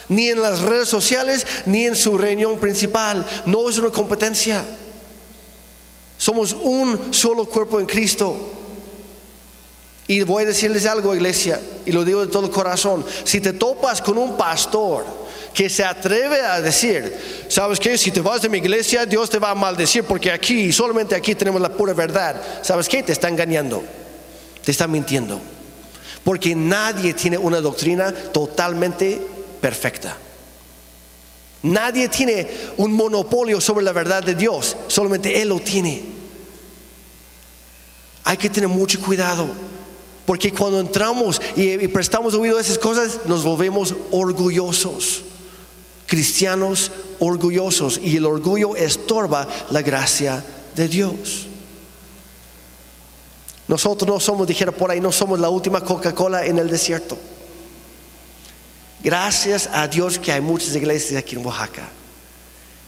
ni 0.08 0.30
en 0.30 0.42
las 0.42 0.58
redes 0.58 0.88
sociales, 0.88 1.46
ni 1.64 1.86
en 1.86 1.94
su 1.94 2.18
reunión 2.18 2.58
principal, 2.58 3.24
no 3.46 3.70
es 3.70 3.78
una 3.78 3.90
competencia. 3.90 4.64
Somos 6.18 6.56
un 6.60 7.14
solo 7.14 7.44
cuerpo 7.44 7.78
en 7.78 7.86
Cristo. 7.86 8.36
Y 10.08 10.22
voy 10.22 10.42
a 10.42 10.46
decirles 10.46 10.86
algo, 10.86 11.14
iglesia, 11.14 11.60
y 11.86 11.92
lo 11.92 12.04
digo 12.04 12.26
de 12.26 12.32
todo 12.32 12.50
corazón, 12.50 13.06
si 13.22 13.40
te 13.40 13.52
topas 13.52 14.02
con 14.02 14.18
un 14.18 14.36
pastor, 14.36 15.04
que 15.54 15.68
se 15.68 15.84
atreve 15.84 16.40
a 16.40 16.60
decir, 16.60 17.44
¿sabes 17.48 17.78
qué? 17.78 17.98
Si 17.98 18.10
te 18.10 18.20
vas 18.20 18.42
de 18.42 18.48
mi 18.48 18.58
iglesia, 18.58 19.04
Dios 19.04 19.28
te 19.28 19.38
va 19.38 19.50
a 19.50 19.54
maldecir 19.54 20.04
porque 20.04 20.30
aquí, 20.30 20.72
solamente 20.72 21.14
aquí 21.14 21.34
tenemos 21.34 21.60
la 21.60 21.72
pura 21.72 21.92
verdad. 21.92 22.40
¿Sabes 22.62 22.88
qué? 22.88 23.02
Te 23.02 23.12
está 23.12 23.28
engañando, 23.28 23.82
te 24.64 24.70
está 24.70 24.86
mintiendo. 24.86 25.40
Porque 26.24 26.54
nadie 26.54 27.14
tiene 27.14 27.36
una 27.36 27.60
doctrina 27.60 28.12
totalmente 28.12 29.20
perfecta. 29.60 30.16
Nadie 31.62 32.08
tiene 32.08 32.48
un 32.78 32.92
monopolio 32.92 33.60
sobre 33.60 33.84
la 33.84 33.92
verdad 33.92 34.22
de 34.22 34.34
Dios, 34.34 34.76
solamente 34.88 35.40
Él 35.40 35.50
lo 35.50 35.60
tiene. 35.60 36.02
Hay 38.24 38.36
que 38.36 38.48
tener 38.48 38.68
mucho 38.68 39.00
cuidado, 39.00 39.48
porque 40.24 40.52
cuando 40.52 40.80
entramos 40.80 41.40
y, 41.54 41.86
prestamos 41.88 42.34
oído 42.34 42.58
a 42.58 42.60
esas 42.60 42.78
cosas, 42.78 43.20
nos 43.26 43.44
volvemos 43.44 43.94
orgullosos 44.10 45.24
cristianos 46.12 46.90
orgullosos 47.20 47.98
y 48.02 48.18
el 48.18 48.26
orgullo 48.26 48.76
estorba 48.76 49.48
la 49.70 49.80
gracia 49.80 50.44
de 50.76 50.86
Dios. 50.86 51.46
Nosotros 53.66 54.06
no 54.06 54.20
somos, 54.20 54.46
dijera 54.46 54.72
por 54.72 54.90
ahí, 54.90 55.00
no 55.00 55.10
somos 55.10 55.40
la 55.40 55.48
última 55.48 55.80
Coca-Cola 55.80 56.44
en 56.44 56.58
el 56.58 56.68
desierto. 56.68 57.16
Gracias 59.02 59.70
a 59.72 59.88
Dios 59.88 60.18
que 60.18 60.32
hay 60.32 60.42
muchas 60.42 60.76
iglesias 60.76 61.18
aquí 61.18 61.34
en 61.34 61.46
Oaxaca. 61.46 61.88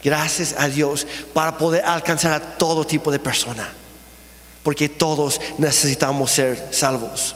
Gracias 0.03 0.53
a 0.55 0.67
Dios 0.67 1.07
para 1.33 1.57
poder 1.57 1.83
alcanzar 1.83 2.31
a 2.31 2.39
todo 2.39 2.85
tipo 2.85 3.11
de 3.11 3.17
persona. 3.17 3.67
Porque 4.61 4.87
todos 4.87 5.41
necesitamos 5.57 6.29
ser 6.29 6.67
salvos. 6.69 7.35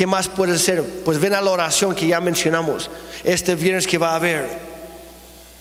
¿Qué 0.00 0.06
más 0.06 0.28
puede 0.28 0.58
ser? 0.58 0.82
Pues 0.82 1.20
ven 1.20 1.34
a 1.34 1.42
la 1.42 1.50
oración 1.50 1.94
que 1.94 2.06
ya 2.06 2.22
mencionamos 2.22 2.90
este 3.22 3.54
viernes 3.54 3.86
que 3.86 3.98
va 3.98 4.12
a 4.12 4.14
haber. 4.14 4.48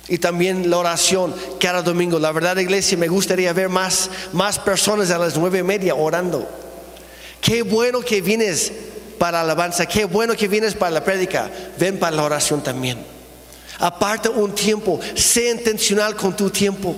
Y 0.08 0.18
también 0.18 0.70
la 0.70 0.78
oración 0.78 1.36
cada 1.60 1.82
domingo. 1.82 2.20
La 2.20 2.32
verdad, 2.32 2.56
iglesia, 2.56 2.98
me 2.98 3.10
gustaría 3.10 3.52
ver 3.52 3.68
más, 3.68 4.10
más 4.32 4.58
personas 4.58 5.12
a 5.12 5.18
las 5.18 5.36
nueve 5.36 5.60
y 5.60 5.64
media 5.64 5.94
orando. 5.94 6.50
Qué 7.42 7.64
bueno 7.64 8.00
que 8.00 8.22
vienes 8.22 8.72
para 9.18 9.40
la 9.40 9.42
alabanza, 9.42 9.86
qué 9.86 10.06
bueno 10.06 10.34
que 10.38 10.48
vienes 10.48 10.74
para 10.74 10.92
la 10.92 11.04
prédica. 11.04 11.52
Ven 11.78 12.00
para 12.00 12.16
la 12.16 12.24
oración 12.24 12.64
también. 12.64 12.98
Aparta 13.78 14.30
un 14.30 14.56
tiempo, 14.56 15.02
sé 15.16 15.50
intencional 15.50 16.16
con 16.16 16.34
tu 16.34 16.50
tiempo. 16.50 16.96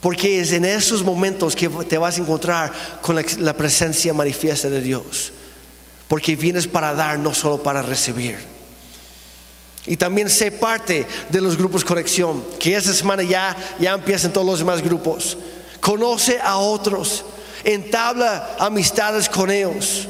Porque 0.00 0.40
es 0.40 0.52
en 0.52 0.66
esos 0.66 1.02
momentos 1.02 1.56
que 1.56 1.68
te 1.68 1.98
vas 1.98 2.16
a 2.16 2.20
encontrar 2.20 2.72
con 3.02 3.16
la, 3.16 3.24
la 3.40 3.54
presencia 3.54 4.14
manifiesta 4.14 4.70
de 4.70 4.82
Dios. 4.82 5.32
Porque 6.10 6.34
vienes 6.34 6.66
para 6.66 6.92
dar, 6.92 7.20
no 7.20 7.32
solo 7.32 7.62
para 7.62 7.82
recibir. 7.82 8.36
Y 9.86 9.96
también 9.96 10.28
sé 10.28 10.50
parte 10.50 11.06
de 11.28 11.40
los 11.40 11.56
grupos 11.56 11.84
conexión, 11.84 12.44
que 12.58 12.74
esta 12.74 12.92
semana 12.92 13.22
ya, 13.22 13.56
ya 13.78 13.92
empiezan 13.92 14.32
todos 14.32 14.44
los 14.44 14.58
demás 14.58 14.82
grupos. 14.82 15.38
Conoce 15.80 16.40
a 16.40 16.56
otros, 16.56 17.24
entabla 17.62 18.56
amistades 18.58 19.28
con 19.28 19.52
ellos. 19.52 20.08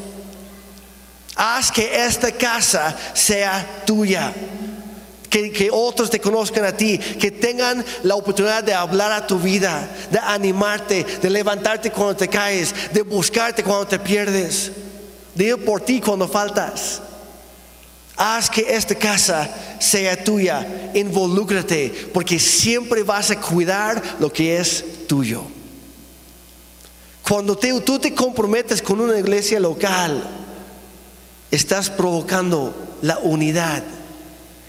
Haz 1.36 1.70
que 1.70 2.02
esta 2.02 2.32
casa 2.32 2.96
sea 3.12 3.82
tuya. 3.84 4.32
Que, 5.28 5.52
que, 5.52 5.68
otros 5.70 6.08
te 6.08 6.18
conozcan 6.18 6.64
a 6.64 6.72
ti, 6.72 6.96
que 6.96 7.30
tengan 7.30 7.84
la 8.04 8.14
oportunidad 8.14 8.64
de 8.64 8.72
hablar 8.72 9.12
a 9.12 9.26
tu 9.26 9.38
vida, 9.38 9.86
de 10.10 10.18
animarte, 10.18 11.04
de 11.04 11.28
levantarte 11.28 11.90
cuando 11.90 12.16
te 12.16 12.26
caes, 12.26 12.74
de 12.90 13.02
buscarte 13.02 13.62
cuando 13.62 13.86
te 13.86 13.98
pierdes, 13.98 14.72
de 15.34 15.56
por 15.56 15.80
ti 15.80 16.00
cuando 16.00 16.28
faltas. 16.28 17.02
Haz 18.16 18.50
que 18.50 18.60
esta 18.68 18.94
casa 18.94 19.48
sea 19.78 20.22
tuya. 20.22 20.90
Involúcrate 20.94 22.10
porque 22.12 22.38
siempre 22.38 23.02
vas 23.02 23.30
a 23.30 23.40
cuidar 23.40 24.02
lo 24.18 24.32
que 24.32 24.58
es 24.58 25.06
tuyo. 25.06 25.42
Cuando 27.26 27.56
tú 27.56 27.98
te 27.98 28.14
comprometes 28.14 28.82
con 28.82 29.00
una 29.00 29.18
iglesia 29.18 29.60
local, 29.60 30.22
estás 31.50 31.88
provocando 31.88 32.74
la 33.02 33.18
unidad 33.18 33.82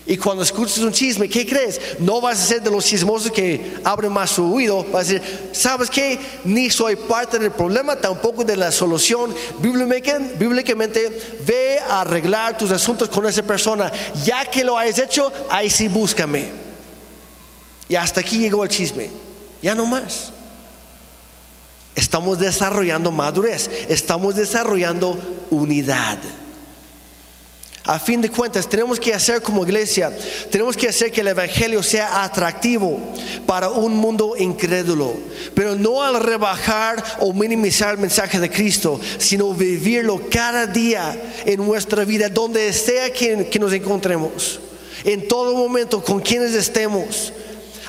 y 0.06 0.18
cuando 0.18 0.44
escuches 0.44 0.80
un 0.80 0.92
chisme, 0.92 1.30
¿qué 1.30 1.46
crees? 1.46 1.80
No 2.00 2.20
vas 2.20 2.42
a 2.42 2.46
ser 2.46 2.62
de 2.64 2.72
los 2.72 2.84
chismosos 2.84 3.32
que 3.32 3.76
abren 3.84 4.12
más 4.12 4.32
su 4.32 4.52
oído. 4.52 4.84
Vas 4.92 5.10
a 5.10 5.14
decir, 5.14 5.50
¿sabes 5.52 5.92
qué? 5.92 6.20
Ni 6.44 6.72
soy 6.72 6.96
parte 6.96 7.38
del 7.38 7.52
problema, 7.52 7.96
tampoco 7.96 8.44
de 8.44 8.58
la 8.58 8.72
solución. 8.72 9.34
Bíblicamente, 9.60 11.38
ve 11.46 11.80
a 11.88 12.02
arreglar 12.02 12.58
tus 12.58 12.72
asuntos 12.72 13.10
con 13.10 13.28
esa 13.28 13.44
persona. 13.44 13.92
Ya 14.26 14.44
que 14.46 14.64
lo 14.64 14.76
hayas 14.78 14.98
hecho, 14.98 15.32
ahí 15.50 15.70
sí 15.70 15.88
búscame. 15.88 16.50
Y 17.88 17.96
hasta 17.96 18.22
aquí 18.22 18.40
llegó 18.40 18.64
el 18.64 18.70
chisme. 18.70 19.10
Ya 19.62 19.76
no 19.76 19.86
más. 19.86 20.32
Estamos 21.94 22.40
desarrollando 22.40 23.12
madurez. 23.12 23.70
Estamos 23.88 24.36
desarrollando 24.36 25.20
unidad. 25.52 26.18
A 27.86 27.98
fin 27.98 28.22
de 28.22 28.30
cuentas, 28.30 28.70
tenemos 28.70 29.00
que 29.00 29.12
hacer 29.12 29.42
como 29.42 29.64
iglesia, 29.64 30.16
tenemos 30.52 30.78
que 30.78 30.88
hacer 30.88 31.12
que 31.12 31.22
el 31.22 31.30
Evangelio 31.30 31.82
sea 31.82 32.24
atractivo 32.24 33.00
para 33.48 33.70
un 33.70 33.96
mundo 33.96 34.36
incrédulo, 34.38 35.16
pero 35.56 35.76
no 35.76 36.04
al 36.04 36.22
rebajar 36.22 37.04
o 37.20 37.34
minimizar 37.34 37.96
el 37.96 37.98
mensaje 38.00 38.40
de 38.40 38.52
Cristo, 38.52 39.02
sino 39.18 39.56
vivirlo 39.56 40.22
cada 40.30 40.68
día 40.68 41.20
en 41.44 41.58
nuestra 41.66 42.06
vida, 42.06 42.30
donde 42.30 42.72
sea 42.72 43.12
que, 43.12 43.50
nos 43.60 43.74
encontremos, 43.74 44.60
en 45.04 45.28
todo 45.28 45.56
momento, 45.56 46.04
con 46.04 46.20
quienes 46.20 46.54
estemos. 46.54 47.34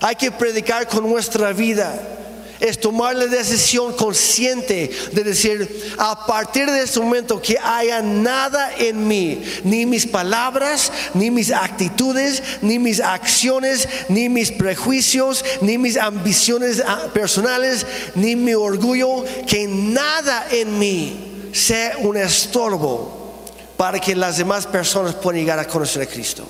Hay 0.00 0.16
que 0.16 0.32
predicar 0.32 0.88
con 0.88 1.08
nuestra 1.08 1.52
vida 1.52 2.21
es 2.62 2.78
tomar 2.78 3.16
la 3.16 3.26
decisión 3.26 3.92
consciente 3.92 4.88
de 5.10 5.24
decir, 5.24 5.94
a 5.98 6.26
partir 6.26 6.70
de 6.70 6.82
este 6.82 7.00
momento 7.00 7.42
que 7.42 7.58
haya 7.58 8.00
nada 8.00 8.70
en 8.78 9.08
mí, 9.08 9.42
ni 9.64 9.84
mis 9.84 10.06
palabras, 10.06 10.92
ni 11.12 11.32
mis 11.32 11.50
actitudes, 11.50 12.40
ni 12.62 12.78
mis 12.78 13.00
acciones, 13.00 13.88
ni 14.08 14.28
mis 14.28 14.52
prejuicios, 14.52 15.44
ni 15.60 15.76
mis 15.76 15.96
ambiciones 15.96 16.80
ah, 16.86 17.08
personales, 17.12 17.84
ni 18.14 18.36
mi 18.36 18.54
orgullo, 18.54 19.24
que 19.44 19.66
nada 19.66 20.46
en 20.52 20.78
mí 20.78 21.48
sea 21.52 21.96
un 21.98 22.16
estorbo 22.16 23.44
para 23.76 23.98
que 23.98 24.14
las 24.14 24.36
demás 24.36 24.68
personas 24.68 25.16
puedan 25.16 25.40
llegar 25.40 25.58
a 25.58 25.66
conocer 25.66 26.02
a 26.02 26.06
Cristo. 26.06 26.48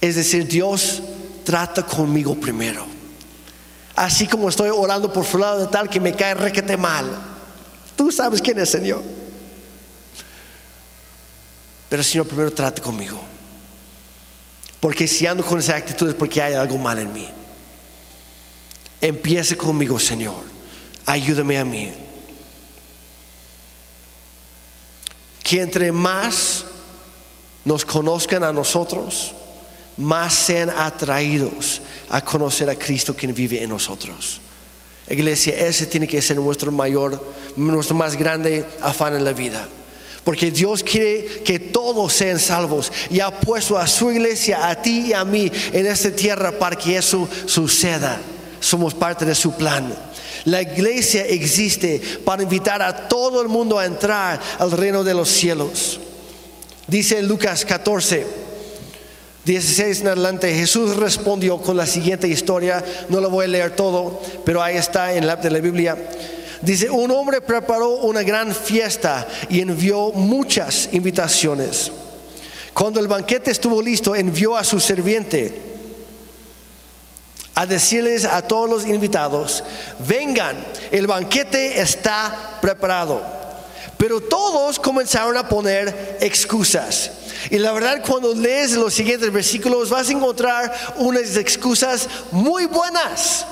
Es 0.00 0.16
decir, 0.16 0.48
Dios 0.48 1.02
trata 1.44 1.84
conmigo 1.84 2.34
primero. 2.34 2.86
Así 3.96 4.26
como 4.26 4.48
estoy 4.48 4.70
orando 4.70 5.12
por 5.12 5.24
fulano 5.24 5.58
de 5.58 5.66
tal 5.66 5.88
que 5.88 6.00
me 6.00 6.14
cae 6.14 6.34
requete 6.34 6.76
mal. 6.76 7.06
Tú 7.96 8.10
sabes 8.10 8.40
quién 8.40 8.58
es, 8.58 8.70
Señor. 8.70 9.02
Pero 11.88 12.02
Señor, 12.02 12.26
primero 12.26 12.52
trate 12.52 12.80
conmigo. 12.80 13.20
Porque 14.80 15.06
si 15.06 15.26
ando 15.26 15.44
con 15.44 15.58
esa 15.58 15.76
actitud 15.76 16.08
es 16.08 16.14
porque 16.14 16.40
hay 16.40 16.54
algo 16.54 16.78
mal 16.78 16.98
en 16.98 17.12
mí. 17.12 17.28
Empiece 19.00 19.56
conmigo, 19.56 19.98
Señor. 19.98 20.42
Ayúdame 21.04 21.58
a 21.58 21.64
mí. 21.64 21.92
Que 25.42 25.60
entre 25.60 25.92
más 25.92 26.64
nos 27.64 27.84
conozcan 27.84 28.44
a 28.44 28.52
nosotros, 28.52 29.34
más 30.00 30.34
sean 30.34 30.70
atraídos 30.70 31.80
a 32.08 32.24
conocer 32.24 32.68
a 32.70 32.74
Cristo 32.74 33.14
quien 33.14 33.34
vive 33.34 33.62
en 33.62 33.70
nosotros. 33.70 34.40
Iglesia, 35.08 35.54
ese 35.66 35.86
tiene 35.86 36.06
que 36.06 36.22
ser 36.22 36.36
nuestro 36.36 36.72
mayor, 36.72 37.22
nuestro 37.56 37.96
más 37.96 38.16
grande 38.16 38.64
afán 38.80 39.14
en 39.14 39.24
la 39.24 39.32
vida. 39.32 39.68
Porque 40.24 40.50
Dios 40.50 40.82
quiere 40.82 41.42
que 41.42 41.58
todos 41.58 42.12
sean 42.12 42.38
salvos 42.38 42.92
y 43.10 43.20
ha 43.20 43.30
puesto 43.30 43.76
a 43.76 43.86
su 43.86 44.10
iglesia, 44.10 44.68
a 44.68 44.80
ti 44.80 45.06
y 45.08 45.12
a 45.12 45.24
mí 45.24 45.50
en 45.72 45.86
esta 45.86 46.10
tierra 46.10 46.52
para 46.52 46.76
que 46.76 46.96
eso 46.96 47.28
suceda. 47.46 48.20
Somos 48.60 48.94
parte 48.94 49.24
de 49.24 49.34
su 49.34 49.52
plan. 49.52 49.92
La 50.44 50.62
iglesia 50.62 51.26
existe 51.26 52.00
para 52.24 52.42
invitar 52.42 52.80
a 52.80 53.08
todo 53.08 53.42
el 53.42 53.48
mundo 53.48 53.78
a 53.78 53.86
entrar 53.86 54.40
al 54.58 54.70
reino 54.70 55.02
de 55.02 55.14
los 55.14 55.28
cielos. 55.28 55.98
Dice 56.86 57.22
Lucas 57.22 57.64
14. 57.64 58.49
16 59.44 60.02
en 60.02 60.08
adelante, 60.08 60.54
Jesús 60.54 60.96
respondió 60.96 61.58
con 61.58 61.76
la 61.76 61.86
siguiente 61.86 62.28
historia, 62.28 62.84
no 63.08 63.20
lo 63.20 63.30
voy 63.30 63.46
a 63.46 63.48
leer 63.48 63.74
todo, 63.74 64.20
pero 64.44 64.62
ahí 64.62 64.76
está 64.76 65.14
en 65.14 65.26
la 65.26 65.36
de 65.36 65.50
la 65.50 65.60
Biblia. 65.60 65.96
Dice, 66.60 66.90
un 66.90 67.10
hombre 67.10 67.40
preparó 67.40 67.88
una 68.00 68.22
gran 68.22 68.54
fiesta 68.54 69.26
y 69.48 69.60
envió 69.60 70.12
muchas 70.12 70.90
invitaciones. 70.92 71.90
Cuando 72.74 73.00
el 73.00 73.08
banquete 73.08 73.50
estuvo 73.50 73.80
listo, 73.80 74.14
envió 74.14 74.56
a 74.56 74.64
su 74.64 74.78
serviente 74.78 75.70
a 77.54 77.66
decirles 77.66 78.24
a 78.24 78.42
todos 78.42 78.70
los 78.70 78.86
invitados, 78.86 79.64
vengan, 80.06 80.56
el 80.90 81.06
banquete 81.06 81.80
está 81.80 82.58
preparado. 82.60 83.22
Pero 83.98 84.20
todos 84.20 84.78
comenzaron 84.78 85.36
a 85.36 85.48
poner 85.48 86.18
excusas. 86.20 87.10
Y 87.48 87.58
la 87.58 87.72
verdad 87.72 88.02
cuando 88.06 88.34
lees 88.34 88.72
los 88.72 88.92
siguientes 88.92 89.32
versículos 89.32 89.88
vas 89.88 90.08
a 90.08 90.12
encontrar 90.12 90.94
unas 90.96 91.36
excusas 91.36 92.08
muy 92.30 92.66
buenas, 92.66 93.46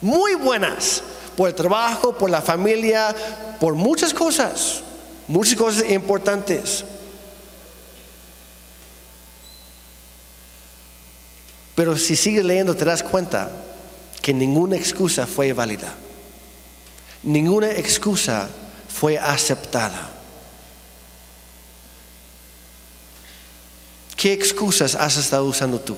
muy 0.00 0.34
buenas, 0.36 1.02
por 1.36 1.48
el 1.48 1.54
trabajo, 1.54 2.16
por 2.16 2.30
la 2.30 2.40
familia, 2.40 3.14
por 3.60 3.74
muchas 3.74 4.14
cosas, 4.14 4.82
muchas 5.28 5.56
cosas 5.56 5.90
importantes. 5.90 6.84
Pero 11.74 11.98
si 11.98 12.16
sigues 12.16 12.44
leyendo 12.44 12.76
te 12.76 12.84
das 12.84 13.02
cuenta 13.02 13.50
que 14.22 14.32
ninguna 14.32 14.76
excusa 14.76 15.26
fue 15.26 15.52
válida, 15.52 15.92
ninguna 17.22 17.70
excusa 17.72 18.48
fue 18.88 19.18
aceptada. 19.18 20.13
¿Qué 24.24 24.32
excusas 24.32 24.94
has 24.94 25.18
estado 25.18 25.44
usando 25.44 25.78
tú? 25.78 25.94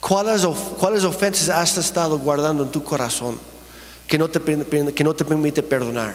¿Cuáles, 0.00 0.46
cuáles 0.78 1.04
ofensas 1.04 1.50
has 1.50 1.76
estado 1.76 2.18
guardando 2.18 2.62
en 2.62 2.70
tu 2.70 2.82
corazón 2.82 3.38
que 4.06 4.16
no 4.16 4.30
te, 4.30 4.40
que 4.94 5.04
no 5.04 5.14
te 5.14 5.26
permite 5.26 5.62
perdonar? 5.62 6.14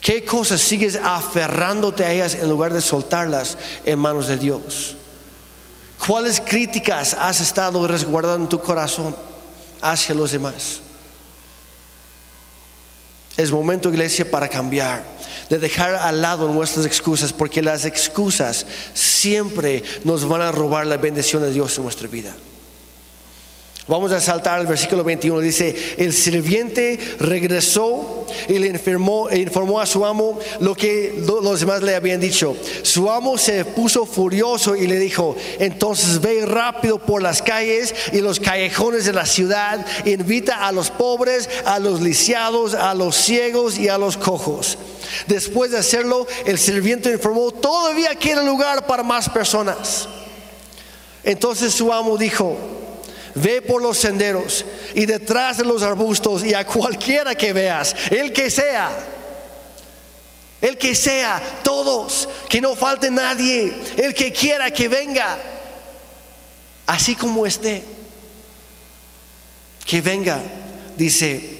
¿Qué 0.00 0.24
cosas 0.24 0.60
sigues 0.60 0.98
aferrándote 1.00 2.04
a 2.04 2.10
ellas 2.10 2.34
en 2.34 2.48
lugar 2.48 2.72
de 2.72 2.80
soltarlas 2.80 3.56
en 3.84 4.00
manos 4.00 4.26
de 4.26 4.36
Dios? 4.36 4.96
¿Cuáles 6.04 6.40
críticas 6.40 7.14
has 7.14 7.40
estado 7.40 7.86
resguardando 7.86 8.42
en 8.42 8.48
tu 8.48 8.60
corazón 8.60 9.14
hacia 9.80 10.16
los 10.16 10.32
demás? 10.32 10.80
Es 13.36 13.52
momento, 13.52 13.88
iglesia, 13.88 14.28
para 14.28 14.48
cambiar, 14.48 15.13
de 15.54 15.60
dejar 15.60 15.94
al 15.94 16.20
lado 16.20 16.52
nuestras 16.52 16.84
excusas, 16.84 17.32
porque 17.32 17.62
las 17.62 17.84
excusas 17.84 18.66
siempre 18.92 19.84
nos 20.02 20.26
van 20.26 20.42
a 20.42 20.50
robar 20.50 20.84
la 20.84 20.96
bendición 20.96 21.42
de 21.42 21.52
Dios 21.52 21.76
en 21.78 21.84
nuestra 21.84 22.08
vida. 22.08 22.34
Vamos 23.86 24.12
a 24.12 24.20
saltar 24.20 24.58
al 24.60 24.66
versículo 24.66 25.04
21. 25.04 25.40
Dice, 25.40 25.94
el 25.98 26.14
sirviente 26.14 26.98
regresó 27.20 28.26
y 28.48 28.54
le 28.58 28.68
informó, 28.68 29.28
e 29.28 29.40
informó 29.40 29.78
a 29.78 29.84
su 29.84 30.06
amo 30.06 30.38
lo 30.60 30.74
que 30.74 31.14
lo- 31.26 31.42
los 31.42 31.60
demás 31.60 31.82
le 31.82 31.94
habían 31.94 32.18
dicho. 32.18 32.56
Su 32.82 33.10
amo 33.10 33.36
se 33.36 33.62
puso 33.66 34.06
furioso 34.06 34.74
y 34.74 34.86
le 34.86 34.98
dijo, 34.98 35.36
entonces 35.58 36.18
ve 36.22 36.46
rápido 36.46 36.98
por 36.98 37.20
las 37.20 37.42
calles 37.42 37.94
y 38.12 38.22
los 38.22 38.40
callejones 38.40 39.04
de 39.04 39.12
la 39.12 39.26
ciudad, 39.26 39.84
invita 40.06 40.66
a 40.66 40.72
los 40.72 40.90
pobres, 40.90 41.50
a 41.66 41.78
los 41.78 42.00
lisiados, 42.00 42.72
a 42.72 42.94
los 42.94 43.14
ciegos 43.14 43.78
y 43.78 43.88
a 43.90 43.98
los 43.98 44.16
cojos. 44.16 44.78
Después 45.26 45.72
de 45.72 45.78
hacerlo, 45.78 46.26
el 46.46 46.58
sirviente 46.58 47.12
informó, 47.12 47.50
todavía 47.50 48.14
queda 48.14 48.42
lugar 48.42 48.86
para 48.86 49.02
más 49.02 49.28
personas. 49.28 50.08
Entonces 51.22 51.74
su 51.74 51.92
amo 51.92 52.16
dijo, 52.16 52.56
Ve 53.34 53.62
por 53.62 53.82
los 53.82 53.98
senderos 53.98 54.64
y 54.94 55.06
detrás 55.06 55.58
de 55.58 55.64
los 55.64 55.82
arbustos 55.82 56.44
y 56.44 56.54
a 56.54 56.64
cualquiera 56.64 57.34
que 57.34 57.52
veas, 57.52 57.94
el 58.10 58.32
que 58.32 58.48
sea, 58.48 58.90
el 60.60 60.78
que 60.78 60.94
sea, 60.94 61.42
todos, 61.62 62.28
que 62.48 62.60
no 62.60 62.76
falte 62.76 63.10
nadie, 63.10 63.74
el 63.96 64.14
que 64.14 64.32
quiera 64.32 64.70
que 64.70 64.88
venga, 64.88 65.36
así 66.86 67.16
como 67.16 67.44
esté, 67.44 67.82
que 69.84 70.00
venga, 70.00 70.40
dice, 70.96 71.58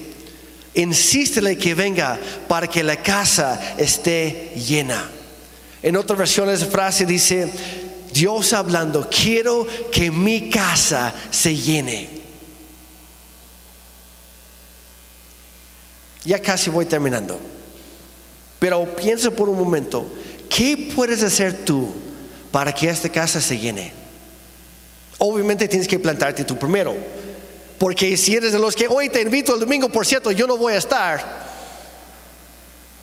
insístele 0.75 1.57
que 1.57 1.75
venga 1.75 2.17
para 2.47 2.67
que 2.67 2.83
la 2.83 3.01
casa 3.03 3.75
esté 3.77 4.53
llena. 4.55 5.11
En 5.83 5.95
otra 5.97 6.15
versión 6.15 6.49
esa 6.49 6.65
frase 6.65 7.05
dice, 7.05 7.47
Dios 8.15 8.53
hablando, 8.53 9.09
quiero 9.09 9.67
que 9.91 10.09
mi 10.09 10.49
casa 10.49 11.13
se 11.31 11.53
llene. 11.53 12.07
Ya 16.23 16.39
casi 16.39 16.69
voy 16.69 16.85
terminando. 16.85 17.37
Pero 18.57 18.95
piensa 18.95 19.31
por 19.31 19.49
un 19.49 19.59
momento, 19.59 20.09
¿qué 20.49 20.93
puedes 20.95 21.21
hacer 21.23 21.65
tú 21.65 21.93
para 22.51 22.73
que 22.73 22.89
esta 22.89 23.09
casa 23.09 23.41
se 23.41 23.57
llene? 23.57 23.91
Obviamente 25.17 25.67
tienes 25.67 25.87
que 25.87 25.99
plantarte 25.99 26.45
tú 26.45 26.57
primero. 26.57 26.95
Porque 27.77 28.15
si 28.15 28.33
eres 28.33 28.53
de 28.53 28.59
los 28.59 28.77
que 28.77 28.87
hoy 28.87 29.09
te 29.09 29.21
invito 29.21 29.53
el 29.53 29.59
domingo, 29.59 29.89
por 29.89 30.05
cierto, 30.05 30.31
yo 30.31 30.47
no 30.47 30.55
voy 30.55 30.71
a 30.71 30.77
estar, 30.77 31.45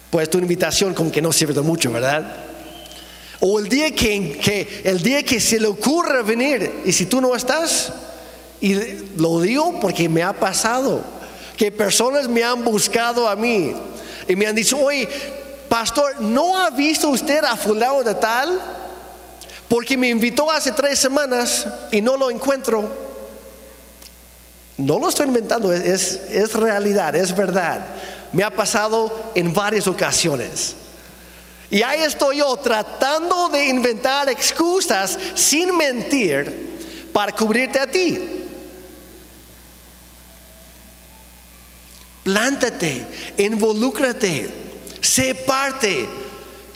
pues 0.09 0.31
tu 0.31 0.39
invitación 0.39 0.95
como 0.95 1.13
que 1.13 1.21
no 1.21 1.33
sirve 1.33 1.53
de 1.53 1.61
mucho, 1.61 1.93
¿verdad? 1.93 2.51
O 3.45 3.59
el 3.59 3.68
día 3.68 3.93
que, 3.93 4.82
el 4.84 5.03
día 5.03 5.24
que 5.24 5.40
se 5.40 5.59
le 5.59 5.66
ocurra 5.66 6.22
venir 6.22 6.82
y 6.84 6.93
si 6.93 7.07
tú 7.07 7.20
no 7.20 7.34
estás, 7.34 7.93
y 8.61 8.74
lo 9.16 9.40
digo 9.40 9.80
porque 9.80 10.09
me 10.09 10.22
ha 10.22 10.32
pasado, 10.32 11.03
que 11.57 11.72
personas 11.72 12.28
me 12.28 12.45
han 12.45 12.62
buscado 12.64 13.28
a 13.28 13.34
mí 13.34 13.74
y 14.28 14.36
me 14.36 14.47
han 14.47 14.55
dicho, 14.55 14.78
oye, 14.78 15.09
pastor, 15.68 16.20
¿no 16.20 16.57
ha 16.57 16.70
visto 16.70 17.09
usted 17.09 17.43
a 17.45 17.57
fulano 17.57 18.05
de 18.05 18.14
tal? 18.14 18.61
Porque 19.66 19.97
me 19.97 20.09
invitó 20.09 20.49
hace 20.49 20.70
tres 20.70 21.01
semanas 21.01 21.66
y 21.90 22.01
no 22.01 22.16
lo 22.16 22.30
encuentro. 22.30 22.88
No 24.76 25.01
lo 25.01 25.09
estoy 25.09 25.26
inventando, 25.26 25.72
es- 25.72 26.20
es 26.30 26.53
realidad, 26.53 27.16
es 27.16 27.34
verdad. 27.34 27.86
Me 28.32 28.45
ha 28.45 28.51
pasado 28.55 29.32
en 29.34 29.53
varias 29.53 29.88
ocasiones. 29.88 30.76
Y 31.73 31.83
ahí 31.83 32.03
estoy 32.03 32.37
yo 32.37 32.55
tratando 32.59 33.49
de 33.49 33.64
inventar 33.64 34.29
excusas 34.29 35.18
sin 35.35 35.75
mentir 35.75 37.09
para 37.14 37.33
cubrirte 37.33 37.81
a 37.81 37.87
ti. 37.87 38.20
Plántate, 42.25 43.07
involúcrate, 43.39 44.51
sé 45.01 45.35
parte. 45.35 46.07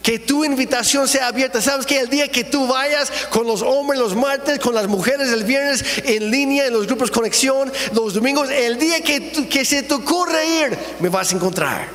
Que 0.03 0.20
tu 0.20 0.44
invitación 0.44 1.07
sea 1.09 1.26
abierta. 1.26 1.61
Sabes 1.61 1.84
que 1.84 1.99
el 1.99 2.09
día 2.09 2.28
que 2.28 2.44
tú 2.44 2.66
vayas 2.66 3.11
con 3.28 3.47
los 3.47 3.61
hombres 3.61 4.01
los 4.01 4.14
martes, 4.14 4.61
con 4.61 4.72
las 4.72 4.86
mujeres 4.86 5.28
el 5.30 5.44
viernes, 5.44 5.84
en 6.05 6.30
línea, 6.30 6.66
en 6.66 6.72
los 6.72 6.86
grupos 6.86 7.11
conexión, 7.11 7.70
los 7.92 8.14
domingos, 8.14 8.49
el 8.49 8.78
día 8.78 9.03
que, 9.03 9.32
que 9.49 9.64
se 9.64 9.82
te 9.82 9.92
ocurre 9.92 10.47
ir, 10.47 10.78
me 11.01 11.11
vas 11.11 11.32
a 11.32 11.34
encontrar. 11.34 11.88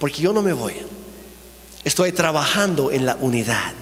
Porque 0.00 0.22
yo 0.22 0.32
no 0.32 0.42
me 0.42 0.54
voy. 0.54 0.95
Estoy 1.86 2.10
trabajando 2.10 2.90
en 2.90 3.06
la 3.06 3.14
unidad. 3.14 3.72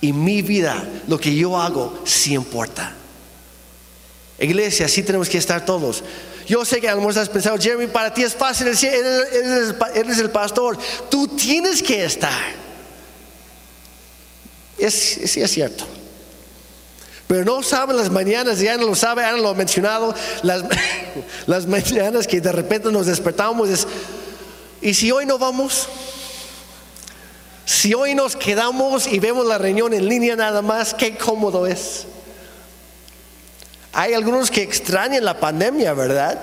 Y 0.00 0.14
mi 0.14 0.40
vida, 0.40 0.82
lo 1.06 1.20
que 1.20 1.34
yo 1.34 1.60
hago, 1.60 2.00
sí 2.06 2.32
importa. 2.32 2.94
Iglesia, 4.38 4.86
así 4.86 5.02
tenemos 5.02 5.28
que 5.28 5.36
estar 5.36 5.66
todos. 5.66 6.02
Yo 6.48 6.64
sé 6.64 6.80
que 6.80 6.88
a 6.88 6.92
lo 6.92 6.96
mejor 6.96 7.10
estás 7.10 7.28
pensando, 7.28 7.62
Jeremy, 7.62 7.88
para 7.88 8.14
ti 8.14 8.22
es 8.22 8.34
fácil 8.34 8.68
eres, 8.68 10.18
el 10.18 10.30
pastor. 10.30 10.78
Tú 11.10 11.28
tienes 11.28 11.82
que 11.82 12.06
estar. 12.06 12.32
Es, 14.78 14.94
sí, 14.94 15.42
es 15.42 15.50
cierto. 15.50 15.84
Pero 17.26 17.44
no 17.44 17.62
saben 17.62 17.98
las 17.98 18.08
mañanas, 18.10 18.60
ya 18.60 18.78
no 18.78 18.86
lo 18.86 18.94
sabe, 18.94 19.22
Ana 19.22 19.36
lo 19.36 19.50
ha 19.50 19.54
mencionado, 19.54 20.14
las, 20.42 20.64
las 21.46 21.66
mañanas 21.66 22.26
que 22.26 22.40
de 22.40 22.50
repente 22.50 22.90
nos 22.90 23.04
despertamos, 23.04 23.68
es, 23.68 23.86
¿y 24.80 24.94
si 24.94 25.12
hoy 25.12 25.26
no 25.26 25.38
vamos? 25.38 25.86
Si 27.82 27.94
hoy 27.94 28.14
nos 28.14 28.36
quedamos 28.36 29.08
y 29.08 29.18
vemos 29.18 29.44
la 29.44 29.58
reunión 29.58 29.92
en 29.92 30.08
línea 30.08 30.36
nada 30.36 30.62
más, 30.62 30.94
qué 30.94 31.16
cómodo 31.16 31.66
es. 31.66 32.06
Hay 33.92 34.14
algunos 34.14 34.52
que 34.52 34.62
extrañan 34.62 35.24
la 35.24 35.40
pandemia, 35.40 35.92
¿verdad? 35.92 36.40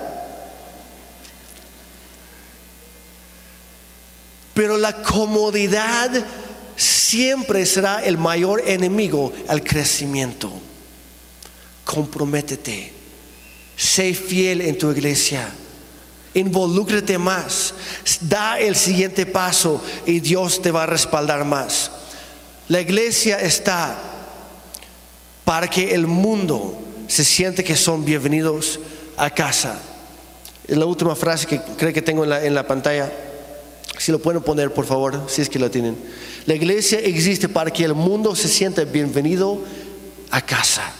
Pero 4.52 4.76
la 4.76 5.00
comodidad 5.00 6.10
siempre 6.76 7.64
será 7.64 8.04
el 8.04 8.18
mayor 8.18 8.62
enemigo 8.66 9.32
al 9.48 9.64
crecimiento. 9.64 10.52
Comprométete. 11.86 12.92
Sé 13.78 14.12
fiel 14.12 14.60
en 14.60 14.76
tu 14.76 14.90
iglesia. 14.90 15.50
Involúcrate 16.34 17.18
más. 17.18 17.74
Da 18.20 18.58
el 18.58 18.76
siguiente 18.76 19.26
paso 19.26 19.82
y 20.06 20.20
Dios 20.20 20.62
te 20.62 20.70
va 20.70 20.84
a 20.84 20.86
respaldar 20.86 21.44
más. 21.44 21.90
La 22.68 22.80
iglesia 22.80 23.40
está 23.40 23.98
para 25.44 25.68
que 25.68 25.94
el 25.94 26.06
mundo 26.06 26.78
se 27.08 27.24
siente 27.24 27.64
que 27.64 27.74
son 27.74 28.04
bienvenidos 28.04 28.78
a 29.16 29.30
casa. 29.30 29.80
Es 30.68 30.76
la 30.76 30.86
última 30.86 31.16
frase 31.16 31.46
que 31.46 31.60
creo 31.76 31.92
que 31.92 32.02
tengo 32.02 32.22
en 32.22 32.30
la, 32.30 32.44
en 32.44 32.54
la 32.54 32.66
pantalla. 32.66 33.10
Si 33.98 34.12
lo 34.12 34.20
pueden 34.20 34.42
poner, 34.42 34.72
por 34.72 34.86
favor, 34.86 35.24
si 35.26 35.42
es 35.42 35.50
que 35.50 35.58
lo 35.58 35.70
tienen. 35.70 35.96
La 36.46 36.54
iglesia 36.54 37.00
existe 37.00 37.48
para 37.48 37.72
que 37.72 37.84
el 37.84 37.94
mundo 37.94 38.36
se 38.36 38.46
sienta 38.46 38.84
bienvenido 38.84 39.60
a 40.30 40.40
casa. 40.40 40.92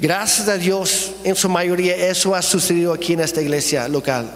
Gracias 0.00 0.48
a 0.48 0.56
Dios, 0.56 1.12
en 1.24 1.36
su 1.36 1.46
mayoría 1.50 1.94
eso 1.94 2.34
ha 2.34 2.40
sucedido 2.40 2.94
aquí 2.94 3.12
en 3.12 3.20
esta 3.20 3.42
iglesia 3.42 3.86
local. 3.86 4.30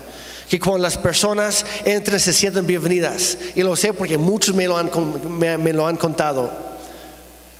Que 0.46 0.60
cuando 0.60 0.82
las 0.82 0.98
personas 0.98 1.64
entran 1.86 2.20
se 2.20 2.34
sienten 2.34 2.66
bienvenidas. 2.66 3.38
Y 3.54 3.62
lo 3.62 3.74
sé 3.74 3.94
porque 3.94 4.18
muchos 4.18 4.54
me 4.54 4.66
lo 4.66 4.76
han, 4.76 4.90
me 5.38 5.72
lo 5.72 5.86
han 5.86 5.96
contado. 5.96 6.52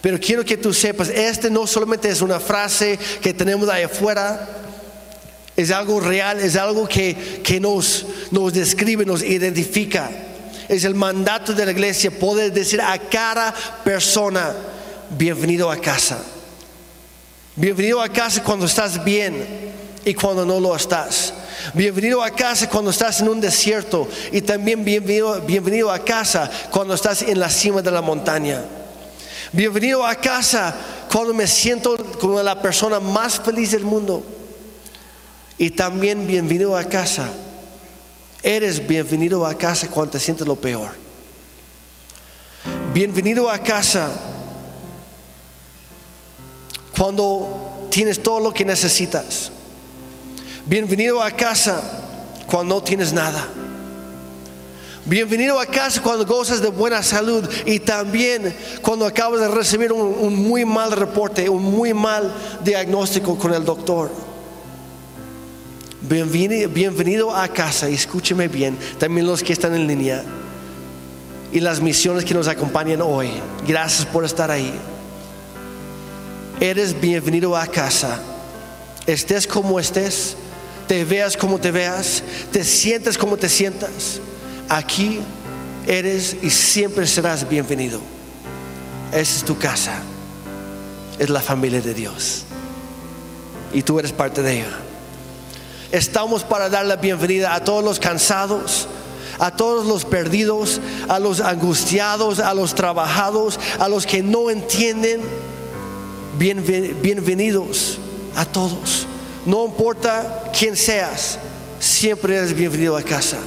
Pero 0.02 0.20
quiero 0.20 0.44
que 0.44 0.59
tú 0.59 0.74
sepas, 0.74 1.09
este 1.09 1.48
no 1.48 1.66
solamente 1.66 2.11
es 2.11 2.20
una 2.20 2.38
frase 2.38 2.98
que 3.22 3.32
tenemos 3.32 3.70
ahí 3.70 3.84
afuera, 3.84 4.50
es 5.57 5.70
algo 5.70 5.98
real, 5.98 6.40
es 6.40 6.57
algo 6.57 6.86
que, 6.86 7.40
que 7.42 7.59
nos, 7.59 8.05
nos 8.30 8.52
describe, 8.52 9.07
nos 9.07 9.22
identifica. 9.22 10.11
Es 10.68 10.84
el 10.84 10.94
mandato 10.94 11.55
de 11.55 11.64
la 11.64 11.72
iglesia 11.72 12.11
poder 12.11 12.52
decir 12.52 12.82
a 12.82 12.98
cada 12.98 13.55
persona, 13.82 14.55
bienvenido 15.16 15.70
a 15.70 15.78
casa. 15.78 16.22
Bienvenido 17.57 18.02
a 18.02 18.09
casa 18.09 18.42
cuando 18.42 18.66
estás 18.66 19.05
bien 19.05 19.72
y 20.05 20.12
cuando 20.12 20.44
no 20.44 20.59
lo 20.59 20.74
estás. 20.74 21.32
Bienvenido 21.72 22.20
a 22.20 22.30
casa 22.30 22.68
cuando 22.68 22.90
estás 22.90 23.20
en 23.20 23.28
un 23.28 23.40
desierto 23.40 24.09
y 24.32 24.40
también 24.40 24.84
bienvenido, 24.84 25.40
bienvenido 25.40 25.92
a 25.92 26.00
casa 26.00 26.50
cuando 26.72 26.94
estás 26.94 27.22
en 27.22 27.38
la 27.38 27.48
cima 27.48 27.80
de 27.80 27.92
la 27.92 28.02
montaña. 28.02 28.61
Bienvenido 29.52 30.05
a 30.05 30.16
casa 30.16 30.74
cuando 31.12 31.32
me 31.32 31.46
siento 31.46 31.96
como 32.20 32.42
la 32.42 32.61
persona 32.61 32.98
más 32.98 33.38
feliz 33.38 33.70
del 33.70 33.84
mundo. 33.84 34.24
Y 35.57 35.70
también 35.70 36.26
bienvenido 36.26 36.76
a 36.76 36.82
casa. 36.82 37.28
Eres 38.42 38.84
bienvenido 38.84 39.46
a 39.46 39.57
casa 39.57 39.86
cuando 39.86 40.11
te 40.11 40.18
sientes 40.18 40.44
lo 40.44 40.57
peor. 40.57 40.90
Bienvenido 42.92 43.48
a 43.48 43.61
casa 43.61 44.34
cuando 46.97 47.86
tienes 47.90 48.22
todo 48.22 48.40
lo 48.40 48.53
que 48.53 48.64
necesitas. 48.64 49.51
Bienvenido 50.66 51.22
a 51.22 51.30
casa 51.30 51.82
cuando 52.47 52.76
no 52.76 52.82
tienes 52.82 53.12
nada. 53.12 53.47
Bienvenido 55.07 55.61
a 55.61 55.66
casa 55.66 56.01
cuando 56.01 56.24
gozas 56.24 56.62
de 56.62 56.70
buena 56.70 57.03
salud 57.03 57.47
y 57.66 57.78
también 57.78 58.57
cuando 58.80 59.05
acabas 59.05 59.40
de 59.40 59.49
recibir 59.49 59.92
un, 59.92 60.34
muy 60.34 60.64
mal 60.64 60.92
reporte, 60.92 61.47
un 61.47 61.62
muy 61.62 61.92
mal 61.92 62.32
diagnóstico 62.64 63.36
con 63.36 63.53
el 63.53 63.64
doctor. 63.64 64.11
Bienvenido, 66.01 67.34
a 67.34 67.49
casa 67.49 67.88
escúcheme 67.88 68.49
bien, 68.49 68.78
también 68.99 69.26
los 69.26 69.42
que 69.42 69.53
están 69.53 69.74
en 69.74 69.86
línea 69.86 70.24
y 71.53 71.61
las 71.61 71.80
misiones 71.80 72.24
que 72.24 72.32
nos 72.32 72.49
acompañan 72.49 73.03
hoy. 73.03 73.28
Gracias 73.66 74.07
por 74.07 74.24
estar 74.24 74.51
ahí. 74.51 74.72
Eres 76.61 76.98
bienvenido 77.00 77.57
a 77.57 77.66
casa. 77.66 78.20
Estés 79.07 79.46
como 79.46 79.80
estés, 79.80 80.36
te 80.86 81.05
veas 81.05 81.36
como 81.36 81.59
te 81.59 81.70
veas, 81.70 82.22
te 82.52 82.64
sientes 82.64 83.18
como 83.18 83.36
te 83.36 83.48
sientas. 83.48 84.20
Aquí 84.68 85.20
eres 85.86 86.36
y 86.42 86.50
siempre 86.50 87.07
serás 87.07 87.48
bienvenido. 87.48 88.00
Esa 89.11 89.36
es 89.36 89.44
tu 89.44 89.59
casa. 89.59 90.00
Es 91.18 91.28
la 91.28 91.40
familia 91.40 91.80
de 91.80 91.92
Dios. 91.92 92.44
Y 93.72 93.82
tú 93.82 93.98
eres 93.98 94.12
parte 94.12 94.40
de 94.42 94.61
ella. 94.61 94.78
Estamos 95.90 96.44
para 96.44 96.68
dar 96.68 96.86
la 96.86 96.96
bienvenida 96.96 97.55
a 97.55 97.62
todos 97.62 97.84
los 97.84 97.98
cansados, 97.98 98.88
a 99.38 99.50
todos 99.50 99.86
los 99.86 100.05
perdidos, 100.05 100.80
a 101.09 101.18
los 101.18 101.40
angustiados, 101.40 102.38
a 102.38 102.55
los 102.55 102.74
trabajados, 102.74 103.59
a 103.78 103.88
los 103.88 104.07
que 104.07 104.22
no 104.22 104.50
entienden. 104.50 105.20
Bienvenidos 106.39 107.99
a 108.35 108.45
todos. 108.45 109.07
No 109.47 109.66
importa 109.66 110.51
quién 110.59 110.76
seas, 110.76 111.39
siempre 111.78 112.37
eres 112.37 112.55
bienvenido 112.55 112.97
a 112.97 113.03
casa. 113.03 113.39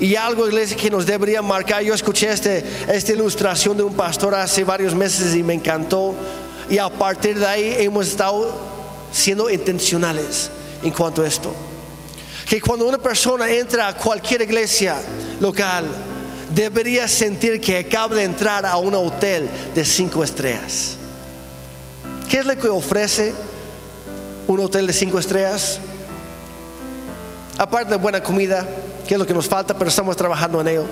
Y 0.00 0.16
algo, 0.16 0.46
iglesia, 0.46 0.76
que 0.76 0.90
nos 0.90 1.06
debería 1.06 1.40
marcar. 1.40 1.82
Yo 1.82 1.94
escuché 1.94 2.30
este, 2.30 2.64
esta 2.88 3.12
ilustración 3.12 3.76
de 3.76 3.82
un 3.82 3.94
pastor 3.94 4.34
hace 4.34 4.64
varios 4.64 4.94
meses 4.94 5.34
y 5.34 5.42
me 5.42 5.54
encantó. 5.54 6.14
Y 6.68 6.78
a 6.78 6.88
partir 6.88 7.38
de 7.38 7.46
ahí 7.46 7.76
hemos 7.78 8.08
estado 8.08 8.54
siendo 9.12 9.48
intencionales 9.50 10.50
en 10.82 10.90
cuanto 10.90 11.22
a 11.22 11.26
esto. 11.26 11.54
Que 12.48 12.60
cuando 12.60 12.86
una 12.86 12.98
persona 12.98 13.50
entra 13.50 13.88
a 13.88 13.96
cualquier 13.96 14.42
iglesia 14.42 15.00
local, 15.40 15.86
debería 16.54 17.08
sentir 17.08 17.60
que 17.60 17.78
acaba 17.78 18.16
de 18.16 18.24
entrar 18.24 18.66
a 18.66 18.76
un 18.76 18.94
hotel 18.94 19.48
de 19.74 19.84
cinco 19.84 20.22
estrellas. 20.22 20.98
¿Qué 22.28 22.38
es 22.38 22.46
lo 22.46 22.56
que 22.56 22.68
ofrece 22.68 23.34
un 24.46 24.60
hotel 24.60 24.86
de 24.86 24.92
cinco 24.92 25.18
estrellas? 25.18 25.78
Aparte 27.58 27.90
de 27.90 27.96
buena 27.96 28.22
comida, 28.22 28.66
que 29.06 29.14
es 29.14 29.20
lo 29.20 29.26
que 29.26 29.34
nos 29.34 29.46
falta, 29.46 29.74
pero 29.74 29.88
estamos 29.88 30.16
trabajando 30.16 30.60
en 30.60 30.68
ello. 30.68 30.84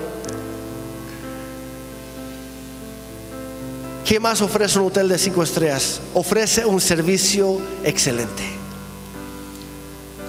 ¿Qué 4.05 4.19
más 4.19 4.41
ofrece 4.41 4.79
un 4.79 4.87
hotel 4.87 5.09
de 5.09 5.17
cinco 5.17 5.43
estrellas? 5.43 6.01
Ofrece 6.13 6.65
un 6.65 6.79
servicio 6.79 7.59
excelente. 7.83 8.43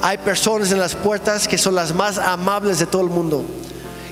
Hay 0.00 0.18
personas 0.18 0.70
en 0.70 0.78
las 0.78 0.94
puertas 0.94 1.48
que 1.48 1.58
son 1.58 1.74
las 1.74 1.94
más 1.94 2.18
amables 2.18 2.78
de 2.78 2.86
todo 2.86 3.02
el 3.02 3.08
mundo 3.08 3.44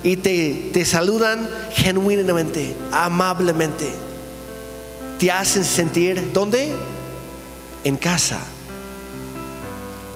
y 0.02 0.16
te, 0.16 0.70
te 0.72 0.84
saludan 0.84 1.48
genuinamente, 1.72 2.74
amablemente. 2.90 3.92
Te 5.22 5.30
hacen 5.30 5.64
sentir, 5.64 6.32
¿dónde? 6.32 6.72
En 7.84 7.96
casa. 7.96 8.40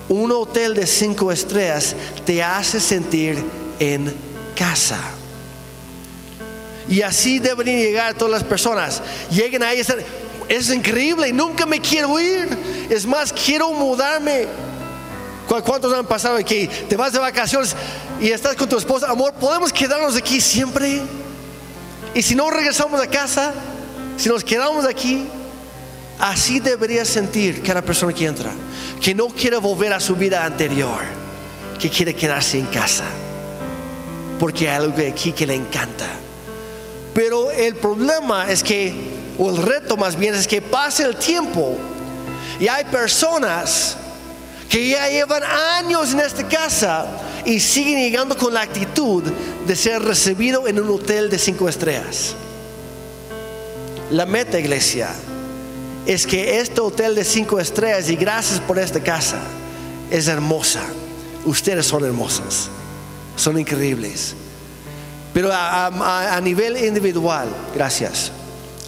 Un 0.08 0.32
hotel 0.32 0.74
de 0.74 0.84
cinco 0.84 1.30
estrellas 1.30 1.94
te 2.24 2.42
hace 2.42 2.80
sentir 2.80 3.40
en 3.78 4.12
casa. 4.56 4.98
Y 6.88 7.02
así 7.02 7.38
deberían 7.38 7.78
llegar 7.78 8.14
todas 8.14 8.32
las 8.32 8.42
personas. 8.42 9.00
Lleguen 9.30 9.62
ahí, 9.62 9.80
es 10.48 10.70
increíble, 10.70 11.32
nunca 11.32 11.66
me 11.66 11.80
quiero 11.80 12.18
ir. 12.18 12.88
Es 12.90 13.06
más, 13.06 13.32
quiero 13.32 13.70
mudarme. 13.70 14.48
¿Cuántos 15.46 15.94
han 15.94 16.06
pasado 16.06 16.36
aquí? 16.36 16.68
Te 16.88 16.96
vas 16.96 17.12
de 17.12 17.20
vacaciones 17.20 17.76
y 18.20 18.30
estás 18.30 18.56
con 18.56 18.68
tu 18.68 18.76
esposa, 18.76 19.08
amor, 19.08 19.34
¿podemos 19.34 19.72
quedarnos 19.72 20.16
aquí 20.16 20.40
siempre? 20.40 21.00
Y 22.12 22.22
si 22.22 22.34
no 22.34 22.50
regresamos 22.50 23.00
a 23.00 23.06
casa, 23.06 23.54
si 24.16 24.28
nos 24.28 24.44
quedamos 24.44 24.84
aquí, 24.84 25.26
Así 26.18 26.60
debería 26.60 27.04
sentir 27.04 27.62
cada 27.62 27.82
persona 27.82 28.12
que 28.12 28.24
entra, 28.24 28.50
que 29.00 29.14
no 29.14 29.28
quiere 29.28 29.58
volver 29.58 29.92
a 29.92 30.00
su 30.00 30.16
vida 30.16 30.44
anterior, 30.44 31.00
que 31.78 31.90
quiere 31.90 32.14
quedarse 32.14 32.58
en 32.58 32.66
casa, 32.66 33.04
porque 34.38 34.68
hay 34.68 34.76
algo 34.76 34.96
aquí 35.06 35.32
que 35.32 35.46
le 35.46 35.54
encanta. 35.54 36.06
Pero 37.12 37.50
el 37.50 37.76
problema 37.76 38.50
es 38.50 38.62
que, 38.62 38.94
o 39.38 39.50
el 39.50 39.58
reto 39.58 39.96
más 39.96 40.16
bien 40.16 40.34
es 40.34 40.46
que 40.46 40.62
pase 40.62 41.02
el 41.02 41.16
tiempo 41.16 41.76
y 42.58 42.66
hay 42.68 42.84
personas 42.84 43.98
que 44.70 44.88
ya 44.88 45.08
llevan 45.08 45.42
años 45.78 46.14
en 46.14 46.20
esta 46.20 46.48
casa 46.48 47.06
y 47.44 47.60
siguen 47.60 47.98
llegando 47.98 48.36
con 48.36 48.54
la 48.54 48.62
actitud 48.62 49.22
de 49.66 49.76
ser 49.76 50.02
recibido 50.02 50.66
en 50.66 50.80
un 50.80 50.88
hotel 50.88 51.28
de 51.28 51.38
cinco 51.38 51.68
estrellas. 51.68 52.34
La 54.10 54.24
meta 54.24 54.58
iglesia 54.58 55.08
es 56.06 56.26
que 56.26 56.60
este 56.60 56.80
hotel 56.80 57.16
de 57.16 57.24
cinco 57.24 57.58
estrellas, 57.58 58.08
y 58.08 58.14
gracias 58.14 58.60
por 58.60 58.78
esta 58.78 59.00
casa, 59.00 59.40
es 60.10 60.28
hermosa. 60.28 60.82
Ustedes 61.44 61.86
son 61.86 62.04
hermosas, 62.04 62.68
son 63.34 63.58
increíbles. 63.58 64.34
Pero 65.34 65.50
a, 65.52 66.40
nivel 66.42 66.82
individual, 66.82 67.48
gracias. 67.74 68.30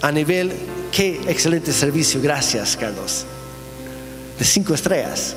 A 0.00 0.12
nivel, 0.12 0.52
qué 0.92 1.20
excelente 1.26 1.72
servicio, 1.72 2.20
gracias 2.22 2.76
Carlos. 2.76 3.26
De 4.38 4.44
cinco 4.44 4.72
estrellas. 4.72 5.34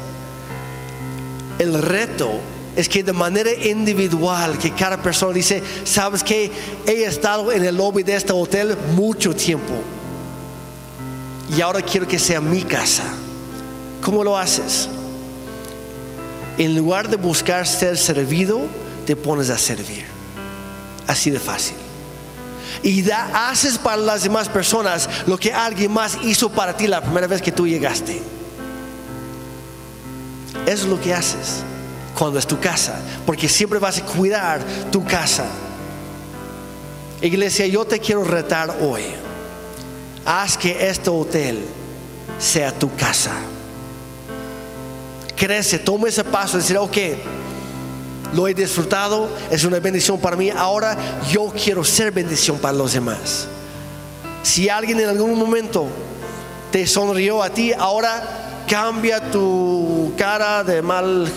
El 1.57 1.81
reto 1.81 2.39
es 2.75 2.87
que 2.87 3.03
de 3.03 3.13
manera 3.13 3.51
individual, 3.53 4.57
que 4.57 4.71
cada 4.71 5.01
persona 5.01 5.33
dice, 5.33 5.61
sabes 5.83 6.23
que 6.23 6.51
he 6.85 7.03
estado 7.03 7.51
en 7.51 7.65
el 7.65 7.75
lobby 7.75 8.03
de 8.03 8.15
este 8.15 8.31
hotel 8.31 8.77
mucho 8.95 9.35
tiempo 9.35 9.73
y 11.55 11.59
ahora 11.59 11.81
quiero 11.81 12.07
que 12.07 12.17
sea 12.17 12.39
mi 12.39 12.61
casa. 12.61 13.03
¿Cómo 14.01 14.23
lo 14.23 14.37
haces? 14.37 14.87
En 16.57 16.75
lugar 16.75 17.09
de 17.09 17.17
buscar 17.17 17.67
ser 17.67 17.97
servido, 17.97 18.61
te 19.05 19.15
pones 19.15 19.49
a 19.49 19.57
servir. 19.57 20.05
Así 21.07 21.29
de 21.29 21.39
fácil. 21.39 21.75
Y 22.83 23.01
da, 23.01 23.49
haces 23.49 23.77
para 23.77 23.97
las 23.97 24.23
demás 24.23 24.47
personas 24.47 25.09
lo 25.27 25.37
que 25.37 25.51
alguien 25.51 25.91
más 25.91 26.17
hizo 26.23 26.49
para 26.49 26.75
ti 26.75 26.87
la 26.87 27.01
primera 27.01 27.27
vez 27.27 27.41
que 27.41 27.51
tú 27.51 27.67
llegaste. 27.67 28.21
Eso 30.65 30.83
es 30.85 30.89
lo 30.89 31.01
que 31.01 31.13
haces 31.13 31.65
cuando 32.21 32.37
es 32.37 32.45
tu 32.45 32.59
casa, 32.59 33.01
porque 33.25 33.49
siempre 33.49 33.79
vas 33.79 33.97
a 33.97 34.05
cuidar 34.05 34.61
tu 34.91 35.03
casa. 35.03 35.43
Iglesia, 37.19 37.65
yo 37.65 37.83
te 37.83 37.97
quiero 37.97 38.23
retar 38.23 38.77
hoy 38.79 39.01
haz 40.23 40.55
que 40.55 40.87
este 40.87 41.09
hotel 41.09 41.65
sea 42.37 42.77
tu 42.77 42.95
casa. 42.95 43.31
Crece, 45.35 45.79
toma 45.79 46.09
ese 46.09 46.23
paso, 46.23 46.57
decir, 46.57 46.77
ok, 46.77 46.97
lo 48.35 48.47
he 48.47 48.53
disfrutado, 48.53 49.27
es 49.49 49.63
una 49.63 49.79
bendición 49.79 50.19
para 50.19 50.35
mí, 50.35 50.51
ahora 50.51 50.95
yo 51.31 51.47
quiero 51.47 51.83
ser 51.83 52.11
bendición 52.11 52.59
para 52.59 52.77
los 52.77 52.93
demás. 52.93 53.47
Si 54.43 54.69
alguien 54.69 54.99
en 54.99 55.09
algún 55.09 55.39
momento 55.39 55.87
te 56.71 56.85
sonrió 56.85 57.41
a 57.41 57.49
ti, 57.49 57.73
ahora 57.73 58.63
cambia 58.67 59.31
tu 59.31 60.13
cara 60.15 60.63
de 60.63 60.83
mal, 60.83 61.27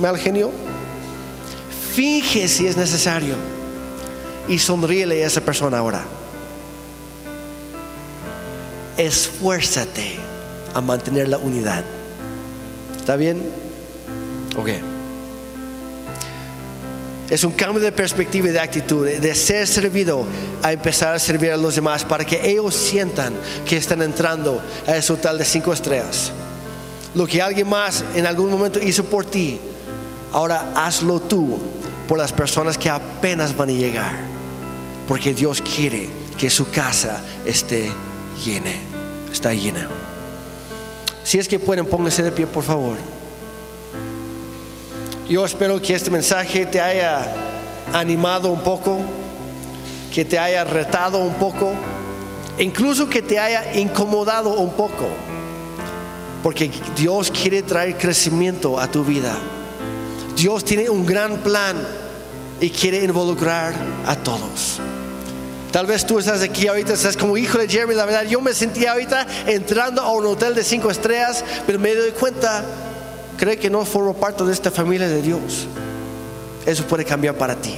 mal 0.00 0.16
genio. 0.18 0.50
Finge 1.94 2.48
si 2.48 2.66
es 2.66 2.76
necesario 2.76 3.34
y 4.48 4.58
sonríele 4.58 5.22
a 5.22 5.26
esa 5.26 5.40
persona 5.40 5.78
ahora 5.78 6.04
esfuérzate 9.06 10.16
a 10.74 10.80
mantener 10.80 11.28
la 11.28 11.38
unidad. 11.38 11.84
¿Está 12.98 13.16
bien? 13.16 13.42
Ok. 14.56 14.68
Es 17.30 17.44
un 17.44 17.52
cambio 17.52 17.80
de 17.80 17.92
perspectiva 17.92 18.48
y 18.48 18.50
de 18.50 18.60
actitud, 18.60 19.06
de 19.06 19.34
ser 19.34 19.66
servido 19.66 20.26
a 20.62 20.72
empezar 20.72 21.14
a 21.14 21.18
servir 21.18 21.52
a 21.52 21.56
los 21.56 21.76
demás 21.76 22.04
para 22.04 22.24
que 22.24 22.50
ellos 22.50 22.74
sientan 22.74 23.34
que 23.64 23.76
están 23.76 24.02
entrando 24.02 24.60
a 24.86 24.96
ese 24.96 25.12
hotel 25.12 25.38
de 25.38 25.44
cinco 25.44 25.72
estrellas. 25.72 26.32
Lo 27.14 27.26
que 27.26 27.42
alguien 27.42 27.68
más 27.68 28.04
en 28.14 28.26
algún 28.26 28.50
momento 28.50 28.78
hizo 28.80 29.04
por 29.04 29.24
ti, 29.24 29.58
ahora 30.32 30.72
hazlo 30.76 31.20
tú 31.20 31.58
por 32.06 32.18
las 32.18 32.32
personas 32.32 32.78
que 32.78 32.88
apenas 32.88 33.56
van 33.56 33.70
a 33.70 33.72
llegar. 33.72 34.12
Porque 35.08 35.34
Dios 35.34 35.60
quiere 35.62 36.08
que 36.38 36.48
su 36.50 36.70
casa 36.70 37.20
esté 37.44 37.90
llena, 38.44 38.70
está 39.32 39.52
llena. 39.52 39.88
Si 41.24 41.38
es 41.38 41.48
que 41.48 41.58
pueden, 41.58 41.86
pónganse 41.86 42.22
de 42.22 42.32
pie, 42.32 42.46
por 42.46 42.64
favor. 42.64 42.96
Yo 45.28 45.44
espero 45.44 45.80
que 45.80 45.94
este 45.94 46.10
mensaje 46.10 46.66
te 46.66 46.80
haya 46.80 47.32
animado 47.92 48.50
un 48.50 48.62
poco, 48.62 48.98
que 50.12 50.24
te 50.24 50.38
haya 50.38 50.64
retado 50.64 51.18
un 51.18 51.34
poco, 51.34 51.72
incluso 52.58 53.08
que 53.08 53.22
te 53.22 53.38
haya 53.38 53.78
incomodado 53.78 54.54
un 54.54 54.72
poco, 54.72 55.08
porque 56.42 56.70
Dios 56.96 57.30
quiere 57.30 57.62
traer 57.62 57.96
crecimiento 57.96 58.78
a 58.78 58.90
tu 58.90 59.04
vida. 59.04 59.36
Dios 60.36 60.64
tiene 60.64 60.88
un 60.88 61.04
gran 61.04 61.38
plan 61.38 61.76
y 62.60 62.70
quiere 62.70 63.04
involucrar 63.04 63.74
a 64.06 64.16
todos. 64.16 64.80
Tal 65.70 65.86
vez 65.86 66.04
tú 66.04 66.18
estás 66.18 66.42
aquí 66.42 66.66
ahorita, 66.66 66.94
estás 66.94 67.16
como 67.16 67.36
hijo 67.36 67.58
de 67.58 67.68
Jeremy, 67.68 67.94
la 67.94 68.04
verdad, 68.04 68.24
yo 68.24 68.40
me 68.40 68.52
sentía 68.54 68.92
ahorita 68.92 69.26
entrando 69.46 70.02
a 70.02 70.10
un 70.12 70.26
hotel 70.26 70.54
de 70.54 70.64
cinco 70.64 70.90
estrellas, 70.90 71.44
pero 71.66 71.78
me 71.78 71.94
doy 71.94 72.10
cuenta 72.10 72.64
cree 73.40 73.56
que 73.56 73.70
no 73.70 73.86
formo 73.86 74.12
parte 74.12 74.44
de 74.44 74.52
esta 74.52 74.70
familia 74.70 75.08
de 75.08 75.22
Dios, 75.22 75.66
eso 76.66 76.84
puede 76.84 77.06
cambiar 77.06 77.36
para 77.36 77.56
ti. 77.56 77.74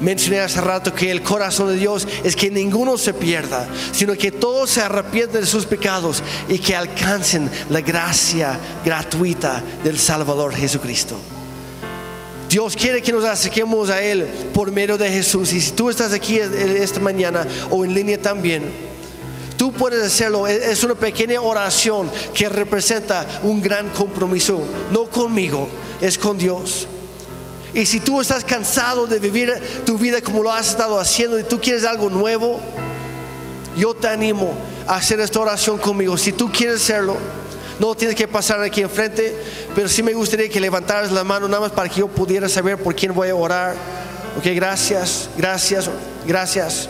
Mencioné 0.00 0.40
hace 0.40 0.60
rato 0.60 0.94
que 0.94 1.10
el 1.10 1.22
corazón 1.22 1.68
de 1.68 1.76
Dios 1.76 2.08
es 2.24 2.34
que 2.34 2.50
ninguno 2.50 2.96
se 2.96 3.12
pierda, 3.12 3.68
sino 3.92 4.14
que 4.14 4.32
todos 4.32 4.70
se 4.70 4.80
arrepienten 4.80 5.42
de 5.42 5.46
sus 5.46 5.66
pecados 5.66 6.22
y 6.48 6.58
que 6.58 6.74
alcancen 6.74 7.50
la 7.68 7.80
gracia 7.80 8.58
gratuita 8.84 9.62
del 9.84 9.98
Salvador 9.98 10.54
Jesucristo. 10.54 11.18
Dios 12.48 12.74
quiere 12.74 13.00
que 13.02 13.12
nos 13.12 13.24
acerquemos 13.24 13.90
a 13.90 14.02
Él 14.02 14.26
por 14.52 14.72
medio 14.72 14.98
de 14.98 15.08
Jesús. 15.10 15.52
Y 15.52 15.60
si 15.60 15.70
tú 15.70 15.88
estás 15.88 16.12
aquí 16.12 16.36
esta 16.38 16.98
mañana 16.98 17.46
o 17.70 17.84
en 17.84 17.94
línea 17.94 18.20
también, 18.20 18.90
Tú 19.60 19.72
puedes 19.72 20.02
hacerlo. 20.02 20.46
Es 20.46 20.82
una 20.84 20.94
pequeña 20.94 21.42
oración 21.42 22.10
que 22.32 22.48
representa 22.48 23.26
un 23.42 23.60
gran 23.60 23.90
compromiso. 23.90 24.62
No 24.90 25.04
conmigo, 25.04 25.68
es 26.00 26.16
con 26.16 26.38
Dios. 26.38 26.88
Y 27.72 27.86
si 27.86 28.00
tú 28.00 28.20
estás 28.20 28.44
cansado 28.44 29.06
de 29.06 29.18
vivir 29.18 29.52
tu 29.86 29.96
vida 29.96 30.20
como 30.20 30.42
lo 30.42 30.52
has 30.52 30.70
estado 30.70 30.98
haciendo 30.98 31.38
y 31.38 31.44
tú 31.44 31.60
quieres 31.60 31.84
algo 31.84 32.10
nuevo, 32.10 32.60
yo 33.76 33.94
te 33.94 34.08
animo 34.08 34.54
a 34.86 34.96
hacer 34.96 35.20
esta 35.20 35.40
oración 35.40 35.78
conmigo. 35.78 36.16
Si 36.18 36.32
tú 36.32 36.50
quieres 36.50 36.82
hacerlo, 36.82 37.16
no 37.78 37.94
tienes 37.94 38.16
que 38.16 38.26
pasar 38.26 38.60
aquí 38.62 38.82
enfrente, 38.82 39.36
pero 39.74 39.88
sí 39.88 40.02
me 40.02 40.12
gustaría 40.12 40.48
que 40.48 40.60
levantaras 40.60 41.12
la 41.12 41.22
mano 41.22 41.46
nada 41.46 41.62
más 41.62 41.72
para 41.72 41.88
que 41.88 42.00
yo 42.00 42.08
pudiera 42.08 42.48
saber 42.48 42.76
por 42.76 42.94
quién 42.94 43.14
voy 43.14 43.28
a 43.28 43.34
orar. 43.34 43.74
Ok, 44.36 44.46
gracias, 44.54 45.30
gracias, 45.36 45.88
gracias. 46.26 46.88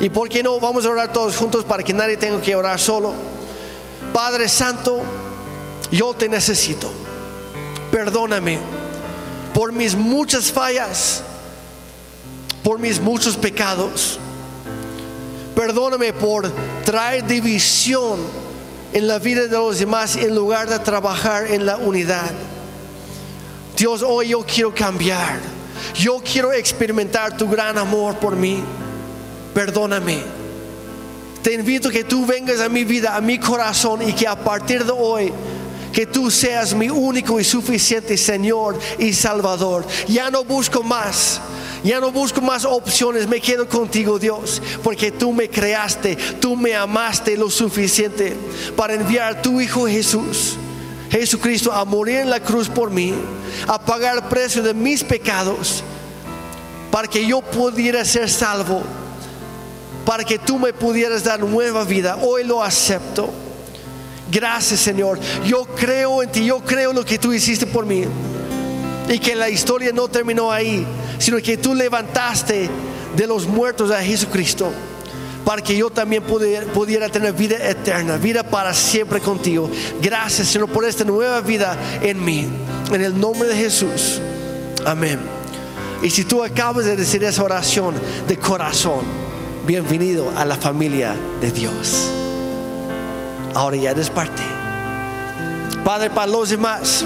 ¿Y 0.00 0.10
por 0.10 0.28
qué 0.28 0.42
no? 0.42 0.58
Vamos 0.58 0.84
a 0.84 0.90
orar 0.90 1.12
todos 1.12 1.36
juntos 1.36 1.64
para 1.64 1.82
que 1.84 1.92
nadie 1.92 2.16
tenga 2.16 2.40
que 2.40 2.56
orar 2.56 2.78
solo. 2.80 3.14
Padre 4.12 4.48
Santo, 4.48 5.00
yo 5.92 6.12
te 6.12 6.28
necesito. 6.28 6.90
Perdóname 7.90 8.58
por 9.54 9.72
mis 9.72 9.94
muchas 9.94 10.50
fallas, 10.50 11.22
por 12.62 12.78
mis 12.78 13.00
muchos 13.00 13.36
pecados. 13.36 14.18
Perdóname 15.54 16.12
por 16.12 16.50
traer 16.84 17.26
división 17.26 18.18
en 18.92 19.06
la 19.06 19.18
vida 19.18 19.42
de 19.42 19.56
los 19.56 19.78
demás 19.78 20.16
en 20.16 20.34
lugar 20.34 20.68
de 20.68 20.78
trabajar 20.78 21.46
en 21.50 21.66
la 21.66 21.76
unidad. 21.76 22.30
Dios, 23.76 24.02
hoy 24.02 24.28
yo 24.28 24.44
quiero 24.44 24.74
cambiar. 24.74 25.40
Yo 25.94 26.22
quiero 26.24 26.52
experimentar 26.52 27.36
tu 27.36 27.48
gran 27.48 27.76
amor 27.76 28.16
por 28.16 28.36
mí 28.36 28.62
perdóname. 29.52 30.22
Te 31.42 31.54
invito 31.54 31.90
que 31.90 32.04
tú 32.04 32.24
vengas 32.24 32.60
a 32.60 32.68
mi 32.68 32.84
vida, 32.84 33.16
a 33.16 33.20
mi 33.20 33.38
corazón 33.38 34.08
y 34.08 34.12
que 34.12 34.26
a 34.26 34.36
partir 34.36 34.84
de 34.84 34.92
hoy 34.92 35.32
que 35.92 36.06
tú 36.06 36.30
seas 36.30 36.74
mi 36.74 36.88
único 36.90 37.38
y 37.38 37.44
suficiente 37.44 38.16
Señor 38.16 38.78
y 38.98 39.12
Salvador. 39.12 39.86
Ya 40.08 40.30
no 40.30 40.44
busco 40.44 40.82
más. 40.82 41.40
Ya 41.84 42.00
no 42.00 42.12
busco 42.12 42.40
más 42.40 42.64
opciones, 42.64 43.26
me 43.26 43.40
quedo 43.40 43.68
contigo 43.68 44.16
Dios, 44.16 44.62
porque 44.84 45.10
tú 45.10 45.32
me 45.32 45.50
creaste, 45.50 46.14
tú 46.40 46.54
me 46.54 46.76
amaste 46.76 47.36
lo 47.36 47.50
suficiente 47.50 48.36
para 48.76 48.94
enviar 48.94 49.32
a 49.32 49.42
tu 49.42 49.60
Hijo 49.60 49.88
Jesús, 49.88 50.54
Jesucristo, 51.10 51.72
a 51.72 51.84
morir 51.84 52.18
en 52.18 52.30
la 52.30 52.38
cruz 52.38 52.68
por 52.68 52.92
mí, 52.92 53.12
a 53.66 53.80
pagar 53.84 54.18
el 54.18 54.22
precio 54.22 54.62
de 54.62 54.74
mis 54.74 55.02
pecados, 55.02 55.82
para 56.92 57.08
que 57.08 57.26
yo 57.26 57.40
pudiera 57.40 58.04
ser 58.04 58.30
salvo 58.30 58.84
para 60.04 60.24
que 60.24 60.38
tú 60.38 60.58
me 60.58 60.72
pudieras 60.72 61.24
dar 61.24 61.40
nueva 61.40 61.84
vida. 61.84 62.18
Hoy 62.22 62.44
lo 62.44 62.62
acepto. 62.62 63.30
Gracias 64.32 64.80
Señor. 64.80 65.20
Yo 65.44 65.64
creo 65.64 66.22
en 66.22 66.32
ti, 66.32 66.46
yo 66.46 66.60
creo 66.60 66.92
lo 66.92 67.04
que 67.04 67.18
tú 67.18 67.32
hiciste 67.32 67.66
por 67.66 67.84
mí. 67.84 68.04
Y 69.08 69.18
que 69.18 69.34
la 69.34 69.50
historia 69.50 69.92
no 69.92 70.08
terminó 70.08 70.50
ahí, 70.50 70.86
sino 71.18 71.36
que 71.38 71.58
tú 71.58 71.74
levantaste 71.74 72.70
de 73.14 73.26
los 73.26 73.46
muertos 73.46 73.90
a 73.90 74.02
Jesucristo 74.02 74.72
para 75.44 75.62
que 75.62 75.76
yo 75.76 75.90
también 75.90 76.22
pudiera, 76.22 76.66
pudiera, 76.72 77.08
tener 77.08 77.32
vida 77.32 77.56
eterna, 77.68 78.16
vida 78.16 78.42
para 78.42 78.72
siempre 78.72 79.20
contigo. 79.20 79.68
Gracias, 80.00 80.48
Señor, 80.48 80.70
por 80.70 80.84
esta 80.84 81.04
nueva 81.04 81.40
vida 81.40 81.76
en 82.00 82.24
mí. 82.24 82.48
En 82.92 83.02
el 83.02 83.18
nombre 83.18 83.48
de 83.48 83.56
Jesús. 83.56 84.20
Amén. 84.86 85.18
Y 86.02 86.10
si 86.10 86.24
tú 86.24 86.42
acabas 86.42 86.84
de 86.84 86.96
decir 86.96 87.22
esa 87.24 87.42
oración 87.42 87.94
de 88.26 88.36
corazón, 88.36 89.00
bienvenido 89.66 90.32
a 90.36 90.44
la 90.44 90.56
familia 90.56 91.14
de 91.40 91.50
Dios. 91.50 92.21
Ahora 93.54 93.76
ya 93.76 93.90
eres 93.90 94.10
parte. 94.10 94.42
Padre, 95.84 96.10
para 96.10 96.26
los 96.26 96.50
demás. 96.50 97.04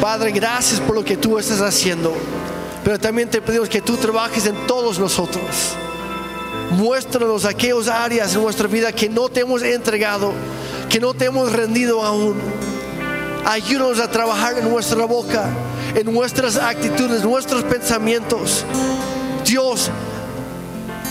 Padre, 0.00 0.32
gracias 0.32 0.80
por 0.80 0.94
lo 0.94 1.04
que 1.04 1.16
tú 1.16 1.38
estás 1.38 1.60
haciendo. 1.60 2.14
Pero 2.82 2.98
también 2.98 3.28
te 3.28 3.40
pedimos 3.40 3.68
que 3.68 3.80
tú 3.80 3.96
trabajes 3.96 4.46
en 4.46 4.66
todos 4.66 4.98
nosotros. 4.98 5.74
Muéstranos 6.72 7.44
aquellas 7.44 7.88
áreas 7.88 8.34
en 8.34 8.42
nuestra 8.42 8.68
vida 8.68 8.92
que 8.92 9.08
no 9.08 9.28
te 9.28 9.40
hemos 9.40 9.62
entregado, 9.62 10.32
que 10.88 11.00
no 11.00 11.14
te 11.14 11.26
hemos 11.26 11.52
rendido 11.52 12.04
aún. 12.04 12.36
Ayúdanos 13.44 14.00
a 14.00 14.10
trabajar 14.10 14.58
en 14.58 14.68
nuestra 14.68 15.04
boca 15.04 15.48
en 15.94 16.12
nuestras 16.12 16.56
actitudes, 16.56 17.22
nuestros 17.22 17.62
pensamientos. 17.64 18.64
Dios, 19.44 19.90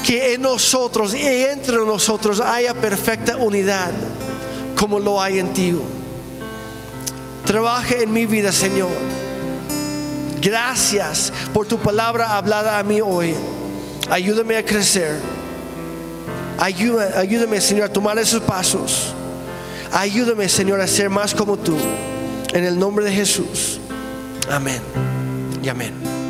que 0.05 0.33
en 0.33 0.41
nosotros 0.41 1.13
y 1.13 1.25
entre 1.25 1.77
nosotros 1.77 2.39
haya 2.39 2.73
perfecta 2.73 3.37
unidad 3.37 3.91
como 4.75 4.99
lo 4.99 5.21
hay 5.21 5.39
en 5.39 5.53
ti. 5.53 5.73
Trabaje 7.45 8.03
en 8.03 8.11
mi 8.11 8.25
vida, 8.25 8.51
Señor. 8.51 8.91
Gracias 10.41 11.31
por 11.53 11.65
tu 11.67 11.79
palabra 11.79 12.35
hablada 12.35 12.79
a 12.79 12.83
mí 12.83 12.99
hoy. 12.99 13.33
Ayúdame 14.09 14.57
a 14.57 14.65
crecer. 14.65 15.19
Ayúdame, 16.59 17.15
ayúdame, 17.15 17.61
Señor, 17.61 17.85
a 17.85 17.93
tomar 17.93 18.17
esos 18.17 18.41
pasos. 18.41 19.13
Ayúdame, 19.91 20.49
Señor, 20.49 20.81
a 20.81 20.87
ser 20.87 21.09
más 21.09 21.33
como 21.33 21.57
tú. 21.57 21.77
En 22.53 22.63
el 22.65 22.77
nombre 22.77 23.05
de 23.05 23.11
Jesús. 23.11 23.79
Amén 24.49 24.81
y 25.63 25.69
amén. 25.69 26.22